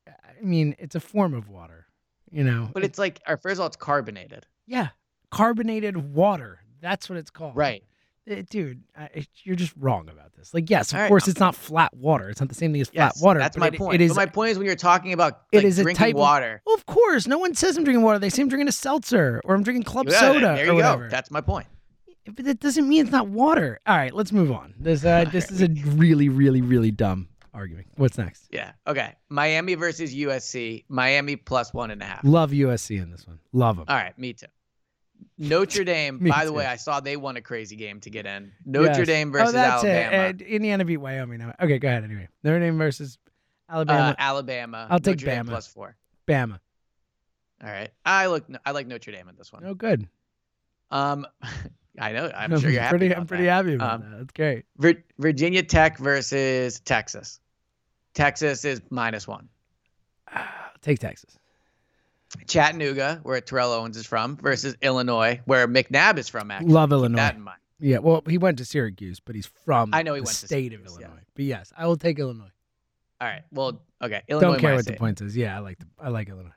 I 0.07 0.41
mean, 0.41 0.75
it's 0.79 0.95
a 0.95 0.99
form 0.99 1.33
of 1.35 1.47
water. 1.49 1.85
You 2.31 2.43
know. 2.43 2.69
But 2.73 2.83
it's 2.83 2.97
like, 2.97 3.19
first 3.41 3.53
of 3.53 3.59
all, 3.59 3.67
it's 3.67 3.75
carbonated. 3.75 4.45
yeah, 4.65 4.89
carbonated 5.31 5.95
water. 5.97 6.59
That's 6.81 7.09
what 7.09 7.17
it's 7.17 7.29
called. 7.29 7.55
Right. 7.55 7.83
Eh, 8.29 8.43
dude, 8.49 8.83
I, 8.97 9.25
you're 9.43 9.55
just 9.55 9.73
wrong 9.77 10.07
about 10.07 10.33
this. 10.35 10.53
Like, 10.53 10.69
yes, 10.69 10.93
of 10.93 10.99
right, 10.99 11.07
course, 11.07 11.27
it's 11.27 11.39
not 11.39 11.55
flat 11.55 11.93
water. 11.95 12.29
It's 12.29 12.39
not 12.39 12.49
the 12.49 12.55
same 12.55 12.71
thing 12.71 12.81
as 12.81 12.89
flat 12.89 13.15
water. 13.19 13.39
That's 13.39 13.57
my 13.57 13.67
it- 13.67 13.77
point. 13.77 13.95
It 13.95 14.01
is. 14.01 14.11
but 14.11 14.15
my 14.17 14.25
point 14.27 14.51
is 14.51 14.57
when 14.57 14.67
you're 14.67 14.75
talking 14.75 15.13
about 15.13 15.41
it 15.51 15.57
like, 15.57 15.65
is 15.65 15.79
a 15.79 15.83
drinking 15.83 16.05
type 16.05 16.15
of- 16.15 16.19
water. 16.19 16.61
well, 16.65 16.75
of 16.75 16.85
course, 16.85 17.27
no 17.27 17.37
one 17.39 17.55
says 17.55 17.75
I'm 17.77 17.83
drinking 17.83 18.03
water. 18.03 18.19
They 18.19 18.29
say 18.29 18.43
I'm 18.43 18.49
drinking 18.49 18.67
a 18.67 18.73
seltzer 18.73 19.41
or 19.43 19.55
I'm 19.55 19.63
drinking 19.63 19.83
club 19.83 20.07
Yeah, 20.09 20.19
soda 20.19 20.39
there 20.55 20.65
you 20.65 20.71
or 20.73 20.81
go. 20.81 21.07
That's 21.09 21.31
my 21.31 21.41
point. 21.41 21.67
But 22.25 22.45
that 22.45 22.59
doesn't 22.59 22.87
mean 22.87 23.01
it's 23.03 23.11
not 23.11 23.27
water. 23.27 23.79
All 23.87 23.97
right, 23.97 24.13
let's 24.13 24.31
move 24.31 24.51
on. 24.51 24.75
This 24.79 25.03
uh, 25.03 25.25
this 25.31 25.49
is 25.49 25.63
a 25.63 25.67
really, 25.67 26.29
really, 26.29 26.61
really 26.61 26.91
dumb 26.91 27.29
argument. 27.53 27.87
What's 27.95 28.17
next? 28.19 28.47
Yeah. 28.51 28.73
Okay. 28.85 29.15
Miami 29.29 29.73
versus 29.73 30.13
USC. 30.13 30.85
Miami 30.89 31.35
plus 31.35 31.73
one 31.73 31.89
and 31.89 32.01
a 32.01 32.05
half. 32.05 32.19
Love 32.23 32.51
USC 32.51 33.01
in 33.01 33.09
this 33.09 33.25
one. 33.25 33.39
Love 33.53 33.77
them. 33.77 33.85
All 33.87 33.95
right, 33.95 34.17
me 34.19 34.33
too. 34.33 34.45
Notre 35.37 35.83
Dame, 35.83 36.17
Me 36.21 36.29
by 36.31 36.45
the 36.45 36.53
way, 36.53 36.65
I 36.65 36.75
saw 36.75 36.99
they 36.99 37.15
won 37.17 37.37
a 37.37 37.41
crazy 37.41 37.75
game 37.75 37.99
to 38.01 38.09
get 38.09 38.25
in. 38.25 38.51
Notre 38.65 38.99
Yes. 38.99 39.07
Dame 39.07 39.31
versus 39.31 39.49
oh, 39.49 39.51
that's 39.53 39.83
Alabama. 39.83 40.23
It. 40.29 40.41
Uh, 40.41 40.45
Indiana 40.45 40.85
beat 40.85 40.97
Wyoming. 40.97 41.39
Now. 41.39 41.53
Okay, 41.61 41.79
go 41.79 41.87
ahead. 41.87 42.03
Anyway, 42.03 42.27
Notre 42.43 42.59
Dame 42.59 42.77
versus 42.77 43.17
Uh, 43.69 43.73
Alabama. 43.73 44.15
Alabama. 44.17 44.87
I'll 44.89 44.99
take 44.99 45.19
Notre 45.21 45.25
Dame 45.35 45.45
Bama. 45.45 45.49
plus 45.49 45.67
four. 45.67 45.95
Bama. 46.27 46.59
All 47.63 47.69
right. 47.69 47.89
I 48.05 48.27
look. 48.27 48.45
I 48.65 48.71
like 48.71 48.87
Notre 48.87 49.11
Dame 49.11 49.27
in 49.29 49.35
this 49.35 49.51
one. 49.53 49.63
Oh, 49.65 49.73
good. 49.73 50.07
Um, 50.91 51.25
I 51.99 52.11
know. 52.13 52.31
I'm 52.35 52.57
sure 52.59 52.69
you're 52.69 52.81
happy. 52.81 52.91
pretty. 52.91 53.05
about 53.07 53.19
I'm 53.21 53.27
pretty 53.27 53.43
that. 53.45 53.51
happy 53.51 53.73
about 53.75 53.93
Um, 53.95 54.11
that. 54.11 54.17
That's 54.19 54.33
great. 54.33 54.65
Vir- 54.77 55.03
Virginia 55.17 55.63
Tech 55.63 55.97
versus 55.97 56.79
Texas. 56.79 57.39
Texas 58.13 58.65
is 58.65 58.81
minus 58.89 59.27
one. 59.27 59.49
Take 60.81 60.99
Texas. 60.99 61.37
Chattanooga, 62.47 63.19
where 63.23 63.39
Terrell 63.41 63.73
Owens 63.73 63.97
is 63.97 64.05
from, 64.05 64.37
versus 64.37 64.75
Illinois, 64.81 65.41
where 65.45 65.67
McNabb 65.67 66.17
is 66.17 66.29
from. 66.29 66.51
Actually, 66.51 66.71
Love 66.71 66.89
Keep 66.89 66.93
Illinois. 66.93 67.17
that 67.17 67.35
in 67.35 67.41
mind. 67.41 67.59
Yeah. 67.79 67.99
Well, 67.99 68.23
he 68.27 68.37
went 68.37 68.57
to 68.59 68.65
Syracuse, 68.65 69.19
but 69.19 69.35
he's 69.35 69.49
from. 69.65 69.93
I 69.93 70.03
know 70.03 70.13
he 70.13 70.19
the 70.19 70.25
went 70.25 70.37
to 70.37 70.47
state 70.47 70.73
of 70.73 70.79
Syracuse, 70.79 70.97
yeah. 70.99 71.07
Illinois. 71.07 71.23
But 71.35 71.45
yes, 71.45 71.73
I 71.77 71.87
will 71.87 71.97
take 71.97 72.19
Illinois. 72.19 72.51
All 73.21 73.27
right. 73.27 73.43
Well, 73.51 73.81
okay. 74.01 74.21
Illinois 74.27 74.51
Don't 74.51 74.59
care 74.59 74.75
what 74.75 74.85
the 74.85 74.93
point 74.93 75.21
is. 75.21 75.35
Yeah, 75.35 75.55
I 75.55 75.59
like 75.59 75.79
the. 75.79 75.87
I 75.99 76.09
like 76.09 76.29
Illinois. 76.29 76.51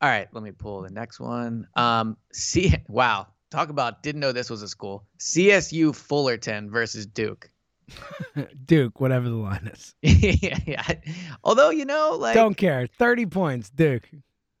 All 0.00 0.10
right, 0.10 0.28
let 0.32 0.42
me 0.44 0.52
pull 0.52 0.82
the 0.82 0.90
next 0.90 1.18
one. 1.18 1.66
Um, 1.74 2.16
C. 2.32 2.74
Wow, 2.88 3.28
talk 3.50 3.70
about 3.70 4.02
didn't 4.02 4.20
know 4.20 4.32
this 4.32 4.50
was 4.50 4.62
a 4.62 4.68
school. 4.68 5.06
CSU 5.18 5.94
Fullerton 5.94 6.70
versus 6.70 7.06
Duke. 7.06 7.50
Duke, 8.66 9.00
whatever 9.00 9.28
the 9.28 9.36
line 9.36 9.70
is. 9.72 9.94
yeah, 10.02 10.58
yeah. 10.66 10.92
Although 11.42 11.70
you 11.70 11.86
know, 11.86 12.16
like, 12.18 12.34
Don't 12.34 12.56
care. 12.56 12.86
Thirty 12.98 13.24
points, 13.24 13.70
Duke. 13.70 14.08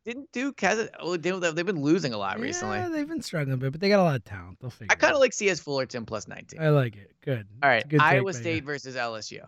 Didn't 0.06 0.30
Duke 0.30 0.60
has 0.60 0.78
it? 0.78 0.94
Oh, 1.00 1.16
they, 1.16 1.32
they've 1.32 1.66
been 1.66 1.82
losing 1.82 2.14
a 2.14 2.16
lot 2.16 2.38
recently. 2.38 2.78
Yeah, 2.78 2.88
they've 2.88 3.08
been 3.08 3.20
struggling 3.20 3.54
a 3.54 3.56
bit, 3.56 3.72
but 3.72 3.80
they 3.80 3.88
got 3.88 3.98
a 3.98 4.04
lot 4.04 4.14
of 4.14 4.24
talent. 4.24 4.58
They'll 4.60 4.70
figure. 4.70 4.86
I 4.92 4.94
kind 4.94 5.12
of 5.12 5.18
like 5.18 5.32
CS 5.32 5.58
Fullerton 5.58 6.06
plus 6.06 6.28
19. 6.28 6.62
I 6.62 6.68
like 6.68 6.94
it. 6.96 7.10
Good. 7.22 7.48
All 7.60 7.68
right, 7.68 7.86
good 7.88 8.00
Iowa. 8.00 8.32
State 8.32 8.62
versus 8.62 8.94
LSU. 8.94 9.44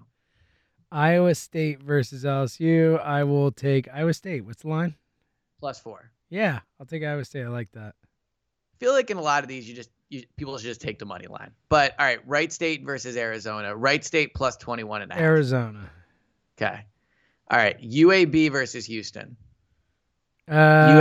Iowa 0.91 1.37
State 1.37 1.81
versus 1.81 2.25
LSU. 2.25 3.01
I 3.01 3.23
will 3.23 3.53
take 3.53 3.89
Iowa 3.95 4.13
State. 4.13 4.45
What's 4.45 4.63
the 4.63 4.69
line? 4.69 4.97
Plus 5.61 5.79
four. 5.79 6.11
Yeah, 6.29 6.59
I'll 6.81 6.87
take 6.87 7.05
Iowa 7.05 7.25
State. 7.25 7.45
I 7.45 7.49
like 7.49 7.71
that. 7.73 7.95
I 8.03 8.77
feel 8.81 8.93
like 8.93 9.13
in 9.13 9.17
a 9.17 9.23
lot 9.23 9.45
of 9.45 9.49
these, 9.49 9.69
you 9.69 9.77
just 9.77 9.91
you, 10.09 10.25
people 10.37 10.59
should 10.59 10.65
just 10.65 10.81
take 10.81 10.99
the 10.99 11.07
money 11.07 11.29
line. 11.29 11.53
But 11.69 11.95
all 12.01 12.05
right, 12.05 12.19
Wright 12.27 12.53
State 12.53 12.85
versus 12.85 13.17
Arizona. 13.17 13.77
Wright 13.77 14.05
State 14.05 14.35
plus 14.35 14.57
21 14.57 15.03
and 15.03 15.13
a 15.13 15.15
half. 15.15 15.23
Arizona. 15.23 15.89
Okay. 16.61 16.85
All 17.49 17.59
right, 17.59 17.81
UAB 17.81 18.51
versus 18.51 18.87
Houston. 18.87 19.37
Uh, 20.49 20.53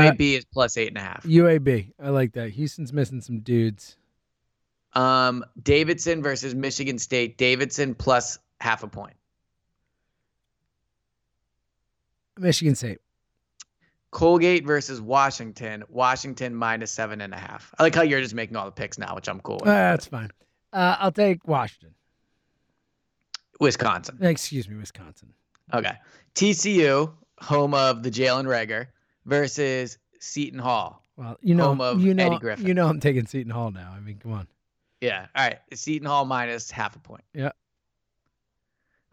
UAB 0.02 0.20
is 0.38 0.46
plus 0.46 0.76
eight 0.78 0.90
and 0.90 0.98
a 0.98 1.02
half. 1.02 1.24
UAB. 1.24 1.94
I 2.04 2.10
like 2.10 2.34
that. 2.34 2.50
Houston's 2.52 2.92
missing 2.92 3.22
some 3.22 3.40
dudes. 3.40 3.96
Um, 4.94 5.46
Davidson 5.62 6.22
versus 6.24 6.54
Michigan 6.56 6.98
State. 7.00 7.38
Davidson 7.38 7.96
plus 7.96 8.40
half 8.60 8.84
a 8.84 8.88
point. 8.88 9.14
Michigan 12.38 12.76
State. 12.76 13.00
Colgate 14.12 14.66
versus 14.66 15.02
Washington. 15.02 15.84
Washington 15.90 16.56
minus 16.56 16.92
seven 16.92 17.22
and 17.22 17.34
a 17.34 17.38
half. 17.38 17.74
I 17.78 17.84
like 17.84 17.94
how 17.96 18.02
you're 18.04 18.22
just 18.22 18.34
making 18.36 18.56
all 18.56 18.66
the 18.66 18.72
picks 18.72 18.98
now, 18.98 19.16
which 19.16 19.28
I'm 19.28 19.40
cool 19.42 19.56
Uh, 19.56 19.60
with. 19.62 19.66
that's 19.66 20.06
fine. 20.08 20.30
Uh, 20.74 20.96
I'll 21.00 21.12
take 21.12 21.48
Washington. 21.48 21.94
Wisconsin. 23.60 24.18
Excuse 24.22 24.70
me, 24.70 24.76
Wisconsin. 24.78 25.34
Okay. 25.74 25.94
TCU, 26.36 27.12
home 27.40 27.74
of 27.74 28.04
the 28.04 28.12
Jalen 28.12 28.46
Reagor, 28.46 28.88
versus 29.28 30.00
Seton 30.20 30.58
Hall. 30.60 31.04
Well, 31.18 31.38
you 31.42 31.54
know, 31.54 31.66
Home 31.66 31.82
of 31.82 32.02
you 32.02 32.14
know, 32.16 32.26
Eddie 32.26 32.40
Griffin. 32.40 32.66
you 32.66 32.74
know, 32.74 32.88
I'm 32.88 33.00
taking 33.00 33.28
Seton 33.28 33.52
Hall 33.52 33.70
now. 33.72 33.94
I 33.96 34.00
mean, 34.00 34.18
come 34.18 34.34
on. 34.34 34.48
Yeah. 35.02 35.28
All 35.36 35.46
right. 35.46 35.60
Seton 35.74 36.08
Hall 36.08 36.26
minus 36.26 36.72
half 36.72 36.96
a 36.96 37.00
point. 37.00 37.24
Yeah. 37.34 37.52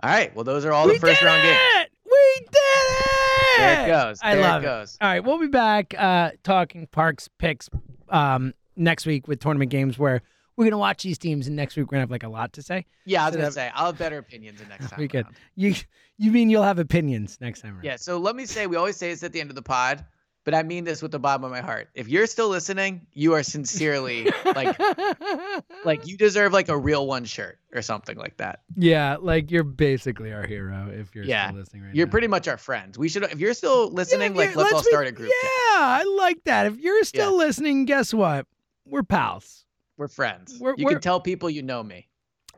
All 0.02 0.10
right. 0.10 0.34
Well, 0.34 0.44
those 0.44 0.64
are 0.64 0.72
all 0.72 0.86
the 0.88 0.98
first 0.98 1.22
round 1.22 1.42
games. 1.42 1.58
it! 1.76 1.90
We 2.04 2.40
did 2.40 2.56
it! 2.56 3.58
There 3.58 3.84
it 3.84 3.86
goes. 3.88 4.18
I 4.22 4.34
There 4.34 4.42
love 4.42 4.62
it 4.62 4.66
it. 4.66 4.68
goes. 4.68 4.98
All 5.00 5.08
right, 5.08 5.20
we'll 5.24 5.38
be 5.38 5.46
back 5.46 5.94
uh, 5.96 6.30
talking 6.42 6.86
Parx 6.88 7.28
picks 7.38 7.70
um, 8.08 8.52
next 8.76 9.06
week 9.06 9.28
with 9.28 9.40
tournament 9.40 9.70
games 9.70 9.98
where 9.98 10.22
we're 10.56 10.64
gonna 10.64 10.78
watch 10.78 11.02
these 11.02 11.18
teams, 11.18 11.46
and 11.46 11.56
next 11.56 11.76
week 11.76 11.86
we're 11.86 11.96
gonna 11.96 12.00
have 12.02 12.10
like 12.10 12.22
a 12.22 12.28
lot 12.28 12.52
to 12.54 12.62
say. 12.62 12.86
Yeah, 13.04 13.22
I 13.22 13.26
was 13.26 13.32
So 13.34 13.38
gonna 13.38 13.48
that- 13.48 13.54
say 13.54 13.70
I'll 13.74 13.86
have 13.86 13.98
better 13.98 14.18
opinions 14.18 14.60
the 14.60 14.66
next 14.66 14.88
time. 14.90 14.98
We 15.00 15.08
could. 15.08 15.26
You 15.56 15.74
you 16.16 16.30
mean 16.30 16.48
you'll 16.50 16.62
have 16.62 16.78
opinions 16.78 17.38
next 17.40 17.62
time 17.62 17.74
around? 17.74 17.84
Yeah. 17.84 17.96
So 17.96 18.18
let 18.18 18.36
me 18.36 18.46
say, 18.46 18.66
we 18.66 18.76
always 18.76 18.96
say 18.96 19.10
this 19.10 19.22
at 19.24 19.32
the 19.32 19.40
end 19.40 19.50
of 19.50 19.56
the 19.56 19.62
pod, 19.62 20.04
but 20.44 20.54
I 20.54 20.62
mean 20.62 20.84
this 20.84 21.02
with 21.02 21.10
the 21.10 21.18
bottom 21.18 21.42
of 21.42 21.50
my 21.50 21.60
heart. 21.60 21.88
If 21.94 22.06
you're 22.06 22.26
still 22.28 22.48
listening, 22.48 23.06
you 23.12 23.32
are 23.32 23.42
sincerely 23.42 24.30
like, 24.44 24.78
like 25.84 26.06
you 26.06 26.16
deserve 26.16 26.52
like 26.52 26.68
a 26.68 26.78
real 26.78 27.06
one 27.08 27.24
shirt 27.24 27.58
or 27.74 27.82
something 27.82 28.16
like 28.16 28.36
that. 28.36 28.60
yeah, 28.76 29.16
like 29.20 29.50
you're 29.50 29.64
basically 29.64 30.32
our 30.32 30.46
hero 30.46 30.88
if 30.92 31.14
you're 31.14 31.24
Yeah. 31.24 31.48
still 31.48 31.58
listening 31.58 31.82
right 31.82 31.94
You're 31.96 32.06
now. 32.06 32.10
pretty 32.12 32.28
much 32.28 32.46
our 32.46 32.58
friends. 32.58 32.96
We 32.96 33.08
should, 33.08 33.24
if 33.24 33.40
you're 33.40 33.54
still 33.54 33.90
listening, 33.90 34.32
if 34.32 34.36
like 34.36 34.50
you're- 34.50 34.62
let's, 34.62 34.72
all 34.74 34.82
be- 34.82 34.88
start 34.90 35.06
a 35.08 35.12
group 35.12 35.30
Yeah, 35.42 35.48
chat. 35.48 35.80
I 35.80 36.02
like 36.16 36.44
that. 36.44 36.66
If 36.66 36.78
you're 36.78 37.02
still 37.04 37.32
Yeah. 37.32 37.46
listening, 37.46 37.84
guess 37.86 38.14
what? 38.14 38.46
We're 38.86 39.02
pals. 39.02 39.64
We're 39.96 40.08
friends. 40.08 40.56
We're- 40.60 40.74
you 40.78 40.84
we're- 40.86 40.94
can 40.96 41.02
tell 41.02 41.20
people 41.20 41.48
you 41.50 41.62
know 41.62 41.82
me. 41.82 42.08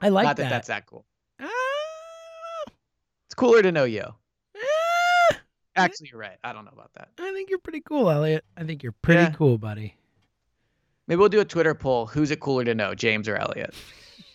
I 0.01 0.09
like 0.11 0.25
Not 0.25 0.37
that, 0.37 0.45
that. 0.45 0.49
that's 0.51 0.69
that 0.69 0.87
cool. 0.87 1.05
Ah, 1.41 1.47
It's 3.27 3.35
cooler 3.35 3.63
to 3.63 3.73
know 3.73 3.85
you. 3.85 4.05
ah. 4.57 5.39
Actually, 5.77 6.09
you're 6.11 6.21
right. 6.21 6.39
I 6.45 6.53
don't 6.53 6.65
know 6.65 6.71
about 6.73 6.93
that. 6.95 7.09
I 7.19 7.33
think 7.33 7.51
you're 7.51 7.59
pretty 7.59 7.81
cool, 7.81 8.11
Elliot. 8.11 8.45
I 8.57 8.65
think 8.65 8.83
you're 8.83 8.93
pretty 9.03 9.23
Yeah. 9.23 9.31
cool, 9.33 9.59
buddy. 9.59 9.97
Maybe 11.09 11.19
we'll 11.19 11.29
do 11.29 11.41
a 11.41 11.45
Twitter 11.45 11.75
poll. 11.75 12.07
Who's 12.07 12.31
it 12.31 12.41
cooler 12.41 12.65
to 12.65 12.75
know, 12.75 12.95
James 12.95 13.29
or 13.29 13.37
Elliot? 13.37 13.75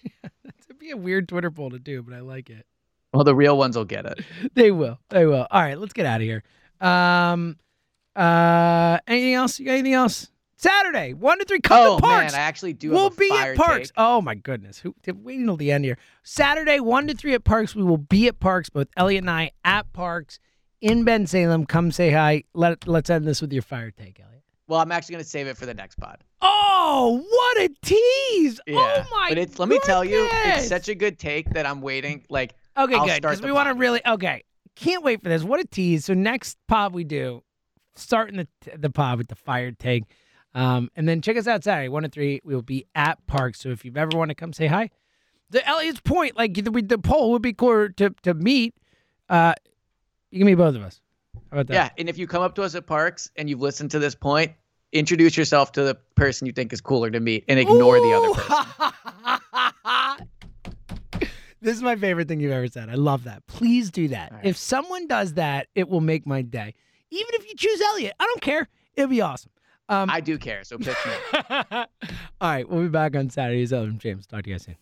That'd 0.23 0.79
be 0.79 0.91
a 0.91 0.97
weird 0.97 1.27
Twitter 1.27 1.51
poll 1.51 1.69
to 1.71 1.79
do, 1.79 2.01
but 2.01 2.13
I 2.13 2.21
like 2.21 2.49
it. 2.49 2.65
Well, 3.13 3.23
the 3.25 3.35
real 3.35 3.57
ones 3.57 3.75
will 3.75 3.85
get 3.85 4.05
it. 4.05 4.21
They 4.53 4.71
will. 4.71 4.97
They 5.09 5.25
will. 5.25 5.45
All 5.51 5.61
right, 5.61 5.77
let's 5.77 5.93
get 5.93 6.05
out 6.05 6.21
of 6.21 6.25
here. 6.25 6.43
Um, 6.79 7.57
uh, 8.15 8.99
anything 9.05 9.33
else? 9.33 9.59
You 9.59 9.65
got 9.65 9.73
anything 9.73 9.93
else? 9.93 10.30
Saturday, 10.61 11.13
one 11.13 11.39
to 11.39 11.45
three. 11.45 11.59
Come 11.59 11.79
oh 11.79 11.97
to 11.97 12.03
Parx. 12.03 12.17
man, 12.17 12.35
I 12.35 12.39
actually 12.39 12.73
do. 12.73 12.91
we'll 12.91 13.05
have 13.05 13.13
a 13.13 13.15
be 13.15 13.31
at 13.31 13.57
Parx. 13.57 13.77
take. 13.77 13.91
Oh 13.97 14.21
my 14.21 14.35
goodness. 14.35 14.77
Who 14.77 14.93
wait 15.07 15.39
until 15.39 15.57
the 15.57 15.71
end 15.71 15.85
here. 15.85 15.97
Saturday, 16.21 16.79
one 16.79 17.07
to 17.07 17.15
three 17.15 17.33
at 17.33 17.43
Parx. 17.43 17.73
We 17.73 17.81
will 17.81 17.97
be 17.97 18.27
at 18.27 18.39
Parx, 18.39 18.71
both 18.71 18.87
Elliot 18.95 19.23
and 19.23 19.31
I 19.31 19.51
at 19.65 19.91
Parx 19.91 20.37
in 20.79 21.03
Bensalem. 21.03 21.67
Come 21.67 21.91
say 21.91 22.11
hi. 22.11 22.43
Let 22.53 22.87
let's 22.87 23.09
end 23.09 23.25
this 23.25 23.41
with 23.41 23.51
your 23.51 23.63
fire 23.63 23.89
take, 23.89 24.19
Elliot. 24.19 24.43
Well, 24.67 24.79
I'm 24.79 24.91
actually 24.91 25.13
gonna 25.13 25.23
save 25.23 25.47
it 25.47 25.57
for 25.57 25.65
the 25.65 25.73
next 25.73 25.95
pod. 25.95 26.23
Oh, 26.41 27.23
what 27.27 27.57
a 27.57 27.69
tease! 27.81 28.59
Yeah. 28.67 28.77
Oh 28.77 29.03
my 29.11 29.29
But 29.29 29.39
it's 29.39 29.57
let 29.57 29.67
me 29.67 29.79
tell 29.83 30.05
you, 30.05 30.29
it's 30.31 30.67
such 30.67 30.89
a 30.89 30.95
good 30.95 31.17
take 31.17 31.49
that 31.55 31.65
I'm 31.65 31.81
waiting. 31.81 32.23
Like 32.29 32.53
Okay, 32.77 32.95
I'll 32.95 33.07
good. 33.07 33.21
Because 33.21 33.41
we 33.41 33.51
want 33.51 33.67
to 33.67 33.73
really 33.73 34.01
okay. 34.05 34.43
Can't 34.75 35.03
wait 35.03 35.23
for 35.23 35.29
this. 35.29 35.43
What 35.43 35.59
a 35.59 35.65
tease! 35.65 36.05
So 36.05 36.13
next 36.13 36.57
pod 36.67 36.93
we 36.93 37.03
do, 37.03 37.41
starting 37.95 38.37
the 38.37 38.77
the 38.77 38.91
pod 38.91 39.17
with 39.17 39.27
the 39.27 39.35
fire 39.35 39.71
take, 39.71 40.03
um, 40.53 40.89
and 40.95 41.07
then 41.07 41.21
check 41.21 41.37
us 41.37 41.47
out 41.47 41.63
Saturday 41.63 41.89
one 41.89 42.03
to 42.03 42.09
three. 42.09 42.41
We 42.43 42.55
will 42.55 42.61
be 42.61 42.85
at 42.95 43.25
Parx. 43.27 43.57
So 43.57 43.69
if 43.69 43.85
you've 43.85 43.97
ever 43.97 44.17
want 44.17 44.29
to 44.29 44.35
come 44.35 44.53
say 44.53 44.67
hi, 44.67 44.89
the 45.49 45.65
Elliot's 45.67 46.01
Point, 46.01 46.37
like 46.37 46.53
the, 46.53 46.69
the 46.81 46.97
poll 46.97 47.31
would 47.31 47.41
be 47.41 47.53
cool 47.53 47.89
to 47.97 48.09
to 48.23 48.33
meet. 48.33 48.75
Uh, 49.29 49.53
you 50.29 50.39
can 50.39 50.45
meet 50.45 50.55
both 50.55 50.75
of 50.75 50.81
us. 50.81 51.01
How 51.33 51.57
about 51.57 51.67
that? 51.67 51.73
yeah, 51.73 51.89
and 51.97 52.09
if 52.09 52.17
you 52.17 52.27
come 52.27 52.41
up 52.41 52.55
to 52.55 52.63
us 52.63 52.75
at 52.75 52.85
Parx 52.85 53.29
and 53.35 53.49
you've 53.49 53.61
listened 53.61 53.91
to 53.91 53.99
this 53.99 54.15
point, 54.15 54.53
introduce 54.91 55.37
yourself 55.37 55.71
to 55.73 55.83
the 55.83 55.95
person 56.15 56.47
you 56.47 56.53
think 56.53 56.73
is 56.73 56.81
cooler 56.81 57.09
to 57.09 57.19
meet 57.19 57.45
and 57.47 57.59
ignore 57.59 57.97
the 57.97 58.13
other 58.13 58.33
person. 58.33 60.27
this 61.61 61.75
is 61.75 61.83
my 61.83 61.95
favorite 61.95 62.27
thing 62.27 62.39
you've 62.39 62.51
ever 62.51 62.67
said. 62.67 62.89
I 62.89 62.95
love 62.95 63.25
that. 63.25 63.45
Please 63.47 63.89
do 63.91 64.09
that. 64.09 64.31
Right. 64.31 64.45
If 64.45 64.57
someone 64.57 65.07
does 65.07 65.33
that, 65.33 65.67
it 65.75 65.87
will 65.89 66.01
make 66.01 66.25
my 66.25 66.41
day. 66.41 66.73
Even 67.09 67.33
if 67.33 67.47
you 67.47 67.55
choose 67.55 67.81
Elliot, 67.81 68.13
I 68.19 68.25
don't 68.25 68.41
care. 68.41 68.69
It'll 68.95 69.09
be 69.09 69.21
awesome. 69.21 69.51
Um, 69.91 70.09
I 70.09 70.21
do 70.21 70.37
care, 70.37 70.63
so 70.63 70.77
pick 70.77 70.95
me. 71.05 71.13
All 71.51 71.85
right, 72.41 72.67
we'll 72.67 72.83
be 72.83 72.87
back 72.87 73.13
on 73.13 73.29
Saturdays. 73.29 73.73
I'm 73.73 73.97
James. 73.99 74.25
Talk 74.25 74.43
to 74.43 74.49
you 74.49 74.55
guys 74.55 74.63
soon. 74.63 74.75